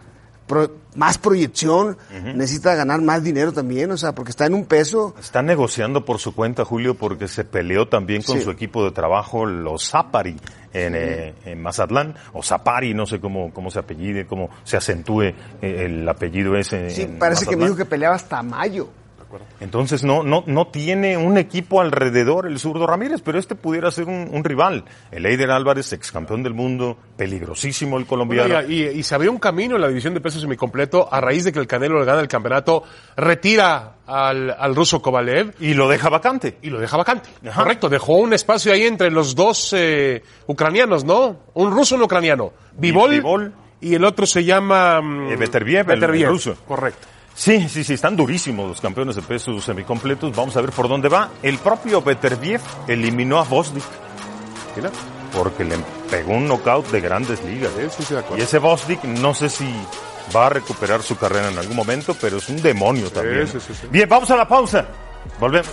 pro- 0.54 0.72
más 0.96 1.18
proyección, 1.18 1.98
necesita 2.36 2.76
ganar 2.76 3.02
más 3.02 3.24
dinero 3.24 3.52
también, 3.52 3.90
o 3.92 3.98
sea, 3.98 4.14
porque 4.14 4.30
está 4.30 4.46
en 4.46 4.54
un 4.54 4.66
peso. 4.66 5.16
Está 5.20 5.42
negociando 5.42 6.06
por 6.06 6.20
su 6.20 6.36
cuenta, 6.36 6.64
Julio, 6.66 6.94
porque 6.96 7.28
se 7.28 7.44
peleó 7.44 7.88
también 7.88 8.22
con 8.22 8.38
Sí. 8.38 8.44
su 8.44 8.52
equipo 8.52 8.86
de 8.86 8.92
trabajo, 8.92 9.46
los 9.46 9.90
Zapari, 9.90 10.38
en, 10.72 10.94
eh, 10.96 11.34
en 11.46 11.62
Mazatlán, 11.62 12.16
o 12.34 12.44
Zapari, 12.44 12.94
no 12.94 13.06
sé 13.08 13.20
cómo, 13.20 13.52
cómo 13.54 13.72
se 13.72 13.80
apellide, 13.80 14.26
cómo 14.28 14.50
se 14.64 14.78
acentúe 14.78 15.22
eh, 15.24 15.34
el 15.62 16.08
apellido 16.08 16.56
ese. 16.56 16.90
Sí, 16.92 17.02
en 17.04 17.18
parece 17.20 17.46
que 17.48 17.56
me 17.58 17.66
dijo 17.66 17.76
que 17.76 17.86
peleaba 17.86 18.16
hasta 18.16 18.42
mayo. 18.44 18.90
Entonces 19.60 20.04
no, 20.04 20.24
no, 20.24 20.44
no 20.48 20.68
tiene 20.68 21.18
un 21.18 21.38
equipo 21.38 21.82
alrededor 21.82 22.48
el 22.48 22.60
zurdo 22.60 22.86
Ramírez, 22.88 23.22
pero 23.24 23.40
este 23.40 23.56
pudiera 23.56 23.90
ser 23.92 24.06
un, 24.06 24.30
un 24.32 24.44
rival. 24.44 24.84
El 25.12 25.26
Eider 25.26 25.52
Álvarez, 25.52 25.92
ex 25.94 26.12
campeón 26.12 26.44
del 26.44 26.54
mundo, 26.54 26.98
peligrosísimo 27.18 27.98
el 27.98 28.06
colombiano. 28.06 28.54
Bueno, 28.54 28.70
y, 28.70 28.84
y- 28.84 28.88
y 29.00 29.04
se 29.04 29.16
abrió 29.16 29.32
un 29.32 29.40
camino 29.40 29.76
en 29.76 29.82
la 29.82 29.88
división 29.88 30.14
de 30.14 30.22
pesos 30.22 30.42
semicompleto 30.42 31.08
a 31.12 31.20
raíz 31.22 31.44
de 31.44 31.52
que 31.52 31.60
el 31.60 31.68
Canelo 31.68 32.00
le 32.00 32.06
gana 32.06 32.20
el 32.22 32.28
campeonato, 32.28 32.84
retira 33.16 33.96
al, 34.06 34.52
al 34.58 34.76
ruso 34.76 35.02
Kovalev 35.02 35.54
y 35.60 35.74
lo 35.74 35.88
deja 35.88 36.10
vacante. 36.10 36.58
y 36.62 36.70
lo 36.70 36.80
deja 36.80 36.98
vacante. 36.98 37.30
Ajá. 37.48 37.62
Correcto, 37.64 37.90
dejó 37.90 38.16
un 38.18 38.34
espacio 38.34 38.72
ahí 38.74 38.84
entre 38.84 39.10
los 39.12 39.36
dos 39.36 39.74
eh, 39.76 40.22
ucranianos, 40.48 41.04
¿no? 41.04 41.38
Un 41.54 41.72
ruso 41.72 41.96
y 41.96 41.98
un 41.98 42.04
ucraniano. 42.04 42.52
Bivol, 42.78 43.54
y 43.82 43.96
el 43.96 44.04
otro 44.06 44.26
se 44.26 44.44
llama... 44.44 45.02
mm, 45.02 45.32
Eh, 45.32 45.36
Beterbiev, 45.38 45.80
el- 45.82 45.88
el 46.28 46.32
ruso. 46.32 46.56
Correcto. 46.68 47.08
Sí, 47.36 47.68
sí, 47.68 47.84
sí, 47.84 47.94
están 47.94 48.16
durísimos 48.16 48.68
los 48.68 48.82
campeones 48.82 49.16
de 49.16 49.22
pesos 49.22 49.64
semicompletos. 49.64 50.36
Vamos 50.36 50.56
a 50.56 50.62
ver 50.62 50.72
por 50.72 50.88
dónde 50.88 51.10
va. 51.10 51.30
El 51.42 51.58
propio 51.58 52.02
Beterbiev 52.02 52.62
eliminó 52.88 53.40
a 53.40 53.44
Bosnik 53.44 53.84
Mira. 54.76 54.92
porque 55.36 55.64
le 55.64 55.76
pegó 56.12 56.34
un 56.34 56.48
knockout 56.48 56.92
de 56.92 57.02
grandes 57.02 57.44
ligas. 57.44 57.72
Sí, 57.98 58.04
sí, 58.04 58.14
de. 58.14 58.24
Y 58.38 58.42
ese 58.42 58.60
Bosnik 58.60 59.04
no 59.04 59.34
sé 59.34 59.50
si 59.50 59.68
va 60.36 60.46
a 60.46 60.50
recuperar 60.50 61.02
su 61.02 61.18
carrera 61.18 61.50
en 61.50 61.58
algún 61.58 61.76
momento, 61.76 62.16
pero 62.22 62.38
es 62.38 62.48
un 62.50 62.62
demonio 62.62 63.10
también. 63.12 63.48
sí, 63.48 63.60
sí, 63.60 63.74
sí. 63.74 63.88
Bien, 63.90 64.08
vamos 64.08 64.30
a 64.30 64.38
la 64.38 64.48
pausa. 64.48 64.86
Volvemos. 65.40 65.72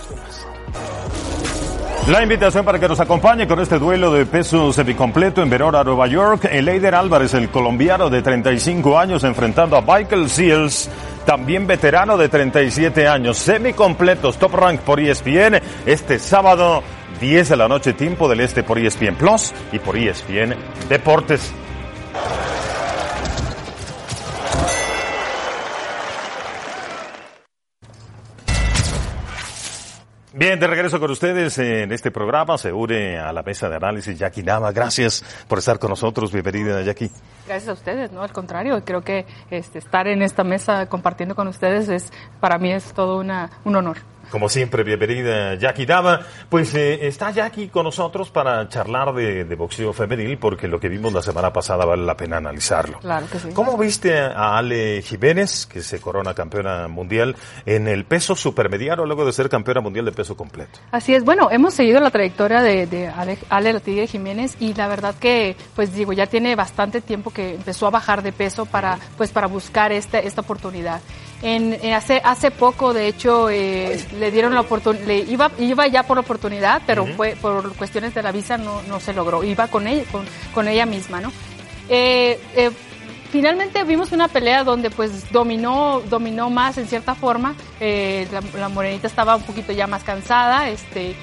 La 2.07 2.23
invitación 2.23 2.65
para 2.65 2.79
que 2.79 2.87
nos 2.87 2.99
acompañe 2.99 3.47
con 3.47 3.59
este 3.59 3.77
duelo 3.77 4.11
de 4.11 4.25
peso 4.25 4.73
semicompleto 4.73 5.43
en 5.43 5.49
Verona, 5.51 5.83
Nueva 5.83 6.07
York. 6.07 6.49
El 6.51 6.67
Eider 6.67 6.95
Álvarez, 6.95 7.35
el 7.35 7.49
colombiano 7.49 8.09
de 8.09 8.23
35 8.23 8.97
años, 8.97 9.23
enfrentando 9.23 9.77
a 9.77 9.81
Michael 9.81 10.27
Seals, 10.27 10.89
también 11.25 11.67
veterano 11.67 12.17
de 12.17 12.29
37 12.29 13.07
años. 13.07 13.37
Semicompletos, 13.37 14.37
top 14.37 14.55
rank 14.55 14.81
por 14.81 14.99
ESPN, 14.99 15.61
este 15.85 16.19
sábado, 16.19 16.83
10 17.19 17.49
de 17.49 17.55
la 17.55 17.67
noche, 17.67 17.93
tiempo 17.93 18.27
del 18.27 18.41
este 18.41 18.63
por 18.63 18.79
ESPN 18.79 19.15
Plus 19.15 19.53
y 19.71 19.79
por 19.79 19.97
ESPN 19.97 20.55
Deportes. 20.89 21.53
Bien, 30.41 30.59
de 30.59 30.65
regreso 30.65 30.99
con 30.99 31.11
ustedes 31.11 31.59
en 31.59 31.91
este 31.91 32.09
programa. 32.09 32.57
Se 32.57 32.73
une 32.73 33.19
a 33.19 33.31
la 33.31 33.43
mesa 33.43 33.69
de 33.69 33.75
análisis 33.75 34.17
Jackie 34.17 34.41
Nama. 34.41 34.71
Gracias 34.71 35.23
por 35.47 35.59
estar 35.59 35.77
con 35.77 35.91
nosotros. 35.91 36.31
Bienvenida, 36.31 36.81
Jackie. 36.81 37.11
Gracias 37.45 37.69
a 37.69 37.73
ustedes, 37.73 38.11
¿no? 38.11 38.23
Al 38.23 38.31
contrario, 38.31 38.83
creo 38.83 39.03
que 39.03 39.27
este, 39.51 39.77
estar 39.77 40.07
en 40.07 40.23
esta 40.23 40.43
mesa 40.43 40.87
compartiendo 40.87 41.35
con 41.35 41.47
ustedes 41.47 41.89
es, 41.89 42.11
para 42.39 42.57
mí 42.57 42.71
es 42.71 42.91
todo 42.91 43.19
una, 43.19 43.51
un 43.65 43.75
honor. 43.75 43.97
Como 44.31 44.47
siempre, 44.47 44.83
bienvenida 44.83 45.55
Jackie 45.55 45.85
Dama. 45.85 46.21
Pues 46.47 46.73
eh, 46.73 47.05
está 47.05 47.31
Jackie 47.31 47.67
con 47.67 47.83
nosotros 47.83 48.29
para 48.29 48.67
charlar 48.69 49.13
de, 49.13 49.43
de 49.43 49.55
boxeo 49.55 49.91
femenil, 49.91 50.37
porque 50.37 50.69
lo 50.69 50.79
que 50.79 50.87
vimos 50.87 51.11
la 51.11 51.21
semana 51.21 51.51
pasada 51.51 51.83
vale 51.83 52.05
la 52.05 52.15
pena 52.15 52.37
analizarlo. 52.37 52.99
Claro 52.99 53.27
que 53.29 53.39
sí. 53.39 53.49
¿Cómo 53.53 53.77
viste 53.77 54.17
a 54.17 54.57
Ale 54.57 55.01
Jiménez, 55.01 55.65
que 55.65 55.81
se 55.81 55.99
corona 55.99 56.33
campeona 56.33 56.87
mundial 56.87 57.35
en 57.65 57.89
el 57.89 58.05
peso 58.05 58.33
supermediano 58.33 59.05
luego 59.05 59.25
de 59.25 59.33
ser 59.33 59.49
campeona 59.49 59.81
mundial 59.81 60.05
de 60.05 60.13
peso 60.13 60.37
completo? 60.37 60.79
Así 60.91 61.13
es, 61.13 61.25
bueno, 61.25 61.49
hemos 61.51 61.73
seguido 61.73 61.99
la 61.99 62.09
trayectoria 62.09 62.61
de, 62.61 62.87
de 62.87 63.09
Ale, 63.09 63.37
Ale 63.49 63.73
La 63.73 63.79
Tigre 63.81 64.07
Jiménez 64.07 64.55
y 64.61 64.73
la 64.75 64.87
verdad 64.87 65.13
que, 65.19 65.57
pues 65.75 65.93
digo, 65.93 66.13
ya 66.13 66.27
tiene 66.27 66.55
bastante 66.55 67.01
tiempo 67.01 67.31
que 67.31 67.55
empezó 67.55 67.85
a 67.85 67.89
bajar 67.89 68.23
de 68.23 68.31
peso 68.31 68.65
para, 68.65 68.97
pues 69.17 69.29
para 69.31 69.47
buscar 69.47 69.91
esta, 69.91 70.19
esta 70.19 70.39
oportunidad. 70.39 71.01
En, 71.41 71.73
en 71.81 71.93
hace, 71.93 72.21
hace 72.23 72.51
poco, 72.51 72.93
de 72.93 73.07
hecho, 73.07 73.49
eh, 73.49 73.99
le 74.19 74.31
dieron 74.31 74.53
la 74.53 74.61
oportunidad, 74.61 75.07
iba, 75.07 75.51
iba 75.57 75.87
ya 75.87 76.03
por 76.03 76.19
oportunidad, 76.19 76.81
pero 76.85 77.05
fue 77.07 77.35
por 77.41 77.75
cuestiones 77.75 78.13
de 78.13 78.21
la 78.21 78.31
visa 78.31 78.57
no, 78.57 78.81
no 78.83 78.99
se 78.99 79.13
logró. 79.13 79.43
Iba 79.43 79.67
con 79.67 79.87
ella, 79.87 80.03
con, 80.11 80.23
con 80.53 80.67
ella 80.67 80.85
misma, 80.85 81.19
¿no? 81.19 81.31
Eh, 81.89 82.39
eh, 82.55 82.71
finalmente 83.31 83.83
vimos 83.85 84.11
una 84.11 84.27
pelea 84.27 84.63
donde 84.63 84.89
pues 84.91 85.31
dominó 85.31 86.01
dominó 86.09 86.49
más 86.49 86.77
en 86.77 86.87
cierta 86.87 87.15
forma 87.15 87.55
Eh, 87.79 88.27
la, 88.31 88.41
la 88.59 88.69
morenita 88.69 89.07
estaba 89.07 89.35
un 89.35 89.43
poquito 89.43 89.71
ya 89.71 89.87
más 89.87 90.03
cansada 90.03 90.69
este 90.69 91.15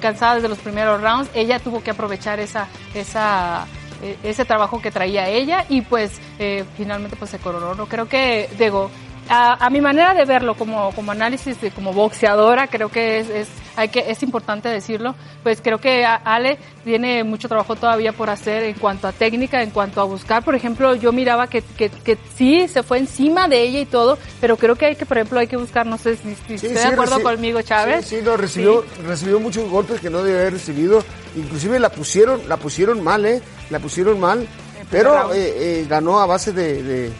cansada 0.00 0.36
desde 0.36 0.48
los 0.48 0.58
primeros 0.58 1.00
rounds 1.00 1.28
ella 1.34 1.58
tuvo 1.58 1.82
que 1.82 1.90
aprovechar 1.90 2.38
esa 2.38 2.68
esa 2.94 3.66
eh, 4.02 4.16
ese 4.22 4.44
trabajo 4.44 4.80
que 4.80 4.90
traía 4.90 5.28
ella 5.28 5.64
y 5.68 5.80
pues 5.80 6.12
eh, 6.38 6.64
finalmente 6.76 7.16
pues 7.16 7.30
se 7.30 7.38
coronó 7.38 7.74
no 7.74 7.86
creo 7.86 8.06
que 8.06 8.48
digo 8.58 8.90
a, 9.28 9.64
a 9.64 9.70
mi 9.70 9.80
manera 9.80 10.14
de 10.14 10.24
verlo 10.24 10.54
como, 10.54 10.92
como 10.92 11.12
análisis 11.12 11.60
de 11.60 11.70
como 11.70 11.92
boxeadora 11.92 12.66
creo 12.68 12.88
que 12.90 13.20
es, 13.20 13.28
es 13.30 13.48
hay 13.76 13.88
que 13.88 14.04
es 14.10 14.22
importante 14.22 14.68
decirlo 14.68 15.14
pues 15.42 15.60
creo 15.60 15.78
que 15.78 16.04
Ale 16.06 16.58
tiene 16.84 17.24
mucho 17.24 17.48
trabajo 17.48 17.74
todavía 17.74 18.12
por 18.12 18.30
hacer 18.30 18.62
en 18.64 18.74
cuanto 18.74 19.08
a 19.08 19.12
técnica 19.12 19.62
en 19.62 19.70
cuanto 19.70 20.00
a 20.00 20.04
buscar 20.04 20.44
por 20.44 20.54
ejemplo 20.54 20.94
yo 20.94 21.10
miraba 21.12 21.46
que, 21.48 21.62
que, 21.62 21.88
que 21.88 22.16
sí 22.36 22.68
se 22.68 22.82
fue 22.82 22.98
encima 22.98 23.48
de 23.48 23.62
ella 23.62 23.80
y 23.80 23.86
todo 23.86 24.16
pero 24.40 24.56
creo 24.56 24.76
que 24.76 24.86
hay 24.86 24.96
que 24.96 25.06
por 25.06 25.16
ejemplo 25.18 25.40
hay 25.40 25.46
que 25.48 25.56
buscar 25.56 25.86
no 25.86 25.98
sé 25.98 26.16
si, 26.16 26.34
si 26.34 26.58
Sí, 26.58 26.68
sí, 26.68 26.74
de 26.74 26.84
acuerdo 26.84 27.20
conmigo 27.22 27.62
Chávez 27.62 28.04
Sí, 28.06 28.16
sí, 28.18 28.22
no, 28.24 28.36
recibió, 28.36 28.84
recibió 29.06 29.40
muchos 29.40 29.68
golpes 29.68 30.00
que 30.00 30.10
no 30.10 30.22
debe 30.22 30.40
haber 30.40 30.52
recibido. 30.54 31.02
Inclusive 31.36 31.78
la 31.80 31.88
pusieron, 31.90 32.40
la 32.48 32.56
pusieron 32.58 33.02
mal, 33.02 33.24
¿eh? 33.26 33.42
La 33.70 33.80
pusieron 33.80 34.20
mal. 34.20 34.46
Pero 34.90 35.12
round. 35.14 35.34
eh, 35.34 35.54
eh, 35.80 35.86
ganó 35.88 36.20
a 36.20 36.26
base 36.26 36.52
de, 36.52 36.82
de- 36.82 37.12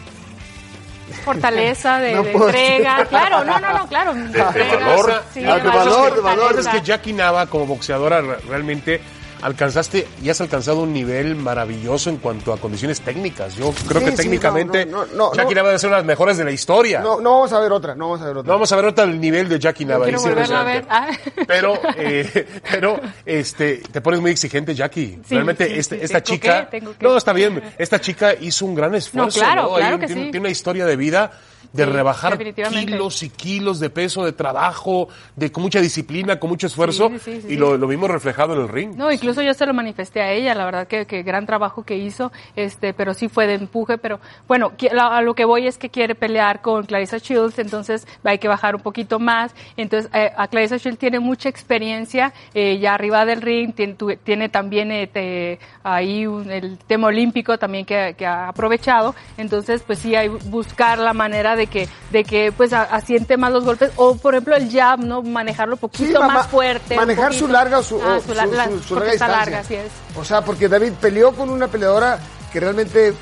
fortaleza 1.23 1.97
de, 1.99 2.13
No 2.13 2.23
de 2.23 2.31
entrega 2.31 3.05
claro 3.05 3.43
no 3.43 3.59
no 3.59 3.73
no 3.77 3.87
claro 3.87 4.13
de, 4.13 4.41
valor. 4.41 5.23
sí, 5.33 5.43
Ah, 5.45 5.55
de 5.59 5.69
valor, 5.69 6.15
de 6.15 6.21
valor. 6.21 6.59
Es 6.59 6.67
que 6.67 6.81
Jackie 6.81 7.13
Nava, 7.13 7.45
como 7.47 7.65
boxeadora, 7.65 8.21
re- 8.21 8.37
realmente 8.47 9.01
alcanzaste 9.45 10.07
y 10.23 10.29
has 10.29 10.41
alcanzado 10.41 10.81
un 10.81 10.91
nivel 10.91 11.35
maravilloso 11.35 12.09
en 12.09 12.17
cuanto 12.17 12.51
a 12.51 12.57
condiciones 12.57 13.01
técnicas. 13.01 13.55
Yo 13.55 13.71
creo 13.87 13.99
Sí, 14.01 14.05
que 14.05 14.11
sí, 14.11 14.17
técnicamente 14.17 14.85
no, 14.85 15.05
no, 15.05 15.13
no, 15.15 15.33
Jackie 15.33 15.53
no. 15.53 15.59
Nava 15.59 15.67
debe 15.69 15.79
ser 15.79 15.87
una 15.89 15.97
de 15.97 16.01
las 16.01 16.07
mejores 16.07 16.37
de 16.37 16.43
la 16.45 16.51
historia. 16.51 16.99
No, 17.01 17.21
no 17.21 17.31
vamos 17.31 17.53
a 17.53 17.59
ver 17.59 17.71
otra, 17.71 17.95
no 17.95 18.09
vamos 18.09 18.21
a 18.21 18.25
ver 18.25 18.37
otra. 18.37 18.47
No 18.47 18.53
vamos 18.53 18.71
a 18.71 18.75
ver 18.75 18.85
ahorita 18.85 19.03
el 19.03 19.21
nivel 19.21 19.47
de 19.47 19.59
Jackie 19.59 19.85
Nava. 19.85 20.05
a 20.07 20.63
ver. 20.63 20.85
Ah. 20.89 21.07
Pero, 21.47 21.79
eh, 21.97 22.47
pero, 22.71 22.99
este, 23.25 23.77
te 23.91 24.01
pones 24.01 24.19
muy 24.19 24.31
exigente, 24.31 24.73
Jackie. 24.73 25.19
Sí, 25.27 25.35
Realmente, 25.35 25.67
sí, 25.67 25.73
este- 25.77 25.97
sí, 25.99 26.03
esta 26.05 26.21
tengo 26.21 26.35
chica. 26.35 26.65
que, 26.69 26.79
tengo 26.79 26.97
que. 26.97 27.05
No, 27.05 27.15
está 27.17 27.31
bien. 27.33 27.61
Esta 27.77 28.01
chica 28.01 28.33
hizo 28.39 28.65
un 28.65 28.73
gran 28.75 28.95
esfuerzo. 28.95 29.39
claro, 29.39 29.75
Hay 29.75 29.81
claro 29.81 29.95
un- 29.95 30.01
que 30.01 30.07
tiene, 30.07 30.21
sí. 30.25 30.31
tiene 30.31 30.39
una 30.45 30.49
historia 30.49 30.85
de 30.85 30.95
vida. 30.95 31.31
De 31.75 31.85
Sí, 31.85 31.91
rebajar 31.91 32.37
kilos 32.69 33.23
y 33.23 33.29
kilos 33.29 33.79
de 33.79 33.89
peso, 33.89 34.23
de 34.25 34.31
trabajo, 34.31 35.07
de 35.35 35.51
con 35.51 35.63
mucha 35.63 35.79
disciplina, 35.81 36.39
con 36.39 36.49
mucho 36.49 36.67
esfuerzo, 36.67 37.09
Sí, 37.09 37.19
sí, 37.19 37.41
sí, 37.41 37.53
y. 37.53 37.57
Lo, 37.57 37.77
lo 37.77 37.87
vimos 37.87 38.09
reflejado 38.09 38.53
en 38.55 38.61
el 38.61 38.69
ring. 38.69 38.95
No, 38.95 39.11
incluso 39.11 39.41
yo 39.41 39.53
se 39.53 39.65
lo 39.65 39.73
manifesté 39.73 40.21
a 40.21 40.31
ella, 40.31 40.55
la 40.55 40.65
verdad 40.65 40.87
que, 40.87 41.05
que 41.05 41.23
gran 41.23 41.45
trabajo 41.45 41.83
que 41.83 41.97
hizo, 41.97 42.31
este, 42.55 42.93
pero 42.93 43.13
sí 43.13 43.27
fue 43.29 43.47
de 43.47 43.55
empuje, 43.55 43.97
pero 43.97 44.19
bueno, 44.47 44.71
a 44.99 45.21
lo 45.21 45.33
que 45.35 45.45
voy 45.45 45.67
es 45.67 45.77
que 45.77 45.89
quiere 45.89 46.15
pelear 46.15 46.61
con 46.61 46.85
Clarissa 46.85 47.17
Shields, 47.17 47.59
entonces 47.59 48.07
hay 48.23 48.37
que 48.39 48.47
bajar 48.47 48.75
un 48.75 48.81
poquito 48.81 49.19
más, 49.19 49.53
entonces 49.77 50.09
eh, 50.13 50.31
a 50.37 50.47
Clarissa 50.47 50.77
Shields 50.77 50.99
tiene 50.99 51.19
mucha 51.19 51.49
experiencia 51.49 52.33
eh, 52.53 52.79
ya 52.79 52.93
arriba 52.93 53.25
del 53.25 53.41
ring, 53.41 53.73
tiene, 53.73 53.95
tiene 54.23 54.49
también 54.49 54.91
eh, 54.91 55.07
te- 55.07 55.59
ahí 55.83 56.25
un- 56.25 56.49
el 56.49 56.77
tema 56.87 57.07
olímpico 57.07 57.57
también 57.57 57.85
que, 57.85 58.15
que 58.17 58.25
ha 58.25 58.47
aprovechado, 58.47 59.13
entonces 59.37 59.83
pues 59.85 59.99
sí 59.99 60.15
hay 60.15 60.29
buscar 60.29 60.99
la 60.99 61.13
manera 61.13 61.55
de 61.55 61.64
que, 61.67 61.87
de 62.11 62.23
que 62.23 62.51
pues 62.51 62.73
a- 62.73 62.83
asiente 62.83 63.37
más 63.37 63.51
los 63.51 63.63
golpes, 63.65 63.91
o 63.95 64.15
por 64.17 64.33
ejemplo 64.35 64.55
el 64.55 64.71
jab, 64.71 64.99
¿no? 64.99 65.21
Manejarlo 65.23 65.75
un 65.75 65.79
poquito 65.79 66.21
más 66.21 66.47
fuerte. 66.47 66.95
Manejar 66.95 67.33
su 67.33 67.47
larga 67.47 67.79
o 67.79 67.83
su, 67.83 68.01
Ah, 68.01 68.19
su, 68.25 68.33
la- 68.33 68.45
la- 68.45 68.65
su- 68.81 68.95
larga 68.95 69.13
está 69.13 69.25
distancia. 69.27 69.27
larga, 69.27 69.59
así 69.59 69.75
es. 69.75 69.91
O 70.17 70.23
sea, 70.23 70.43
porque 70.43 70.67
David 70.67 70.93
peleó 70.99 71.31
con 71.33 71.49
una 71.49 71.67
peleadora 71.67 72.19
que 72.51 72.59
realmente 72.59 73.13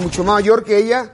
mucho 0.00 0.24
mayor 0.24 0.64
que 0.64 0.76
ella. 0.78 1.12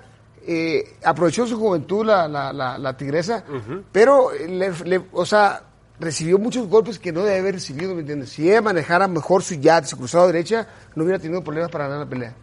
eh, 0.48 0.94
aprovechó 1.02 1.44
su 1.44 1.58
juventud 1.58 2.06
la, 2.06 2.28
la, 2.28 2.52
la, 2.52 2.78
la 2.78 2.96
tigresa, 2.96 3.42
pero 3.90 4.30
le, 4.32 4.70
le- 4.84 5.02
o 5.12 5.26
sea, 5.26 5.60
recibió 5.98 6.38
muchos 6.38 6.68
golpes 6.68 7.00
que 7.00 7.10
no 7.10 7.24
debe 7.24 7.40
haber 7.40 7.54
recibido, 7.54 7.94
¿me 7.96 8.02
entiendes? 8.02 8.30
Si 8.30 8.48
ella 8.48 8.62
manejara 8.62 9.08
mejor 9.08 9.42
su 9.42 9.60
jab, 9.60 9.84
su 9.86 9.96
cruzado 9.96 10.28
derecha, 10.28 10.68
no 10.94 11.02
hubiera 11.02 11.18
tenido 11.18 11.42
problemas 11.42 11.68
para 11.72 11.88
ganar 11.88 12.04
la 12.04 12.08
pelea. 12.08 12.34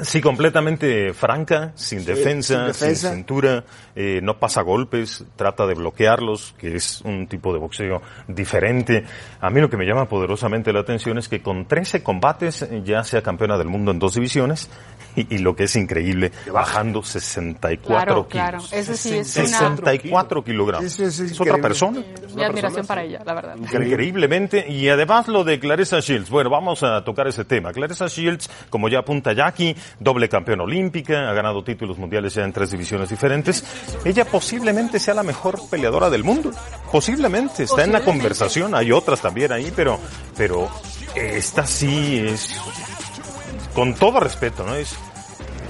Sí, 0.00 0.20
completamente 0.20 1.12
franca, 1.12 1.72
sin 1.74 2.04
defensa, 2.04 2.54
sin 2.54 2.66
defensa. 2.66 3.08
sin 3.08 3.16
cintura, 3.18 3.64
eh, 3.94 4.20
no 4.22 4.38
pasa 4.38 4.62
golpes, 4.62 5.24
trata 5.36 5.66
de 5.66 5.74
bloquearlos, 5.74 6.54
que 6.58 6.76
es 6.76 7.00
un 7.02 7.26
tipo 7.26 7.52
de 7.52 7.58
boxeo 7.58 8.00
diferente. 8.26 9.04
A 9.40 9.50
mí 9.50 9.60
lo 9.60 9.68
que 9.68 9.76
me 9.76 9.86
llama 9.86 10.08
poderosamente 10.08 10.72
la 10.72 10.80
atención 10.80 11.18
es 11.18 11.28
que 11.28 11.42
con 11.42 11.66
13 11.66 12.02
combates 12.02 12.62
eh, 12.62 12.82
ya 12.84 13.02
sea 13.04 13.22
campeona 13.22 13.58
del 13.58 13.68
mundo 13.68 13.90
en 13.90 13.98
dos 13.98 14.14
divisiones 14.14 14.70
y, 15.18 15.34
y 15.34 15.38
lo 15.38 15.54
que 15.54 15.64
es 15.64 15.76
increíble, 15.76 16.32
bajando 16.52 17.02
64 17.02 17.88
Claro, 17.88 18.28
claro. 18.28 18.58
kilos. 18.58 18.72
Eso 18.72 18.94
sí 18.94 19.16
es 19.16 19.36
una 19.36 19.46
64 19.46 20.44
kilogramos. 20.44 20.84
Eso 20.84 21.04
es 21.04 21.18
es 21.20 21.40
otra 21.40 21.58
persona. 21.58 22.02
mi 22.34 22.42
admiración 22.42 22.86
para 22.86 23.02
ella, 23.02 23.20
la 23.24 23.34
verdad. 23.34 23.56
Increíblemente. 23.56 24.66
Y 24.68 24.88
además 24.88 25.28
lo 25.28 25.44
de 25.44 25.58
Clarissa 25.58 26.00
Shields. 26.00 26.30
Bueno, 26.30 26.50
vamos 26.50 26.82
a 26.82 27.04
tocar 27.04 27.26
ese 27.28 27.44
tema. 27.44 27.72
Clarissa 27.72 28.06
Shields, 28.06 28.48
como 28.70 28.88
ya 28.88 29.00
apunta 29.00 29.32
Jackie, 29.32 29.76
doble 29.98 30.28
campeona 30.28 30.64
olímpica, 30.64 31.28
ha 31.28 31.32
ganado 31.32 31.62
títulos 31.62 31.98
mundiales 31.98 32.34
ya 32.34 32.44
en 32.44 32.52
tres 32.52 32.70
divisiones 32.70 33.08
diferentes. 33.10 33.64
Ella 34.04 34.24
posiblemente 34.24 34.98
sea 34.98 35.14
la 35.14 35.22
mejor 35.22 35.60
peleadora 35.70 36.10
del 36.10 36.24
mundo. 36.24 36.50
Posiblemente. 36.90 37.64
Está 37.64 37.84
en 37.84 37.92
la 37.92 38.00
conversación. 38.00 38.74
Hay 38.74 38.92
otras 38.92 39.20
también 39.20 39.52
ahí, 39.52 39.72
pero, 39.74 39.98
pero 40.36 40.68
esta 41.14 41.66
sí 41.66 42.18
es, 42.18 42.60
con 43.74 43.94
todo 43.94 44.20
respeto, 44.20 44.64
¿no? 44.64 44.74
Es, 44.74 44.96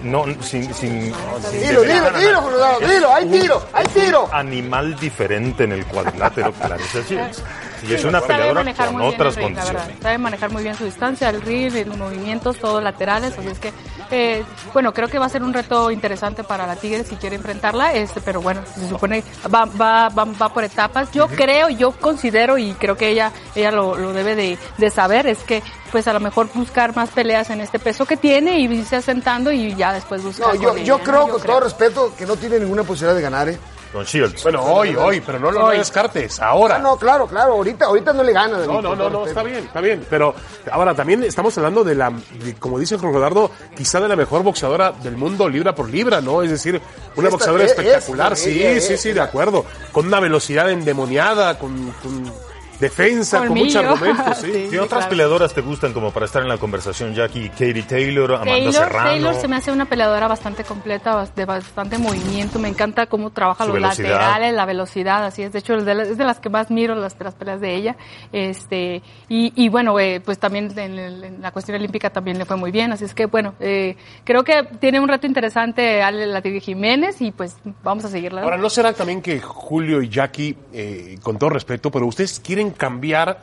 no, 0.02 0.24
sin, 0.42 0.72
sin, 0.72 0.72
sin 0.74 1.12
Dilo, 1.61 1.82
dilo, 1.82 2.11
dilo, 2.12 2.80
Es 2.80 2.90
dilo, 2.90 3.12
hay 3.14 3.26
tiro, 3.28 3.62
hay 3.72 3.87
tiro. 3.87 4.28
animal 4.32 4.98
diferente 4.98 5.64
en 5.64 5.72
el 5.72 5.84
cuadrilátero 5.87 6.52
Clarissa 6.52 7.00
Shields. 7.08 7.42
Y 7.86 7.94
es 7.94 8.04
una 8.04 8.20
peleadora 8.20 8.60
manejar 8.60 8.86
con 8.86 8.96
muy 8.96 9.02
bien 9.02 9.14
otras 9.14 9.36
el 9.36 9.44
ring, 9.44 9.56
la 9.56 9.64
verdad. 9.64 9.90
Sabe 10.02 10.18
manejar 10.18 10.50
muy 10.50 10.62
bien 10.62 10.74
su 10.74 10.84
distancia, 10.84 11.28
el 11.30 11.42
ring, 11.42 11.72
los 11.86 11.96
movimientos, 11.96 12.58
todos 12.58 12.82
laterales. 12.82 13.38
Así 13.38 13.48
es 13.48 13.58
que, 13.58 13.72
eh, 14.10 14.44
bueno, 14.72 14.92
creo 14.92 15.08
que 15.08 15.18
va 15.18 15.26
a 15.26 15.28
ser 15.28 15.42
un 15.42 15.52
reto 15.52 15.90
interesante 15.90 16.44
para 16.44 16.66
la 16.66 16.76
Tigre 16.76 17.04
si 17.04 17.16
quiere 17.16 17.36
enfrentarla. 17.36 17.94
Este, 17.94 18.20
pero 18.20 18.40
bueno, 18.40 18.62
se 18.74 18.88
supone 18.88 19.22
va, 19.52 19.64
va, 19.64 20.08
va, 20.08 20.24
va 20.24 20.48
por 20.52 20.64
etapas. 20.64 21.10
Yo 21.12 21.28
creo, 21.28 21.68
yo 21.68 21.92
considero 21.92 22.58
y 22.58 22.72
creo 22.74 22.96
que 22.96 23.08
ella, 23.08 23.32
ella 23.54 23.70
lo, 23.70 23.96
lo 23.96 24.12
debe 24.12 24.34
de, 24.34 24.58
de 24.76 24.90
saber 24.90 25.26
es 25.26 25.38
que, 25.40 25.62
pues 25.92 26.06
a 26.08 26.12
lo 26.12 26.20
mejor 26.20 26.48
buscar 26.52 26.94
más 26.96 27.10
peleas 27.10 27.50
en 27.50 27.60
este 27.60 27.78
peso 27.78 28.06
que 28.06 28.16
tiene 28.16 28.58
y 28.60 28.64
irse 28.64 28.96
asentando 28.96 29.52
y 29.52 29.74
ya 29.74 29.92
después 29.92 30.22
buscar. 30.22 30.54
No, 30.54 30.60
yo, 30.60 30.76
yo 30.76 30.98
creo, 30.98 31.26
¿no? 31.26 31.32
con 31.34 31.42
todo 31.42 31.60
respeto, 31.60 32.12
que 32.16 32.26
no 32.26 32.36
tiene 32.36 32.58
ninguna 32.58 32.82
posibilidad 32.82 33.14
de 33.16 33.22
ganar, 33.22 33.48
¿eh? 33.48 33.58
Con 33.92 34.05
Shields. 34.05 34.42
Bueno, 34.42 34.62
hoy, 34.62 34.94
hoy, 34.94 35.22
pero 35.24 35.38
no 35.38 35.51
lo 35.51 35.64
Hoy. 35.66 35.79
descartes, 35.79 36.40
ahora. 36.40 36.77
Ah, 36.77 36.79
no, 36.79 36.96
claro, 36.98 37.27
claro, 37.27 37.55
ahorita, 37.55 37.87
ahorita 37.87 38.12
no 38.12 38.22
le 38.22 38.33
gana. 38.35 38.59
No, 38.59 38.83
no, 38.83 38.94
no, 38.94 39.09
no, 39.09 39.27
está 39.27 39.42
bien, 39.42 39.64
está 39.64 39.81
bien. 39.81 40.05
Pero 40.11 40.35
ahora 40.70 40.94
también 40.94 41.22
estamos 41.22 41.57
hablando 41.57 41.83
de 41.83 41.94
la, 41.94 42.11
de, 42.44 42.55
como 42.59 42.79
dice 42.79 42.98
Juan 42.98 43.14
Rodardo, 43.14 43.51
quizá 43.74 43.98
de 44.01 44.09
la 44.09 44.16
mejor 44.16 44.42
boxeadora 44.42 44.92
del 44.92 45.16
mundo 45.16 45.48
libra 45.48 45.74
por 45.74 45.88
libra, 45.88 46.20
¿no? 46.20 46.42
Es 46.42 46.51
decir, 46.51 46.81
una 47.16 47.29
Esta 47.29 47.31
boxeadora 47.31 47.64
es- 47.64 47.70
espectacular, 47.70 48.33
es- 48.35 48.38
sí, 48.42 48.53
sí, 48.81 48.92
es- 48.94 49.01
sí, 49.01 49.12
de 49.12 49.20
acuerdo. 49.22 49.64
Con 49.90 50.07
una 50.07 50.20
velocidad 50.20 50.70
endemoniada, 50.70 51.59
con, 51.59 51.90
con 52.03 52.31
defensa, 52.80 53.38
con 53.46 53.56
muchos 53.58 53.76
argumentos, 53.76 54.38
sí. 54.42 54.52
Sí. 54.52 54.66
¿Qué 54.70 54.78
otras 54.78 55.00
claro. 55.00 55.10
peleadoras 55.10 55.54
te 55.54 55.60
gustan 55.60 55.92
como 55.92 56.10
para 56.12 56.26
estar 56.26 56.42
en 56.42 56.48
la 56.48 56.58
conversación, 56.58 57.14
Jackie? 57.14 57.48
Katie 57.50 57.82
Taylor, 57.82 58.32
Amanda 58.34 58.52
Taylor, 58.52 58.72
Serrano. 58.72 59.10
Taylor 59.10 59.34
se 59.34 59.48
me 59.48 59.56
hace 59.56 59.72
una 59.72 59.84
peleadora 59.86 60.28
bastante 60.28 60.64
completa, 60.64 61.26
de 61.34 61.44
bastante 61.44 61.98
movimiento. 61.98 62.58
Me 62.58 62.68
encanta 62.68 63.06
cómo 63.06 63.30
trabaja 63.30 63.64
Su 63.64 63.70
los 63.70 63.74
velocidad. 63.74 64.10
laterales, 64.10 64.54
la 64.54 64.64
velocidad, 64.66 65.24
así 65.24 65.42
es. 65.42 65.52
De 65.52 65.58
hecho, 65.58 65.74
es 65.74 65.84
de, 65.84 65.94
la- 65.94 66.04
las 66.04 66.40
que 66.40 66.48
más 66.50 66.70
miro 66.70 66.94
las, 66.94 67.16
las 67.20 67.34
peleas 67.34 67.60
de 67.60 67.74
ella. 67.74 67.96
Este 68.32 69.02
y, 69.28 69.52
y 69.56 69.68
bueno, 69.68 69.98
eh, 69.98 70.20
pues 70.24 70.38
también 70.38 70.70
en, 70.78 70.98
el- 70.98 71.24
en 71.24 71.42
la 71.42 71.50
cuestión 71.50 71.76
olímpica 71.76 72.10
también 72.10 72.38
le 72.38 72.44
fue 72.44 72.56
muy 72.56 72.70
bien. 72.70 72.92
Así 72.92 73.04
es 73.04 73.14
que 73.14 73.26
bueno, 73.26 73.54
eh, 73.60 73.96
creo 74.24 74.44
que 74.44 74.62
tiene 74.80 75.00
un 75.00 75.08
reto 75.08 75.26
interesante 75.26 76.02
Ale 76.02 76.26
Lativia 76.26 76.60
Jiménez 76.60 77.20
y 77.20 77.32
pues 77.32 77.56
vamos 77.82 78.04
a 78.04 78.08
seguirla. 78.08 78.42
Ahora, 78.42 78.56
¿no 78.56 78.70
será 78.70 78.92
también 78.92 79.22
que 79.22 79.40
Julio 79.40 80.02
y 80.02 80.08
Jackie, 80.08 80.56
eh, 80.72 81.18
con 81.22 81.38
todo 81.38 81.50
respeto, 81.50 81.90
pero 81.90 82.06
ustedes 82.06 82.40
quieren 82.40 82.67
cambiar 82.72 83.38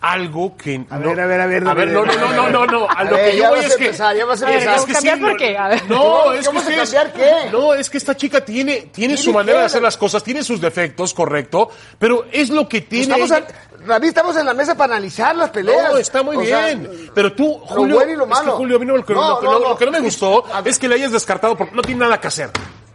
algo 0.00 0.56
que 0.56 0.84
A 0.90 0.98
no... 0.98 1.10
ver, 1.10 1.20
a 1.20 1.26
ver, 1.26 1.40
a 1.40 1.46
ver, 1.46 1.68
A 1.68 1.74
ver, 1.74 1.88
no, 1.92 2.04
no, 2.04 2.32
no, 2.32 2.48
no, 2.50 2.66
no, 2.66 2.88
a 2.90 2.92
A 2.92 3.04
lo 3.04 3.14
ver, 3.16 3.30
que 3.30 3.36
yo 3.36 3.48
voy 3.50 3.60
es 3.60 3.66
a 3.72 3.76
que... 3.76 3.84
empezar, 3.84 4.16
ya 4.16 4.24
vas 4.24 4.42
a 4.42 4.50
empezar. 4.50 4.78
es 4.78 4.84
que 4.84 4.92
¿Cambiar 4.94 5.16
sí, 5.18 5.22
por 5.22 5.36
qué? 5.36 5.56
A 5.58 5.68
ver. 5.68 5.82
No, 5.88 5.96
¿Cómo- 5.98 6.32
es 6.32 6.48
que 6.48 6.56
ustedes- 6.58 6.90
cambiar 6.90 7.12
qué? 7.12 7.50
No, 7.52 7.72
es 7.74 7.88
que 7.88 7.98
esta 7.98 8.16
chica 8.16 8.44
tiene, 8.44 8.72
tiene 8.74 8.90
¿Tiene 8.92 9.16
su 9.16 9.32
manera 9.32 9.58
qué? 9.58 9.60
de 9.60 9.66
hacer 9.66 9.82
las 9.82 9.96
cosas, 9.96 10.24
tiene 10.24 10.42
sus 10.42 10.60
defectos, 10.60 11.14
correcto, 11.14 11.70
pero 12.00 12.24
es 12.32 12.50
lo 12.50 12.68
que 12.68 12.80
tiene... 12.80 13.04
Estamos, 13.04 13.30
ella- 13.30 13.46
a- 13.46 13.86
David, 13.86 14.08
estamos 14.08 14.36
en 14.36 14.46
la 14.46 14.54
mesa 14.54 14.76
para 14.76 14.94
analizar 14.94 15.34
las 15.36 15.50
peleas. 15.50 15.90
No, 15.92 15.96
está 15.98 16.22
muy 16.24 16.36
O 16.36 16.44
sea, 16.44 16.66
bien. 16.66 17.10
pero 17.14 17.32
tú, 17.32 17.60
lo 17.60 17.66
Julio, 17.66 17.94
bueno 17.96 18.12
y 18.12 18.16
lo 18.16 18.24
es 18.24 18.28
que 18.28 18.34
malo. 18.34 18.56
Julio, 18.56 18.76
a 18.76 18.78
mí 18.80 18.86
no, 18.86 18.96
lo, 18.96 19.04
que- 19.04 19.14
No, 19.14 19.20
lo 19.20 19.40
no, 19.40 19.52
no- 19.52 19.58
no. 19.60 19.68
lo 19.70 19.76
que 19.78 19.84
no 19.86 19.90
me 19.92 20.00
gustó 20.00 20.44
es 20.64 20.78
que 20.80 20.88
le 20.88 20.96
hayas 20.96 21.12
descartado 21.12 21.56
porque 21.56 21.74
no 21.76 21.82
tiene 21.82 22.00
nada 22.00 22.20
que 22.20 22.26
hacer. 22.26 22.50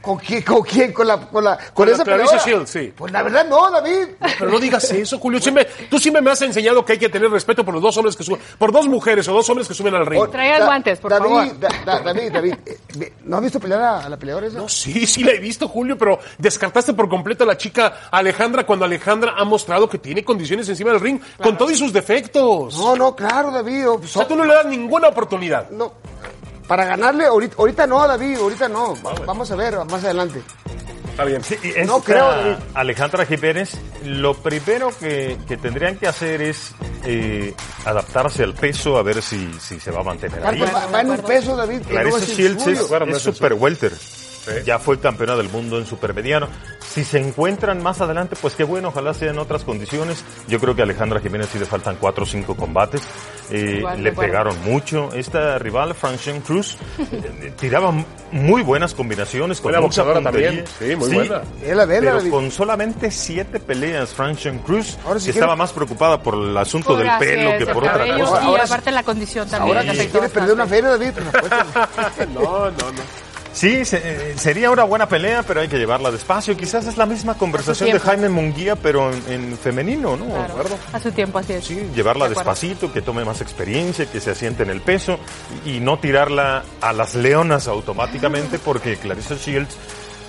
¿Con 0.08 0.18
quién? 0.20 0.42
¿Con 0.42 0.62
quién? 0.62 0.94
¿Con 0.94 1.06
la, 1.06 1.20
con 1.20 1.44
la, 1.44 1.58
con 1.74 1.90
esa 1.90 2.06
Clarissa? 2.06 2.38
Shields, 2.38 2.70
sí. 2.70 2.94
Pues 2.96 3.12
la 3.12 3.24
verdad 3.24 3.46
no, 3.46 3.70
David. 3.70 4.08
Pero 4.40 4.50
no 4.52 4.58
digas 4.58 4.90
eso, 4.92 5.20
Julio. 5.20 5.42
Siempre, 5.42 5.68
tú 5.90 6.00
siempre 6.00 6.22
me 6.22 6.32
has 6.32 6.42
enseñado 6.42 6.86
que 6.86 6.94
hay 6.94 6.98
que 6.98 7.10
tener 7.10 7.30
respeto 7.30 7.66
por 7.66 7.74
los 7.74 7.84
dos 7.84 7.98
hombres 7.98 8.16
que 8.16 8.24
suben, 8.24 8.40
por 8.58 8.72
dos 8.72 8.88
mujeres 8.88 9.28
o 9.28 9.34
dos 9.34 9.50
hombres 9.50 9.68
que 9.68 9.74
suben 9.74 9.94
al 9.96 10.06
ring. 10.06 10.26
Traiga 10.32 10.60
Da- 10.60 10.66
guantes, 10.66 11.00
por 11.00 11.12
David, 11.12 11.28
favor. 11.28 11.60
Da- 11.60 11.70
Da- 11.86 12.00
David, 12.00 12.32
David, 12.32 12.54
eh, 12.66 13.14
¿no 13.26 13.36
has 13.36 13.44
visto 13.44 13.60
pelear 13.60 13.82
a, 13.82 14.00
a 14.06 14.10
la 14.10 14.16
peleadora 14.16 14.48
esa? 14.48 14.60
No, 14.60 14.70
sí, 14.70 15.06
sí 15.06 15.26
la 15.26 15.32
he 15.32 15.40
visto, 15.40 15.68
Julio, 15.68 15.98
pero 15.98 16.20
descartaste 16.38 16.94
por 16.94 17.10
completo 17.10 17.44
a 17.44 17.48
la 17.48 17.58
chica 17.58 18.08
Alejandra 18.10 18.66
cuando 18.66 18.86
Alejandra 18.86 19.34
ha 19.38 19.44
mostrado 19.44 19.90
que 19.90 19.98
tiene 19.98 20.24
condiciones 20.24 20.70
encima 20.70 20.92
del 20.92 21.02
ring, 21.02 21.20
con 21.44 21.58
todos 21.58 21.78
sus 21.78 21.92
defectos. 21.92 22.78
No, 22.78 22.96
no, 22.96 23.14
claro, 23.14 23.52
David. 23.52 23.90
O 23.90 24.02
sea, 24.08 24.26
tú 24.26 24.38
no 24.38 24.46
le 24.46 24.54
das 24.54 24.66
ninguna 24.68 25.10
oportunidad. 25.10 25.70
no, 25.70 25.92
para 26.68 26.86
ganarle, 26.86 27.26
ahorita, 27.26 27.56
ahorita 27.58 27.88
no, 27.88 28.08
David, 28.08 28.38
ahorita 28.38 28.68
no. 28.70 28.96
Va- 29.02 29.14
Vamos 29.26 29.50
a 29.52 29.56
ver 29.56 29.76
más 29.90 30.04
adelante. 30.04 30.42
Está 31.10 31.24
bien. 31.26 31.44
Sí, 31.44 31.56
y 31.64 31.86
No 31.86 32.00
creo, 32.02 32.30
David. 32.30 32.56
Alejandra 32.76 33.26
Jiménez, 33.26 33.76
lo 34.06 34.36
primero 34.36 34.90
que, 35.00 35.38
que 35.48 35.58
tendrían 35.58 35.98
que 35.98 36.08
hacer 36.08 36.42
es 36.44 36.74
eh, 37.06 37.56
adaptarse 37.86 38.44
al 38.44 38.54
peso, 38.54 38.98
a 38.98 39.02
ver 39.04 39.22
si, 39.24 39.52
si 39.60 39.80
se 39.80 39.90
va 39.90 40.02
a 40.02 40.04
mantener 40.04 40.46
ahí. 40.46 40.62
Aparte, 40.62 40.74
va, 40.76 40.86
va 40.92 41.02
en 41.02 41.10
un 41.10 41.18
peso, 41.18 41.56
David. 41.56 41.82
Clarissa 41.88 42.20
Shields 42.26 42.68
es, 42.68 42.80
es 42.82 43.22
super 43.22 43.54
welter. 43.54 43.94
Ya 44.66 44.80
fue 44.80 44.98
campeona 45.00 45.36
del 45.36 45.50
mundo 45.50 45.78
en 45.78 45.86
supermediano. 45.86 46.48
Si 46.90 47.04
se 47.04 47.20
encuentran 47.20 47.84
más 47.84 48.02
adelante, 48.02 48.36
pues 48.42 48.56
qué 48.56 48.64
bueno, 48.64 48.88
ojalá 48.88 49.14
sea 49.14 49.30
en 49.32 49.38
otras 49.38 49.64
condiciones. 49.64 50.24
Yo 50.48 50.60
creo 50.60 50.74
que 50.76 50.82
a 50.82 50.86
Alejandra 50.86 51.20
Jiménez 51.20 51.50
sí 51.52 51.60
le 51.60 51.66
faltan 51.66 51.98
cuatro 52.00 52.24
o 52.24 52.26
cinco 52.26 52.56
combates. 52.56 53.02
Eh, 53.52 53.76
Igual, 53.80 54.04
le 54.04 54.12
pegaron 54.14 54.56
mucho. 54.64 55.10
Esta 55.14 55.60
rival, 55.60 55.94
Francine 55.94 56.42
Cruz, 56.42 56.78
eh, 57.12 57.54
tiraba 57.60 57.94
muy 58.32 58.62
buenas 58.64 58.94
combinaciones. 58.94 59.60
Con 59.62 59.72
Buena 59.72 59.82
mucha 59.86 60.02
boxeadora 60.04 60.22
puntería. 60.32 60.64
también. 60.66 60.68
Sí, 60.80 60.96
muy 60.96 61.14
buena. 61.14 61.42
Vela, 61.62 61.86
vela, 61.86 62.18
Pero 62.20 62.32
con 62.32 62.52
solamente 62.52 63.12
siete 63.12 63.60
peleas, 63.60 64.10
Francine 64.14 64.60
Cruz, 64.62 64.98
Ahora 65.06 65.20
sí 65.20 65.28
que 65.28 65.34
quiere- 65.34 65.46
estaba 65.46 65.56
más 65.56 65.72
preocupada 65.74 66.22
por 66.24 66.34
el 66.36 66.58
asunto 66.58 66.96
del 66.98 67.10
pelo 67.20 67.52
es, 67.52 67.58
que 67.66 67.74
por 67.74 67.84
otra 67.84 68.00
cosa. 68.18 68.42
Y 68.42 68.46
Ahora 68.48 68.64
aparte 68.64 68.92
la 68.92 69.04
condición 69.04 69.48
también. 69.48 69.78
Ahora 69.78 69.92
que 69.92 69.98
se 69.98 70.10
quiere 70.10 70.30
perder 70.30 70.54
una 70.54 70.66
feria, 70.68 70.90
David, 70.90 71.12
pues 71.14 71.28
apuéstale. 71.28 72.28
No, 72.34 72.42
no, 72.72 72.72
no. 72.72 73.27
Sí, 73.58 73.86
se- 73.86 74.02
eh, 74.04 74.34
sería 74.38 74.70
una 74.70 74.84
buena 74.84 75.10
pelea, 75.10 75.42
pero 75.42 75.62
hay 75.62 75.68
que 75.68 75.78
llevarla 75.80 76.12
despacio. 76.12 76.56
Quizás 76.56 76.86
es 76.86 76.96
la 76.96 77.08
misma 77.08 77.36
conversación 77.38 77.90
de. 77.92 78.00
Jaime 78.00 78.30
Munguía, 78.30 78.76
pero 78.76 79.12
en, 79.12 79.24
en 79.32 79.58
femenino, 79.58 80.16
¿no? 80.16 80.26
A 80.94 81.00
su 81.00 81.12
tiempo, 81.12 81.40
así 81.40 81.54
es. 81.54 81.66
Sí, 81.66 81.90
llevarla 81.96 82.26
De 82.26 82.36
despacito, 82.36 82.94
que 82.94 83.02
tome 83.02 83.26
más 83.26 83.42
experiencia, 83.42 84.06
que 84.06 84.20
se 84.20 84.30
asiente 84.32 84.62
en 84.62 84.70
el 84.70 84.82
peso 84.82 85.18
y 85.66 85.80
no 85.80 85.98
tirarla 85.98 86.64
a 86.82 86.94
las 86.94 87.16
leonas 87.16 87.68
automáticamente, 87.68 88.60
porque 88.64 88.98
Clarissa 88.98 89.36
Shields 89.36 89.76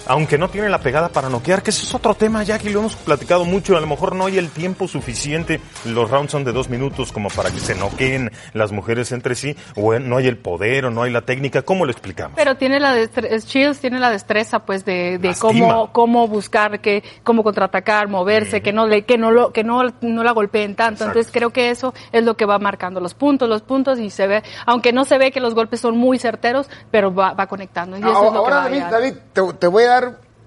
aunque 0.09 0.39
no 0.39 0.49
tiene 0.49 0.69
la 0.69 0.81
pegada 0.81 1.11
para 1.11 1.29
noquear, 1.29 1.63
que 1.63 1.71
ese 1.71 1.85
es 1.85 1.95
otro 1.95 2.15
tema, 2.15 2.43
Jackie, 2.43 2.71
lo 2.71 2.81
hemos 2.81 2.97
platicado 2.97 3.45
mucho, 3.45 3.77
a 3.77 3.81
lo 3.81 3.87
mejor 3.87 4.17
no 4.17 4.27
hay 4.27 4.39
el 4.39 4.51
tiempo 4.51 4.89
suficiente, 4.89 5.61
los 5.85 6.11
rounds 6.11 6.33
son 6.33 6.45
de 6.45 6.53
dos 6.53 6.69
minutos 6.69 7.13
como 7.13 7.29
para 7.29 7.51
que 7.51 7.61
se 7.61 7.75
noqueen 7.75 8.31
las 8.55 8.73
mujeres 8.73 9.13
entre 9.13 9.35
sí, 9.35 9.55
o 9.77 9.99
no 9.99 10.17
hay 10.17 10.27
el 10.27 10.39
poder 10.39 10.87
o 10.87 10.91
no 10.91 11.03
hay 11.03 11.13
la 11.13 11.23
técnica, 11.23 11.63
¿cómo 11.63 11.85
lo 11.85 11.93
explicamos? 11.93 12.37
Pero 12.37 12.57
tiene 12.57 12.81
la 12.81 12.95
destreza, 12.95 13.37
Shields 13.47 13.81
tiene 13.81 13.99
la 13.99 14.11
destreza 14.11 14.61
pues 14.61 14.85
de, 14.85 15.21
cómo, 15.39 15.93
cómo 15.93 16.27
buscar, 16.27 16.81
que, 16.81 17.03
cómo 17.23 17.43
contraatacar, 17.43 18.09
moverse, 18.09 18.63
que 18.63 18.73
no 18.73 18.87
le, 18.87 19.03
que 19.03 19.19
no 19.19 19.31
lo, 19.31 19.53
que 19.53 19.65
no, 19.65 19.83
no 20.01 20.23
la 20.25 20.33
golpeen 20.33 20.75
tanto. 20.75 21.05
Entonces 21.05 21.31
creo 21.33 21.51
que 21.51 21.71
eso 21.71 21.93
es 22.13 22.25
lo 22.25 22.37
que 22.37 22.47
va 22.47 22.59
marcando 22.59 23.01
los 23.01 23.15
puntos, 23.15 23.49
los 23.49 23.63
puntos 23.63 23.99
y 23.99 24.11
se 24.11 24.27
ve, 24.27 24.43
aunque 24.67 24.93
no 24.93 25.05
se 25.05 25.19
ve 25.19 25.31
que 25.31 25.41
los 25.41 25.55
golpes 25.55 25.81
son 25.81 25.99
muy 25.99 26.19
certeros, 26.19 26.71
pero 26.91 27.15
va, 27.15 27.35
va 27.35 27.47
conectando. 27.47 27.97
Y 27.97 28.01
eso 28.01 28.11
es 28.11 28.33
lo 28.33 28.33
que 28.33 28.39
Ahora, 28.39 28.57
va 28.57 28.65
David. 28.65 28.83
David, 28.91 29.15
te, 29.33 29.43
te 29.59 29.67
voy 29.67 29.85
a 29.85 29.89
dar 29.89 29.98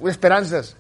esperanzas. 0.05 0.77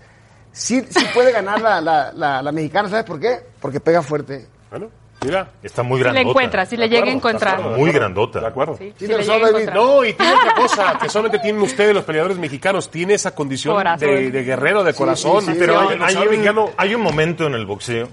Sí, 0.51 0.85
sí 0.89 1.05
puede 1.13 1.31
ganar 1.31 1.61
la, 1.61 1.79
la, 1.81 2.11
la, 2.13 2.41
la 2.41 2.51
mexicana, 2.51 2.89
¿sabes 2.89 3.05
por 3.05 3.19
qué? 3.19 3.39
Porque 3.61 3.79
pega 3.79 4.01
fuerte. 4.01 4.47
Bueno, 4.69 4.89
mira. 5.23 5.49
Está 5.63 5.81
muy 5.83 5.97
Si 5.97 6.03
grandota. 6.03 6.23
le 6.23 6.29
encuentra, 6.29 6.65
si 6.65 6.75
le 6.77 6.89
llega 6.89 7.05
a 7.07 7.11
encontrar. 7.11 7.61
Muy 7.61 7.91
grandota. 7.91 8.39
De 8.41 8.47
acuerdo. 8.47 8.75
Sí, 8.77 8.93
Sí, 8.97 9.05
si. 9.07 9.65
No, 9.73 10.03
y 10.03 10.13
tiene 10.13 10.33
otra 10.33 10.53
cosa 10.55 10.97
que 11.01 11.07
solamente 11.09 11.39
tienen 11.39 11.61
ustedes 11.61 11.93
los 11.93 12.03
peleadores 12.03 12.37
mexicanos. 12.37 12.89
Tiene 12.91 13.13
esa 13.13 13.33
condición 13.33 13.81
de, 13.97 14.29
de 14.31 14.43
guerrero, 14.43 14.83
de 14.83 14.93
corazón. 14.93 15.41
sí, 15.41 15.53
sí, 15.53 15.57
Pero 15.59 15.79
hay, 15.79 15.99
hay 16.01 16.15
un, 16.17 16.69
hay 16.77 16.95
un 16.95 17.01
momento 17.01 17.47
en 17.47 17.53
el 17.53 17.65
boxeo 17.65 18.09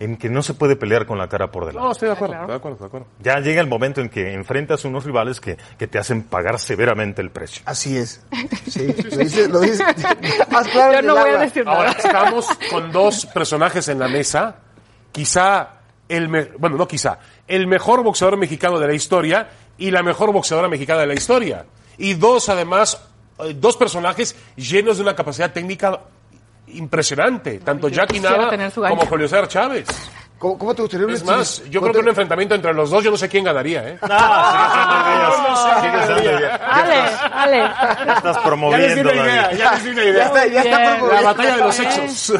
en 0.00 0.16
que 0.16 0.28
no 0.28 0.42
se 0.42 0.54
puede 0.54 0.76
pelear 0.76 1.06
con 1.06 1.18
la 1.18 1.28
cara 1.28 1.50
por 1.50 1.66
delante. 1.66 1.84
No, 1.86 1.92
estoy 1.92 2.08
de 2.08 2.14
acuerdo, 2.14 2.34
Claro. 2.34 2.46
de 2.48 2.54
acuerdo, 2.54 2.78
de 2.78 2.84
acuerdo. 2.86 3.06
Ya 3.20 3.40
llega 3.40 3.60
el 3.60 3.66
momento 3.66 4.00
en 4.00 4.08
que 4.08 4.32
enfrentas 4.34 4.84
unos 4.84 5.04
rivales 5.04 5.40
que, 5.40 5.56
que 5.78 5.86
te 5.86 5.98
hacen 5.98 6.22
pagar 6.22 6.58
severamente 6.58 7.20
el 7.22 7.30
precio. 7.30 7.62
Así 7.66 7.96
es. 7.96 8.22
Sí, 8.68 8.86
lo 9.10 9.16
dice, 9.18 9.48
lo 9.48 9.60
dice 9.60 9.82
más 10.52 10.68
claro 10.68 10.92
Yo 10.94 11.02
no 11.02 11.16
voy 11.16 11.30
a 11.30 11.38
decir 11.38 11.64
Ahora 11.66 11.88
nada. 11.90 11.98
estamos 11.98 12.46
con 12.70 12.92
dos 12.92 13.26
personajes 13.26 13.88
en 13.88 13.98
la 13.98 14.08
mesa. 14.08 14.56
Quizá 15.12 15.70
el, 16.08 16.28
me- 16.28 16.44
bueno, 16.58 16.76
no 16.76 16.86
quizá, 16.86 17.18
el 17.46 17.66
mejor 17.66 18.02
boxeador 18.02 18.36
mexicano 18.36 18.78
de 18.78 18.86
la 18.86 18.94
historia 18.94 19.48
y 19.78 19.90
la 19.90 20.02
mejor 20.02 20.32
boxeadora 20.32 20.68
mexicana 20.68 21.00
de 21.00 21.06
la 21.06 21.14
historia. 21.14 21.64
Y 21.96 22.14
dos, 22.14 22.48
además, 22.48 23.02
eh, 23.40 23.54
dos 23.56 23.76
personajes 23.76 24.36
llenos 24.56 24.96
de 24.98 25.02
una 25.02 25.16
capacidad 25.16 25.52
técnica 25.52 26.00
impresionante. 26.74 27.58
Tanto 27.60 27.88
Jackie 27.88 28.20
Nava 28.20 28.50
como. 28.88 29.06
Julio 29.06 29.28
César 29.28 29.48
Chávez. 29.48 29.86
¿Cómo, 30.38 30.56
cómo 30.56 30.72
te 30.74 30.82
gustaría 30.82 31.04
un 31.06 31.12
Es 31.12 31.24
más, 31.24 31.62
yo 31.68 31.80
creo 31.80 31.92
que 31.92 31.98
un 31.98 32.08
enfrentamiento 32.08 32.54
entre 32.54 32.72
los 32.72 32.90
dos, 32.90 33.02
yo 33.02 33.10
no 33.10 33.16
sé 33.16 33.28
quién 33.28 33.42
ganaría, 33.42 33.88
¿eh? 33.88 33.98
Ale, 36.00 37.02
Ale. 37.32 37.64
Estás 38.14 38.22
Ya 38.22 38.22
les 38.22 38.34
di 38.36 38.42
promoviendo, 38.44 39.10
una 39.10 39.14
idea, 39.22 39.52
ya 39.52 39.72
les 39.72 39.84
di 39.84 39.90
una 39.90 40.02
Ya 40.04 40.08
idea. 40.10 40.24
está, 40.26 40.46
ya 40.46 40.60
está 40.62 40.78
promoviendo. 40.78 41.14
La 41.14 41.22
batalla 41.22 41.56
de 41.56 41.62
los 41.64 41.74
sí, 41.74 41.84
sí, 41.90 42.08
sí. 42.08 42.32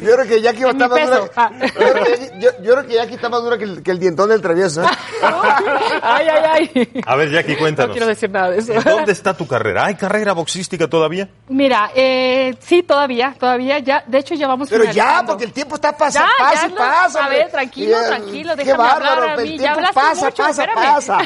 Yo 0.00 0.12
creo 0.14 0.26
que 0.26 0.40
Jackie 0.42 0.64
estar 0.64 0.88
más 0.90 1.06
dura. 1.06 1.20
Ah. 1.36 1.50
Yo, 1.60 1.68
creo 1.74 1.94
que 1.94 2.10
Jackie- 2.10 2.30
yo- 2.40 2.50
yo 2.62 2.72
creo 2.72 2.86
que 2.86 2.94
Jackie 2.94 3.14
está 3.14 3.28
más 3.28 3.42
dura 3.42 3.58
que 3.58 3.64
el, 3.64 3.82
que 3.82 3.90
el 3.90 3.98
dientón 4.00 4.28
del 4.30 4.40
travieso. 4.40 4.82
¿eh? 4.82 4.86
Ay, 6.02 6.26
ay, 6.28 6.70
ay. 6.74 7.02
A 7.06 7.16
ver, 7.16 7.30
Jackie, 7.30 7.52
No 7.52 7.58
cuéntanos. 7.60 7.92
quiero 7.92 8.06
decir 8.06 8.30
nada 8.30 8.50
de 8.50 8.58
eso. 8.58 8.72
¿En 8.74 8.82
¿Dónde 8.82 9.12
está 9.12 9.34
tu 9.34 9.46
carrera? 9.46 9.86
¿Hay 9.86 9.94
carrera 9.94 10.32
boxística 10.32 10.88
todavía? 10.88 11.28
Mira, 11.48 11.90
eh, 11.94 12.54
sí, 12.60 12.82
todavía, 12.82 13.34
todavía, 13.38 13.78
ya, 13.78 14.02
de 14.06 14.18
hecho 14.18 14.34
ya 14.34 14.46
vamos 14.48 14.68
Pero 14.68 14.84
ya, 14.84 15.22
porque 15.26 15.44
el 15.44 15.52
tiempo 15.52 15.76
está 15.76 15.96
pasa, 15.96 16.20
Ya, 16.20 16.44
pasa 16.70 17.24
a 17.24 17.28
ver, 17.28 17.50
tranquilo, 17.50 17.96
eh, 18.00 18.06
tranquilo, 18.08 18.56
déjame 18.56 18.82
hablar 18.84 19.00
bárbaro, 19.00 19.30
a 19.30 19.34
el 19.42 19.50
mí, 19.50 19.58
ya 19.58 19.72
hablaste 19.72 19.94
pasa, 19.94 20.24
mucho, 20.26 20.42
pasa, 20.42 20.64
espérame. 20.64 20.94
pasa. 20.94 21.18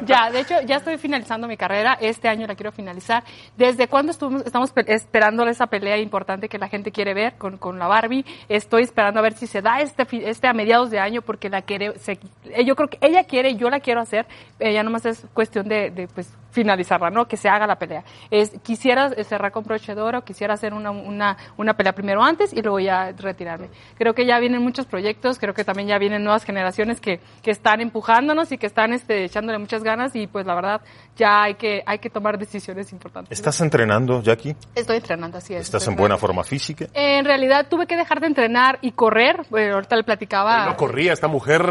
ya, 0.06 0.30
de 0.30 0.40
hecho, 0.40 0.60
ya 0.62 0.76
estoy 0.76 0.98
finalizando 0.98 1.46
mi 1.48 1.56
carrera, 1.56 1.96
este 2.00 2.28
año 2.28 2.46
la 2.46 2.54
quiero 2.54 2.72
finalizar. 2.72 3.24
¿Desde 3.56 3.88
cuándo 3.88 4.12
estuvimos, 4.12 4.42
estamos 4.46 4.72
pe- 4.72 4.84
esperando 4.92 5.46
esa 5.46 5.66
pelea 5.66 5.98
importante 5.98 6.48
que 6.48 6.58
la 6.58 6.68
gente 6.68 6.92
quiere 6.92 7.14
ver 7.14 7.34
con, 7.36 7.58
con 7.58 7.78
la 7.78 7.86
Barbie? 7.86 8.24
Estoy 8.48 8.82
esperando 8.82 9.20
a 9.20 9.22
ver 9.22 9.34
si 9.34 9.46
se 9.46 9.62
da 9.62 9.80
este, 9.80 10.06
este 10.28 10.46
a 10.46 10.52
mediados 10.52 10.90
de 10.90 10.98
año 10.98 11.22
porque 11.22 11.48
la 11.48 11.62
quiere, 11.62 11.98
se- 11.98 12.18
eh, 12.44 12.64
yo 12.64 12.76
creo 12.76 12.88
que 12.88 12.98
ella 13.00 13.24
quiere, 13.24 13.56
yo 13.56 13.70
la 13.70 13.80
quiero 13.80 14.00
hacer, 14.00 14.26
ya 14.58 14.82
nomás 14.82 15.04
es 15.06 15.24
cuestión 15.34 15.68
de, 15.68 15.90
de, 15.90 16.08
pues, 16.08 16.28
finalizarla, 16.54 17.10
¿no? 17.10 17.26
Que 17.26 17.36
se 17.36 17.48
haga 17.48 17.66
la 17.66 17.76
pelea. 17.76 18.04
Es, 18.30 18.52
quisiera 18.62 19.10
cerrar 19.24 19.50
con 19.50 19.64
broche 19.64 19.94
de 19.94 20.00
oro, 20.00 20.24
quisiera 20.24 20.54
hacer 20.54 20.72
una, 20.72 20.92
una, 20.92 21.36
una 21.56 21.74
pelea 21.74 21.92
primero 21.92 22.22
antes 22.22 22.52
y 22.52 22.62
luego 22.62 22.78
ya 22.78 23.12
retirarme. 23.12 23.68
Creo 23.98 24.14
que 24.14 24.24
ya 24.24 24.38
vienen 24.38 24.62
muchos 24.62 24.86
proyectos, 24.86 25.38
creo 25.38 25.52
que 25.52 25.64
también 25.64 25.88
ya 25.88 25.98
vienen 25.98 26.22
nuevas 26.22 26.44
generaciones 26.44 27.00
que, 27.00 27.20
que 27.42 27.50
están 27.50 27.80
empujándonos 27.80 28.52
y 28.52 28.58
que 28.58 28.66
están 28.66 28.92
este, 28.92 29.24
echándole 29.24 29.58
muchas 29.58 29.82
ganas 29.82 30.14
y 30.14 30.28
pues 30.28 30.46
la 30.46 30.54
verdad 30.54 30.80
ya 31.16 31.42
hay 31.44 31.54
que, 31.54 31.82
hay 31.86 31.98
que 31.98 32.10
tomar 32.10 32.38
decisiones 32.38 32.92
importantes. 32.92 33.36
¿Estás 33.38 33.60
entrenando, 33.60 34.22
Jackie? 34.22 34.56
Estoy 34.74 34.96
entrenando, 34.96 35.38
así 35.38 35.54
es. 35.54 35.62
¿Estás 35.62 35.86
en 35.88 35.96
buena 35.96 36.16
forma 36.18 36.42
física? 36.44 36.86
En 36.94 37.24
realidad 37.24 37.66
tuve 37.70 37.86
que 37.86 37.96
dejar 37.96 38.20
de 38.20 38.26
entrenar 38.26 38.78
y 38.82 38.92
correr, 38.92 39.42
bueno, 39.50 39.74
ahorita 39.74 39.96
le 39.96 40.04
platicaba. 40.04 40.66
No 40.66 40.76
corría 40.76 41.12
esta 41.12 41.28
mujer, 41.28 41.62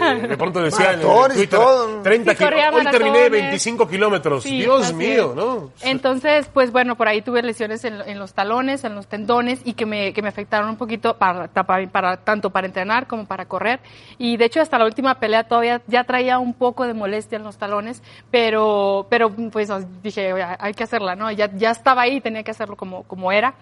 eh, 0.00 0.26
de 0.28 0.36
pronto 0.36 0.60
decía 0.60 0.92
en 0.92 1.00
Twitter, 1.00 1.48
todo. 1.58 2.02
30 2.02 2.30
Sí, 2.32 2.36
kilómetros. 2.38 2.74
Hoy 2.74 2.84
terminé 2.90 3.10
maratones. 3.18 3.30
25 3.42 3.88
kilómetros. 3.88 4.42
Sí, 4.44 4.58
Dios 4.60 4.92
mío. 4.92 5.32
¿no? 5.34 5.70
Entonces, 5.82 6.48
pues 6.52 6.70
bueno, 6.72 6.96
por 6.96 7.08
ahí 7.08 7.22
tuve 7.22 7.42
lesiones 7.42 7.84
en, 7.84 8.00
en 8.06 8.18
los 8.18 8.34
talones, 8.34 8.84
en 8.84 8.94
los 8.94 9.06
tendones 9.06 9.60
y 9.64 9.74
que 9.74 9.86
me, 9.86 10.12
que 10.12 10.22
me 10.22 10.28
afectaron 10.28 10.68
un 10.70 10.76
poquito 10.76 11.16
para, 11.18 11.48
para, 11.48 11.86
para- 11.88 12.16
tanto 12.18 12.50
para 12.50 12.66
entrenar 12.66 13.06
como 13.06 13.26
para 13.26 13.46
correr. 13.46 13.80
Y 14.18 14.36
de 14.36 14.44
hecho, 14.44 14.60
hasta 14.60 14.78
la 14.78 14.84
última 14.84 15.16
pelea 15.18 15.44
todavía 15.44 15.82
ya 15.86 16.04
traía 16.04 16.38
un 16.38 16.54
poco 16.54 16.86
de 16.86 16.94
molestia 16.94 17.36
en 17.36 17.44
los 17.44 17.56
talones, 17.58 18.02
pero, 18.30 18.91
pero 19.08 19.30
pues 19.50 19.68
dije, 20.02 20.32
"Oye, 20.32 20.44
hay 20.58 20.74
que 20.74 20.84
hacerla, 20.84 21.14
¿no? 21.16 21.30
Ya, 21.30 21.50
ya 21.54 21.70
estaba 21.70 22.02
ahí, 22.02 22.20
tenía 22.20 22.42
que 22.42 22.50
hacerlo 22.50 22.76
como, 22.76 23.02
como 23.04 23.30
era. 23.32 23.54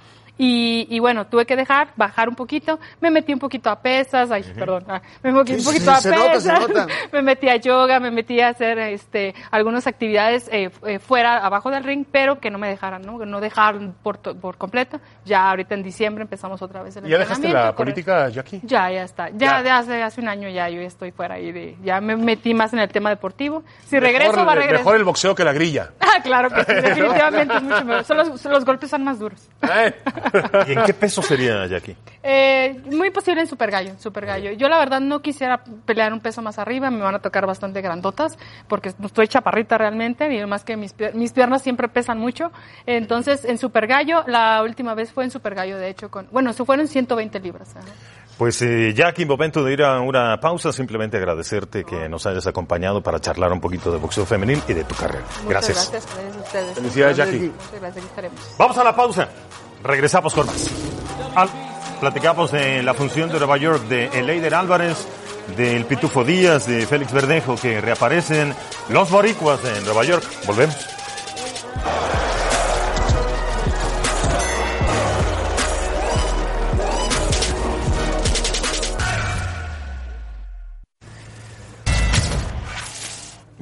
Y, 0.43 0.87
y 0.89 1.01
bueno, 1.01 1.27
tuve 1.27 1.45
que 1.45 1.55
dejar, 1.55 1.89
bajar 1.97 2.31
un 2.31 2.35
poquito, 2.35 2.81
me 2.99 3.11
metí 3.11 3.35
un 3.35 3.39
poquito 3.39 3.69
a 3.69 3.79
pesas, 3.79 4.31
ay, 4.31 4.43
perdón, 4.55 4.85
ah, 4.89 5.03
me 5.23 5.33
metí 5.33 5.53
un 5.53 5.63
poquito 5.63 5.85
sí, 5.85 5.91
a 5.91 5.97
se 5.97 6.11
nota, 6.11 6.41
se 6.41 6.49
pesas, 6.49 6.61
nota. 6.61 6.87
me 7.13 7.21
metí 7.21 7.51
a 7.51 7.57
yoga, 7.57 8.01
me 8.01 8.11
metí 8.11 8.41
a 8.41 8.49
hacer 8.49 8.79
este, 8.79 9.35
algunas 9.51 9.87
actividades 9.87 10.49
eh, 10.51 10.71
eh, 10.87 10.99
fuera, 10.99 11.45
abajo 11.45 11.71
del 11.71 11.85
ring, 11.85 12.07
pero 12.11 12.41
que 12.41 12.51
no 12.51 12.57
me 12.57 12.71
dejaran, 12.71 13.03
¿no? 13.03 13.19
No 13.27 13.39
dejar 13.43 13.79
por, 14.03 14.17
por 14.19 14.57
completo. 14.57 14.99
Ya 15.27 15.51
ahorita 15.51 15.75
en 15.75 15.83
diciembre 15.83 16.23
empezamos 16.23 16.63
otra 16.63 16.83
vez 16.83 16.97
el 16.97 17.05
¿Ya 17.05 17.19
dejaste 17.19 17.49
entrenamiento, 17.49 17.67
la 17.67 17.77
correr. 17.77 17.95
política, 17.95 18.29
Jackie? 18.31 18.61
Ya, 18.63 18.91
ya 18.91 19.03
está. 19.03 19.29
Ya, 19.35 19.63
de 19.63 19.69
hace, 19.69 20.03
hace 20.03 20.23
un 20.23 20.29
año 20.29 20.49
ya 20.49 20.71
yo 20.71 20.81
estoy 20.81 21.11
fuera 21.11 21.35
ahí 21.35 21.53
de, 21.53 21.77
ya 21.85 22.01
me 22.01 22.17
metí 22.17 22.55
más 22.55 22.73
en 22.73 22.79
el 22.79 22.89
tema 22.89 23.11
deportivo. 23.11 23.63
Si 23.85 24.01
regreso, 24.01 24.33
mejor, 24.33 24.49
va 24.49 24.53
a 24.53 24.55
regresar. 24.55 24.79
Mejor 24.79 24.97
el 24.97 25.05
boxeo 25.05 25.35
que 25.35 25.45
la 25.45 25.53
grilla. 25.53 25.91
Ah, 26.13 26.21
claro 26.25 26.51
que 26.51 26.65
sí, 26.65 26.73
definitivamente 26.83 27.55
es 27.57 27.63
mucho 27.63 27.85
mejor. 27.85 28.05
Son 28.05 28.17
los, 28.17 28.45
los 28.45 28.65
golpes 28.65 28.91
son 28.91 29.05
más 29.05 29.21
duros. 29.21 29.49
¿Eh? 30.33 30.43
¿Y 30.69 30.73
en 30.73 30.83
qué 30.85 30.95
peso 30.95 31.23
sería, 31.23 31.67
Jackie? 31.67 31.97
Eh, 32.23 32.81
muy 32.93 33.11
posible 33.11 33.41
en 33.41 33.47
Super 33.47 33.71
Gallo, 33.71 33.91
en 33.91 33.99
Super 34.01 34.27
Gallo. 34.27 34.53
Yo 34.53 34.69
la 34.69 34.79
verdad 34.79 35.01
no 35.01 35.21
quisiera 35.23 35.63
pelear 35.87 36.13
un 36.13 36.21
peso 36.21 36.43
más 36.43 36.59
arriba, 36.59 36.91
me 36.91 37.01
van 37.01 37.15
a 37.15 37.19
tocar 37.21 37.47
bastante 37.47 37.81
grandotas, 37.81 38.39
porque 38.69 38.91
estoy 39.05 39.29
chaparrita 39.29 39.79
realmente, 39.79 40.33
y 40.35 40.45
más 40.47 40.65
que 40.65 40.77
mis, 40.77 40.97
pier- 40.97 41.15
mis 41.15 41.33
piernas 41.33 41.63
siempre 41.63 41.89
pesan 41.89 42.19
mucho. 42.19 42.53
Entonces, 42.87 43.45
en 43.45 43.59
Super 43.59 43.87
Gallo, 43.87 44.25
la 44.27 44.63
última 44.63 44.95
vez 44.95 45.13
fue 45.13 45.25
en 45.25 45.31
Super 45.31 45.55
Gallo, 45.55 45.79
de 45.79 45.89
hecho, 45.89 46.11
con, 46.11 46.29
bueno, 46.31 46.53
se 46.53 46.65
fueron 46.65 46.87
120 46.89 47.41
libras. 47.41 47.75
ajá. 47.77 47.87
Pues 48.39 48.63
eh, 48.63 48.95
Jackie, 48.95 49.27
momento 49.27 49.63
de 49.63 49.75
ir 49.75 49.83
a 49.83 50.01
una 50.01 50.41
pausa, 50.41 50.73
simplemente 50.73 51.19
agradecerte 51.19 51.85
que 51.85 52.09
nos 52.09 52.25
hayas 52.25 52.47
acompañado 52.47 53.03
para 53.03 53.21
charlar 53.21 53.53
un 53.53 53.61
poquito 53.61 53.93
de 53.93 53.99
boxeo 53.99 54.25
femenil 54.25 54.63
y 54.67 54.73
de 54.73 54.85
tu 54.85 54.95
carrera. 54.95 55.25
Muchas 55.45 55.47
Gracias. 55.69 55.91
gracias, 55.91 56.15
gracias 56.15 56.37
a 56.37 56.41
ustedes. 56.41 56.75
Felicidades, 56.75 57.17
Jackie. 57.19 57.39
Muchas 57.51 57.81
gracias, 57.81 58.05
estaremos. 58.07 58.55
Vamos 58.57 58.79
a 58.79 58.85
la 58.85 58.97
pausa. 58.97 59.29
Regresamos 59.83 60.35
con 60.35 60.47
más. 60.47 60.69
Al- 61.35 61.49
platicamos 62.01 62.51
de 62.53 62.83
la 62.83 62.95
función 62.95 63.31
de 63.31 63.39
Nueva 63.39 63.57
York 63.57 63.83
de 63.89 64.07
Eleider 64.07 64.55
Álvarez, 64.55 65.07
del 65.57 65.85
Pitufo 65.85 66.25
Díaz, 66.25 66.67
de 66.67 66.87
Félix 66.87 67.13
Verdejo, 67.13 67.57
que 67.57 67.81
reaparecen 67.81 68.55
los 68.89 69.11
boricuas 69.11 69.61
en 69.65 69.85
Nueva 69.85 70.05
York. 70.05 70.25
Volvemos. 70.47 70.77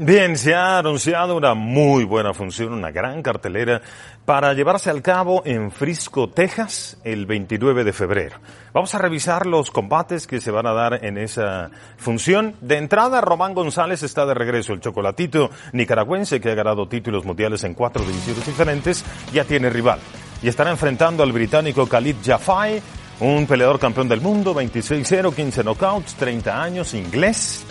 Bien, 0.01 0.39
se 0.39 0.55
ha 0.55 0.79
anunciado 0.79 1.37
una 1.37 1.55
muy 1.55 2.05
buena 2.05 2.33
función, 2.33 2.73
una 2.73 2.93
gran 2.93 3.21
cartelera 3.21 3.83
para 4.25 4.55
llevarse 4.55 4.91
al 4.91 5.03
cabo 5.03 5.43
en 5.45 5.73
Frisco, 5.73 6.29
Texas, 6.29 6.99
el 7.03 7.27
29 7.27 7.83
de 7.83 7.93
febrero. 7.93 8.37
Vamos 8.73 8.95
a 8.95 8.99
revisar 8.99 9.45
los 9.45 9.73
combates 9.73 10.29
que 10.29 10.41
se 10.41 10.53
van 10.53 10.69
a 10.69 10.73
dar 10.73 11.05
en 11.05 11.19
esa 11.19 11.73
función. 11.97 12.55
De 12.61 12.77
entrada, 12.77 13.21
Román 13.21 13.55
González 13.55 14.05
está 14.05 14.25
de 14.25 14.35
regreso. 14.35 14.73
El 14.73 14.81
chocolatito 14.81 15.51
nicaragüense 15.73 16.41
que 16.41 16.53
ha 16.53 16.55
ganado 16.55 16.87
títulos 16.87 17.25
mundiales 17.25 17.65
en 17.65 17.75
cuatro 17.75 18.05
divisiones 18.05 18.47
diferentes, 18.47 19.05
ya 19.33 19.43
tiene 19.43 19.69
rival. 19.69 19.99
Y 20.45 20.49
estará 20.49 20.71
enfrentando 20.71 21.25
al 21.25 21.33
británico 21.33 21.89
Khalid 21.89 22.19
Jafai, 22.25 22.81
un 23.19 23.49
peleador 23.49 23.81
campeón 23.81 24.09
del 24.09 24.21
mundo, 24.21 24.55
26-0, 24.55 25.35
15 25.35 25.65
knockouts, 25.65 26.15
30 26.15 26.63
años, 26.63 26.95
inglés. 26.95 27.67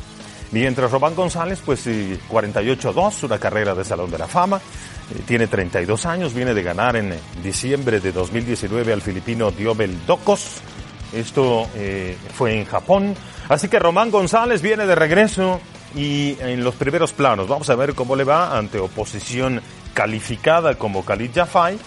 Mientras 0.52 0.92
Román 0.92 1.14
González, 1.14 1.62
pues 1.66 1.82
sí, 1.82 2.18
48-2, 2.30 3.24
una 3.24 3.38
carrera 3.38 3.76
de 3.76 3.84
Salón 3.84 4.10
de 4.10 4.18
la 4.18 4.28
Fama. 4.28 4.58
Eh, 4.58 5.22
tiene 5.26 5.48
32 5.48 6.06
años, 6.06 6.34
viene 6.34 6.54
de 6.54 6.64
ganar 6.64 6.96
en 6.96 7.14
eh, 7.14 7.20
diciembre 7.44 8.00
de 8.00 8.12
2019 8.12 8.94
al 8.94 9.02
filipino 9.02 9.52
Diobel 9.52 10.06
Docos. 10.06 10.62
Esto 11.14 11.68
eh, 11.76 12.18
fue 12.34 12.58
en 12.58 12.66
Japón. 12.66 13.16
Así 13.50 13.68
que 13.68 13.80
Román 13.80 14.12
González 14.12 14.62
viene 14.62 14.86
de 14.86 14.96
regreso 14.96 15.60
y 15.96 16.38
en 16.40 16.64
los 16.64 16.76
primeros 16.76 17.14
planos. 17.14 17.48
Vamos 17.48 17.70
a 17.70 17.76
ver 17.76 17.94
cómo 17.94 18.16
le 18.16 18.24
va 18.24 18.58
ante 18.58 18.80
oposición 18.80 19.62
calificada 19.94 20.76
como 20.76 21.04
Khalid 21.04 21.32
Jafai. 21.34 21.78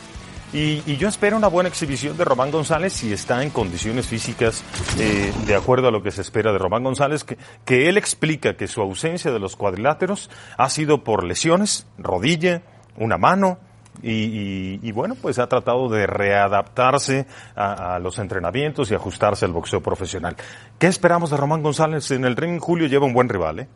Y, 0.52 0.82
y 0.84 0.96
yo 0.96 1.08
espero 1.08 1.36
una 1.36 1.46
buena 1.46 1.68
exhibición 1.68 2.16
de 2.16 2.24
Román 2.24 2.50
González 2.50 2.92
si 2.92 3.12
está 3.12 3.42
en 3.44 3.50
condiciones 3.50 4.06
físicas 4.08 4.64
eh, 4.98 5.32
de 5.46 5.54
acuerdo 5.54 5.88
a 5.88 5.90
lo 5.92 6.02
que 6.02 6.10
se 6.10 6.22
espera 6.22 6.50
de 6.52 6.58
Román 6.58 6.82
González, 6.82 7.22
que, 7.22 7.38
que 7.64 7.88
él 7.88 7.96
explica 7.96 8.56
que 8.56 8.66
su 8.66 8.80
ausencia 8.80 9.30
de 9.30 9.38
los 9.38 9.54
cuadriláteros 9.54 10.28
ha 10.58 10.68
sido 10.68 11.04
por 11.04 11.22
lesiones, 11.22 11.86
rodilla, 11.98 12.62
una 12.96 13.16
mano, 13.16 13.58
y, 14.02 14.10
y- 14.12 14.80
y 14.82 14.92
bueno, 14.92 15.14
pues 15.14 15.38
ha 15.38 15.46
tratado 15.48 15.88
de 15.88 16.06
readaptarse 16.06 17.26
a, 17.54 17.94
a 17.94 17.98
los 17.98 18.18
entrenamientos 18.18 18.90
y 18.90 18.94
ajustarse 18.94 19.44
al 19.44 19.52
boxeo 19.52 19.80
profesional. 19.82 20.36
¿Qué 20.78 20.86
esperamos 20.88 21.30
de 21.30 21.36
Román 21.36 21.62
González 21.62 22.10
en 22.10 22.24
el 22.24 22.34
ring? 22.34 22.58
Julio 22.60 22.88
lleva 22.88 23.06
un 23.06 23.12
buen 23.12 23.28
rival, 23.28 23.60
¿eh? 23.60 23.68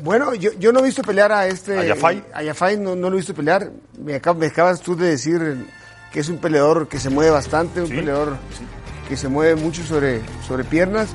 Bueno, 0.00 0.34
yo, 0.34 0.50
yo 0.58 0.72
no 0.72 0.80
he 0.80 0.84
visto 0.84 1.02
pelear 1.02 1.32
a 1.32 1.46
este... 1.46 1.78
¿A 1.78 1.84
Yafai? 1.84 2.22
A 2.34 2.42
Yafai 2.42 2.76
no, 2.76 2.94
no 2.94 3.08
lo 3.08 3.14
he 3.16 3.20
visto 3.20 3.34
pelear. 3.34 3.70
Me, 3.98 4.20
acab- 4.20 4.36
me 4.36 4.46
acabas 4.46 4.80
tú 4.80 4.94
de 4.96 5.08
decir 5.10 5.40
eh, 5.42 5.64
que 6.12 6.20
es 6.20 6.28
un 6.28 6.38
peleador 6.38 6.88
que 6.88 6.98
se 6.98 7.10
mueve 7.10 7.30
bastante, 7.30 7.80
un 7.80 7.88
Sí, 7.88 7.94
peleador 7.94 8.36
que 9.08 9.16
se 9.16 9.28
mueve 9.28 9.56
mucho 9.56 9.82
sobre, 9.84 10.20
sobre 10.46 10.64
piernas. 10.64 11.08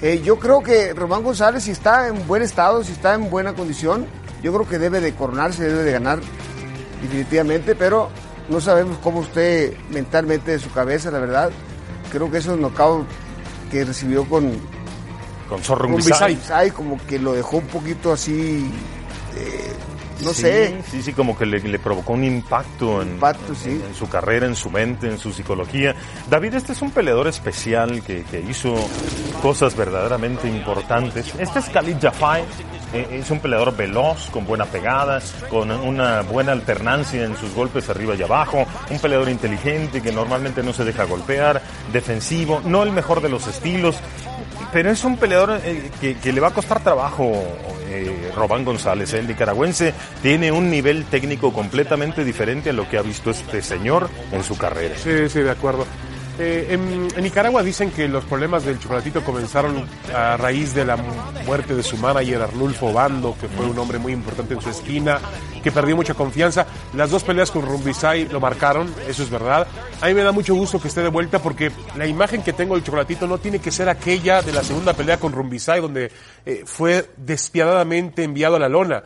Eh, 0.00 0.20
yo 0.24 0.38
creo 0.38 0.62
que 0.62 0.92
Román 0.92 1.22
González, 1.22 1.64
si 1.64 1.70
está 1.70 2.08
en 2.08 2.26
buen 2.26 2.42
estado, 2.42 2.82
si 2.84 2.92
está 2.92 3.14
en 3.14 3.30
buena 3.30 3.54
condición, 3.54 4.06
yo 4.42 4.52
creo 4.52 4.68
que 4.68 4.78
debe 4.78 5.00
de 5.00 5.14
coronarse, 5.14 5.64
debe 5.64 5.82
de 5.82 5.92
ganar 5.92 6.20
definitivamente, 7.02 7.74
pero 7.74 8.10
no 8.48 8.60
sabemos 8.60 8.98
cómo 9.02 9.22
esté 9.22 9.76
mentalmente 9.90 10.52
de 10.52 10.58
su 10.58 10.70
cabeza, 10.72 11.10
la 11.10 11.18
verdad. 11.18 11.50
Creo 12.10 12.30
que 12.30 12.38
esos 12.38 12.58
knockouts 12.58 13.06
que 13.70 13.84
recibió 13.84 14.24
con, 14.28 14.52
Con 15.48 15.62
Zorro 15.62 15.88
Rumbisay. 15.88 16.38
Ay, 16.52 16.70
como 16.70 16.98
que 17.06 17.18
lo 17.18 17.32
dejó 17.32 17.58
un 17.58 17.66
poquito 17.66 18.12
así, 18.12 18.70
eh, 19.36 19.72
no 20.22 20.32
Sí, 20.32 20.42
sé, 20.42 20.82
Sí, 20.90 21.02
sí, 21.02 21.12
como 21.12 21.36
que 21.36 21.46
le, 21.46 21.60
le 21.60 21.78
provocó 21.78 22.12
un 22.12 22.24
impacto, 22.24 23.02
en, 23.02 23.12
Impacto, 23.14 23.54
sí. 23.54 23.70
en 23.86 23.94
su 23.94 24.08
carrera, 24.08 24.46
en 24.46 24.54
su 24.56 24.70
mente, 24.70 25.06
en 25.08 25.18
su 25.18 25.32
psicología. 25.32 25.94
David, 26.30 26.54
este 26.54 26.72
es 26.72 26.82
un 26.82 26.90
peleador 26.90 27.26
especial 27.28 28.02
que, 28.02 28.22
que 28.24 28.40
hizo 28.40 28.74
cosas 29.42 29.76
verdaderamente 29.76 30.48
importantes. 30.48 31.34
Este 31.38 31.58
es 31.58 31.68
Khalid 31.68 31.96
Jafai. 32.00 32.42
eh, 32.92 33.18
Es 33.20 33.30
un 33.30 33.40
peleador 33.40 33.76
veloz, 33.76 34.30
con 34.30 34.44
buena 34.46 34.64
pegada, 34.66 35.20
con 35.50 35.70
una 35.70 36.22
buena 36.22 36.52
alternancia 36.52 37.24
en 37.24 37.36
sus 37.36 37.52
golpes 37.54 37.88
arriba 37.90 38.14
y 38.14 38.22
abajo, 38.22 38.66
un 38.90 38.98
peleador 38.98 39.28
inteligente 39.28 40.00
que 40.00 40.12
normalmente 40.12 40.62
no 40.62 40.72
se 40.72 40.84
deja 40.84 41.04
golpear, 41.04 41.60
defensivo, 41.92 42.60
no 42.64 42.82
el 42.82 42.92
mejor 42.92 43.20
de 43.20 43.28
los 43.28 43.46
estilos, 43.46 43.96
pero 44.74 44.90
es 44.90 45.04
un 45.04 45.16
peleador 45.16 45.60
eh, 45.64 45.88
que, 46.20 46.32
le 46.32 46.40
va 46.40 46.48
a 46.48 46.50
costar 46.50 46.82
trabajo 46.82 47.32
eh, 47.88 48.32
Robán 48.34 48.64
González. 48.64 49.14
¿eh? 49.14 49.20
El 49.20 49.28
nicaragüense 49.28 49.94
tiene 50.20 50.50
un 50.50 50.68
nivel 50.68 51.04
técnico 51.04 51.52
completamente 51.52 52.24
diferente 52.24 52.70
a 52.70 52.72
lo 52.72 52.88
que 52.88 52.98
ha 52.98 53.02
visto 53.02 53.30
este 53.30 53.62
señor 53.62 54.10
en 54.32 54.42
su 54.42 54.58
carrera. 54.58 54.96
Sí, 54.96 55.28
sí, 55.28 55.42
de 55.42 55.50
acuerdo. 55.52 55.86
Eh, 56.36 56.66
en, 56.70 57.08
en 57.16 57.22
Nicaragua 57.22 57.62
dicen 57.62 57.92
que 57.92 58.08
los 58.08 58.24
problemas 58.24 58.64
del 58.64 58.80
chocolatito 58.80 59.22
comenzaron 59.22 59.86
a 60.12 60.36
raíz 60.36 60.74
de 60.74 60.84
la 60.84 60.96
mu- 60.96 61.12
muerte 61.46 61.76
de 61.76 61.82
su 61.84 61.96
manager 61.96 62.42
Arnulfo 62.42 62.92
Bando, 62.92 63.36
que 63.40 63.46
fue 63.46 63.66
un 63.66 63.78
hombre 63.78 63.98
muy 63.98 64.12
importante 64.12 64.54
en 64.54 64.60
su 64.60 64.68
esquina, 64.68 65.20
que 65.62 65.70
perdió 65.70 65.94
mucha 65.94 66.14
confianza. 66.14 66.66
Las 66.94 67.10
dos 67.10 67.22
peleas 67.22 67.52
con 67.52 67.64
Rumbisay 67.64 68.26
lo 68.30 68.40
marcaron, 68.40 68.92
eso 69.08 69.22
es 69.22 69.30
verdad. 69.30 69.66
A 70.00 70.06
mí 70.08 70.14
me 70.14 70.24
da 70.24 70.32
mucho 70.32 70.56
gusto 70.56 70.80
que 70.80 70.88
esté 70.88 71.02
de 71.02 71.08
vuelta 71.08 71.38
porque 71.38 71.70
la 71.96 72.04
imagen 72.06 72.42
que 72.42 72.52
tengo 72.52 72.74
del 72.74 72.82
chocolatito 72.82 73.28
no 73.28 73.38
tiene 73.38 73.60
que 73.60 73.70
ser 73.70 73.88
aquella 73.88 74.42
de 74.42 74.52
la 74.52 74.64
segunda 74.64 74.92
pelea 74.92 75.18
con 75.20 75.32
Rumbisay, 75.32 75.80
donde 75.80 76.10
eh, 76.44 76.62
fue 76.66 77.10
despiadadamente 77.16 78.24
enviado 78.24 78.56
a 78.56 78.58
la 78.58 78.68
lona. 78.68 79.04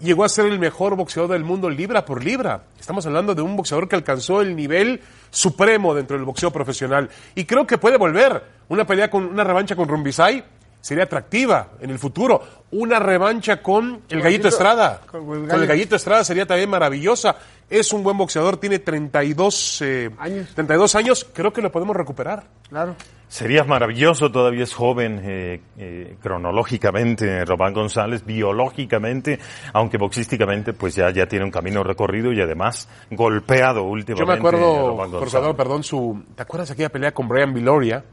Llegó 0.00 0.24
a 0.24 0.28
ser 0.28 0.44
el 0.46 0.58
mejor 0.58 0.94
boxeador 0.94 1.30
del 1.32 1.44
mundo 1.44 1.70
libra 1.70 2.04
por 2.04 2.22
libra. 2.22 2.64
Estamos 2.78 3.06
hablando 3.06 3.34
de 3.34 3.40
un 3.42 3.56
boxeador 3.56 3.88
que 3.88 3.96
alcanzó 3.96 4.42
el 4.42 4.54
nivel 4.54 5.00
supremo 5.36 5.94
dentro 5.94 6.16
del 6.16 6.24
boxeo 6.24 6.50
profesional. 6.50 7.10
Y 7.34 7.44
creo 7.44 7.66
que 7.66 7.76
puede 7.76 7.98
volver. 7.98 8.56
Una 8.68 8.86
pelea 8.86 9.10
con 9.10 9.26
una 9.26 9.44
revancha 9.44 9.76
con 9.76 9.86
Rumbisay 9.86 10.42
sería 10.86 11.02
atractiva 11.02 11.70
en 11.80 11.90
el 11.90 11.98
futuro. 11.98 12.40
Una 12.70 13.00
revancha 13.00 13.60
con 13.60 14.02
el 14.08 14.22
Gallito 14.22 14.46
Estrada. 14.46 15.00
con 15.10 15.26
Con 15.26 15.60
el. 15.60 15.66
Gallito 15.66 15.96
Estrada 15.96 16.22
sería 16.22 16.46
también 16.46 16.70
maravillosa. 16.70 17.36
Es 17.68 17.92
un 17.92 18.04
buen 18.04 18.16
boxeador, 18.16 18.58
tiene 18.58 18.78
32, 18.78 19.82
eh, 19.82 20.10
Años. 20.16 20.48
32 20.54 20.94
años. 20.94 21.26
Creo 21.34 21.52
que 21.52 21.60
lo 21.60 21.72
podemos 21.72 21.96
recuperar. 21.96 22.44
claro. 22.68 22.94
Sería 23.28 23.64
maravilloso, 23.64 24.30
todavía 24.30 24.62
es 24.62 24.72
joven 24.72 25.20
eh, 25.24 25.60
eh, 25.76 26.16
cronológicamente 26.22 27.44
Robán 27.44 27.74
González, 27.74 28.24
biológicamente, 28.24 29.40
aunque 29.72 29.98
boxísticamente 29.98 30.72
pues 30.74 30.94
ya, 30.94 31.10
ya 31.10 31.26
tiene 31.26 31.44
un 31.44 31.50
camino 31.50 31.82
recorrido 31.82 32.32
y 32.32 32.40
además 32.40 32.88
golpeado 33.10 33.82
últimamente. 33.82 34.20
Yo 34.20 34.26
me 34.28 34.34
acuerdo, 34.38 34.90
Robán 34.90 35.10
por 35.10 35.18
González. 35.18 35.32
favor, 35.32 35.56
perdón, 35.56 35.82
su, 35.82 36.22
¿te 36.36 36.42
acuerdas 36.42 36.70
aquella 36.70 36.88
pelea 36.88 37.12
con 37.12 37.26
Brian 37.26 37.52
Viloria? 37.52 38.04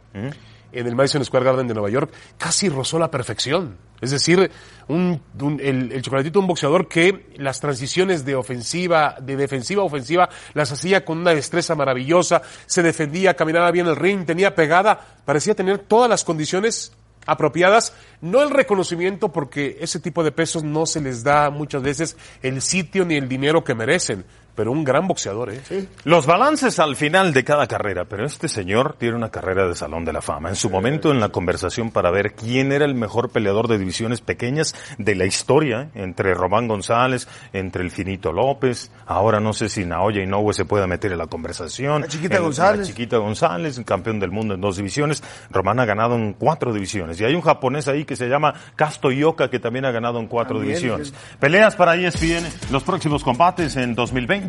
En 0.73 0.87
el 0.87 0.95
Madison 0.95 1.23
Square 1.23 1.45
Garden 1.45 1.67
de 1.67 1.73
Nueva 1.73 1.89
York, 1.89 2.11
casi 2.37 2.67
rozó 2.69 2.99
la 2.99 3.11
perfección. 3.11 3.77
Es 4.01 4.11
decir, 4.11 4.51
un, 4.87 5.21
un- 5.39 5.59
el, 5.61 5.91
el 5.91 6.01
chocolatito, 6.01 6.39
un 6.39 6.47
boxeador 6.47 6.87
que 6.89 7.27
las 7.37 7.59
transiciones 7.61 8.25
de 8.25 8.35
ofensiva, 8.35 9.15
de 9.21 9.37
defensiva 9.37 9.81
a 9.81 9.85
ofensiva, 9.85 10.29
las 10.53 10.71
hacía 10.71 11.05
con 11.05 11.19
una 11.19 11.33
destreza 11.33 11.75
maravillosa, 11.75 12.41
se 12.65 12.83
defendía, 12.83 13.35
caminaba 13.35 13.71
bien 13.71 13.87
el 13.87 13.95
ring, 13.95 14.25
tenía 14.25 14.55
pegada, 14.55 14.99
parecía 15.23 15.55
tener 15.55 15.77
todas 15.79 16.09
las 16.09 16.23
condiciones 16.23 16.91
apropiadas, 17.25 17.93
no 18.19 18.41
el 18.41 18.49
reconocimiento 18.49 19.31
porque 19.31 19.77
ese 19.79 20.01
tipo 20.01 20.25
de 20.25 20.33
pesos 20.33 20.63
no 20.63 20.85
se 20.85 20.99
les 20.99 21.23
da 21.23 21.49
muchas 21.49 21.81
veces 21.81 22.17
el 22.41 22.61
sitio 22.61 23.05
ni 23.05 23.15
el 23.15 23.29
dinero 23.29 23.63
que 23.63 23.73
merecen, 23.75 24.25
pero 24.55 24.71
un 24.71 24.83
gran 24.83 25.07
boxeador, 25.07 25.51
¿eh? 25.51 25.87
Los 26.03 26.25
balances 26.25 26.79
al 26.79 26.95
final 26.95 27.33
de 27.33 27.43
cada 27.43 27.67
carrera, 27.67 28.05
pero 28.05 28.25
este 28.25 28.47
señor 28.47 28.95
tiene 28.99 29.15
una 29.15 29.29
carrera 29.29 29.67
de 29.67 29.75
Salón 29.75 30.05
de 30.05 30.13
la 30.13 30.21
Fama. 30.21 30.49
En 30.49 30.55
su 30.55 30.69
momento 30.69 31.11
en 31.11 31.19
la 31.19 31.29
conversación 31.29 31.91
para 31.91 32.11
ver 32.11 32.33
quién 32.33 32.71
era 32.71 32.85
el 32.85 32.95
mejor 32.95 33.29
peleador 33.29 33.67
de 33.67 33.77
divisiones 33.77 34.21
pequeñas 34.21 34.75
de 34.97 35.15
la 35.15 35.25
historia, 35.25 35.81
¿eh? 35.81 35.89
entre 36.03 36.33
Román 36.33 36.67
González, 36.67 37.27
entre 37.53 37.83
el 37.83 37.91
Finito 37.91 38.31
López, 38.31 38.91
ahora 39.05 39.39
no 39.39 39.53
sé 39.53 39.69
si 39.69 39.85
Naoya 39.85 40.21
Inoue 40.23 40.53
se 40.53 40.65
pueda 40.65 40.87
meter 40.87 41.11
en 41.11 41.17
la 41.17 41.27
conversación. 41.27 42.01
La 42.01 42.07
Chiquita 42.07 42.37
El- 42.37 42.43
González. 42.43 42.81
La 42.81 42.85
Chiquita 42.87 43.17
González, 43.17 43.81
campeón 43.85 44.19
del 44.19 44.31
mundo 44.31 44.53
en 44.53 44.61
dos 44.61 44.77
divisiones. 44.77 45.23
Román 45.49 45.79
ha 45.79 45.85
ganado 45.85 46.15
en 46.15 46.33
cuatro 46.33 46.73
divisiones. 46.73 47.19
Y 47.19 47.25
hay 47.25 47.35
un 47.35 47.41
japonés 47.41 47.87
ahí 47.87 48.05
que 48.05 48.15
se 48.15 48.27
llama 48.27 48.53
Casto 48.75 49.11
Ioka 49.11 49.49
que 49.49 49.59
también 49.59 49.85
ha 49.85 49.91
ganado 49.91 50.19
en 50.19 50.27
cuatro 50.27 50.57
También, 50.57 50.75
divisiones. 50.77 51.07
sí. 51.09 51.13
Peleas 51.39 51.75
para 51.75 51.95
ESPN, 51.95 52.45
los 52.71 52.83
próximos 52.83 53.23
combates 53.23 53.75
en 53.77 53.95
2020. 53.95 54.42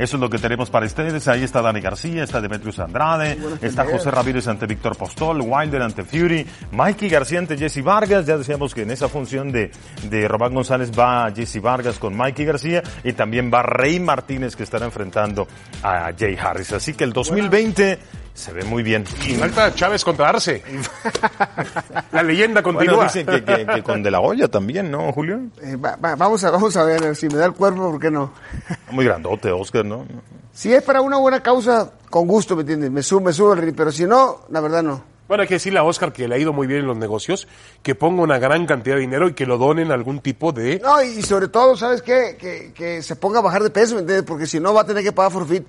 Eso 0.00 0.16
es 0.16 0.20
lo 0.20 0.30
que 0.30 0.38
tenemos 0.38 0.70
para 0.70 0.86
ustedes. 0.86 1.28
Ahí 1.28 1.42
está 1.42 1.60
Dani 1.60 1.80
García, 1.80 2.24
está 2.24 2.40
Demetrius 2.40 2.78
Andrade, 2.78 3.38
está 3.60 3.84
José 3.84 4.10
Ramírez 4.10 4.48
ante 4.48 4.64
Víctor 4.64 4.96
Postol, 4.96 5.42
Wilder 5.42 5.82
ante 5.82 6.04
Fury, 6.04 6.46
Mikey 6.72 7.10
García 7.10 7.38
ante 7.38 7.58
Jesse 7.58 7.84
Vargas. 7.84 8.24
Ya 8.24 8.38
decíamos 8.38 8.74
que 8.74 8.82
en 8.82 8.92
esa 8.92 9.10
función 9.10 9.52
de, 9.52 9.70
de 10.08 10.26
Robán 10.26 10.54
González 10.54 10.90
va 10.98 11.30
Jesse 11.30 11.60
Vargas 11.60 11.98
con 11.98 12.16
Mikey 12.16 12.46
García 12.46 12.82
y 13.04 13.12
también 13.12 13.50
va 13.52 13.62
Rey 13.62 14.00
Martínez 14.00 14.56
que 14.56 14.62
estará 14.62 14.86
enfrentando 14.86 15.46
a 15.82 16.12
Jay 16.18 16.34
Harris. 16.40 16.72
Así 16.72 16.94
que 16.94 17.04
el 17.04 17.12
2020 17.12 17.98
se 18.34 18.52
ve 18.52 18.64
muy 18.64 18.82
bien. 18.82 19.04
Y 19.26 19.34
falta 19.34 19.74
Chávez 19.74 20.04
contra 20.04 20.28
Arce. 20.30 20.62
La 22.12 22.22
leyenda 22.22 22.60
Bueno, 22.62 22.78
continúa. 22.78 23.04
dicen 23.04 23.26
que, 23.26 23.44
que- 23.44 23.66
que 23.66 23.82
con 23.82 24.02
De 24.02 24.10
La 24.10 24.20
Hoya 24.20 24.48
también, 24.48 24.90
¿no, 24.90 25.12
Julio? 25.12 25.40
Eh, 25.62 25.76
va- 25.76 25.96
va- 25.96 26.16
vamos, 26.16 26.42
a, 26.44 26.50
vamos 26.50 26.76
a 26.76 26.84
ver 26.84 27.14
si 27.16 27.28
me 27.28 27.34
da 27.36 27.46
el 27.46 27.52
cuerpo, 27.52 27.90
¿por 27.90 28.00
qué 28.00 28.10
no? 28.10 28.32
Muy 28.90 29.04
grandote, 29.04 29.50
Oscar, 29.52 29.84
¿no? 29.84 30.06
Si 30.52 30.72
es 30.72 30.82
para 30.82 31.00
una 31.00 31.16
buena 31.18 31.42
causa, 31.42 31.92
con 32.10 32.26
gusto, 32.26 32.56
¿me 32.56 32.62
entiendes? 32.62 32.90
Me 32.90 33.02
subo, 33.02 33.20
me 33.20 33.32
subo 33.32 33.52
al 33.52 33.58
ring, 33.58 33.74
pero 33.76 33.92
si 33.92 34.04
no, 34.04 34.40
la 34.50 34.60
verdad 34.60 34.82
no. 34.82 35.02
Bueno, 35.30 35.42
hay 35.42 35.46
que 35.46 35.54
decirle 35.54 35.78
a 35.78 35.84
Oscar 35.84 36.12
que 36.12 36.26
le 36.26 36.34
ha 36.34 36.38
ido 36.38 36.52
muy 36.52 36.66
bien 36.66 36.80
en 36.80 36.88
los 36.88 36.96
negocios, 36.96 37.46
que 37.84 37.94
ponga 37.94 38.20
una 38.20 38.40
gran 38.40 38.66
cantidad 38.66 38.96
de 38.96 39.02
dinero 39.02 39.28
y 39.28 39.32
que 39.32 39.46
lo 39.46 39.58
donen 39.58 39.92
a 39.92 39.94
algún 39.94 40.18
tipo 40.18 40.50
de... 40.50 40.80
No, 40.80 41.00
y 41.00 41.22
sobre 41.22 41.46
todo, 41.46 41.76
¿sabes 41.76 42.02
qué? 42.02 42.36
Que, 42.36 42.72
que 42.74 43.00
se 43.00 43.14
ponga 43.14 43.38
a 43.38 43.42
bajar 43.42 43.62
de 43.62 43.70
peso, 43.70 43.94
¿me 43.94 44.00
entiendes? 44.00 44.26
Porque 44.26 44.48
si 44.48 44.58
no 44.58 44.74
va 44.74 44.80
a 44.80 44.84
tener 44.84 45.04
que 45.04 45.12
pagar 45.12 45.30
forfeit. 45.30 45.64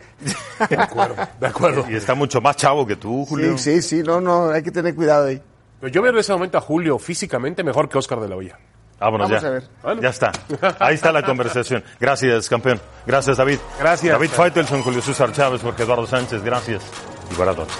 De 0.68 0.76
acuerdo, 0.82 1.16
de 1.39 1.45
acuerdo. 1.45 1.86
Y 1.91 1.95
está 1.95 2.16
mucho 2.16 2.41
más 2.41 2.55
chavo 2.55 2.88
que 2.88 2.95
tú, 2.95 3.24
Julio. 3.24 3.55
Sí, 3.55 3.84
sí, 3.84 3.97
sí, 3.97 4.03
no, 4.03 4.20
no, 4.20 4.49
hay 4.49 4.64
que 4.64 4.72
tener 4.72 4.95
cuidado 4.95 5.28
ahí. 5.28 5.39
Pero 5.80 5.93
yo 5.93 6.01
veo 6.01 6.12
en 6.12 6.18
ese 6.18 6.34
momento 6.34 6.57
a 6.57 6.62
Julio 6.62 6.97
físicamente 6.97 7.64
mejor 7.64 7.88
que 7.88 7.99
Oscar 7.99 8.20
de 8.20 8.30
la 8.30 8.38
Hoya. 8.38 8.57
Vámonos 8.99 9.30
Vamos 9.30 9.43
ya. 9.43 9.47
a 9.47 9.51
ver. 9.51 9.64
Bueno. 9.84 10.01
Ya 10.01 10.09
está. 10.09 10.32
Ahí 10.80 10.95
está 10.95 11.12
la 11.12 11.22
conversación. 11.22 11.84
Gracias, 11.99 12.49
campeón. 12.49 12.82
Gracias, 13.05 13.38
David. 13.38 13.59
Gracias. 13.80 14.12
David 14.12 14.30
Faitelson, 14.32 14.82
Julio 14.82 15.03
César 15.03 15.32
Chávez, 15.32 15.62
Jorge 15.62 15.84
Eduardo 15.84 16.07
Sánchez. 16.07 16.41
Gracias. 16.43 16.82
Y 17.32 17.36
buenas 17.36 17.57
noches. 17.57 17.78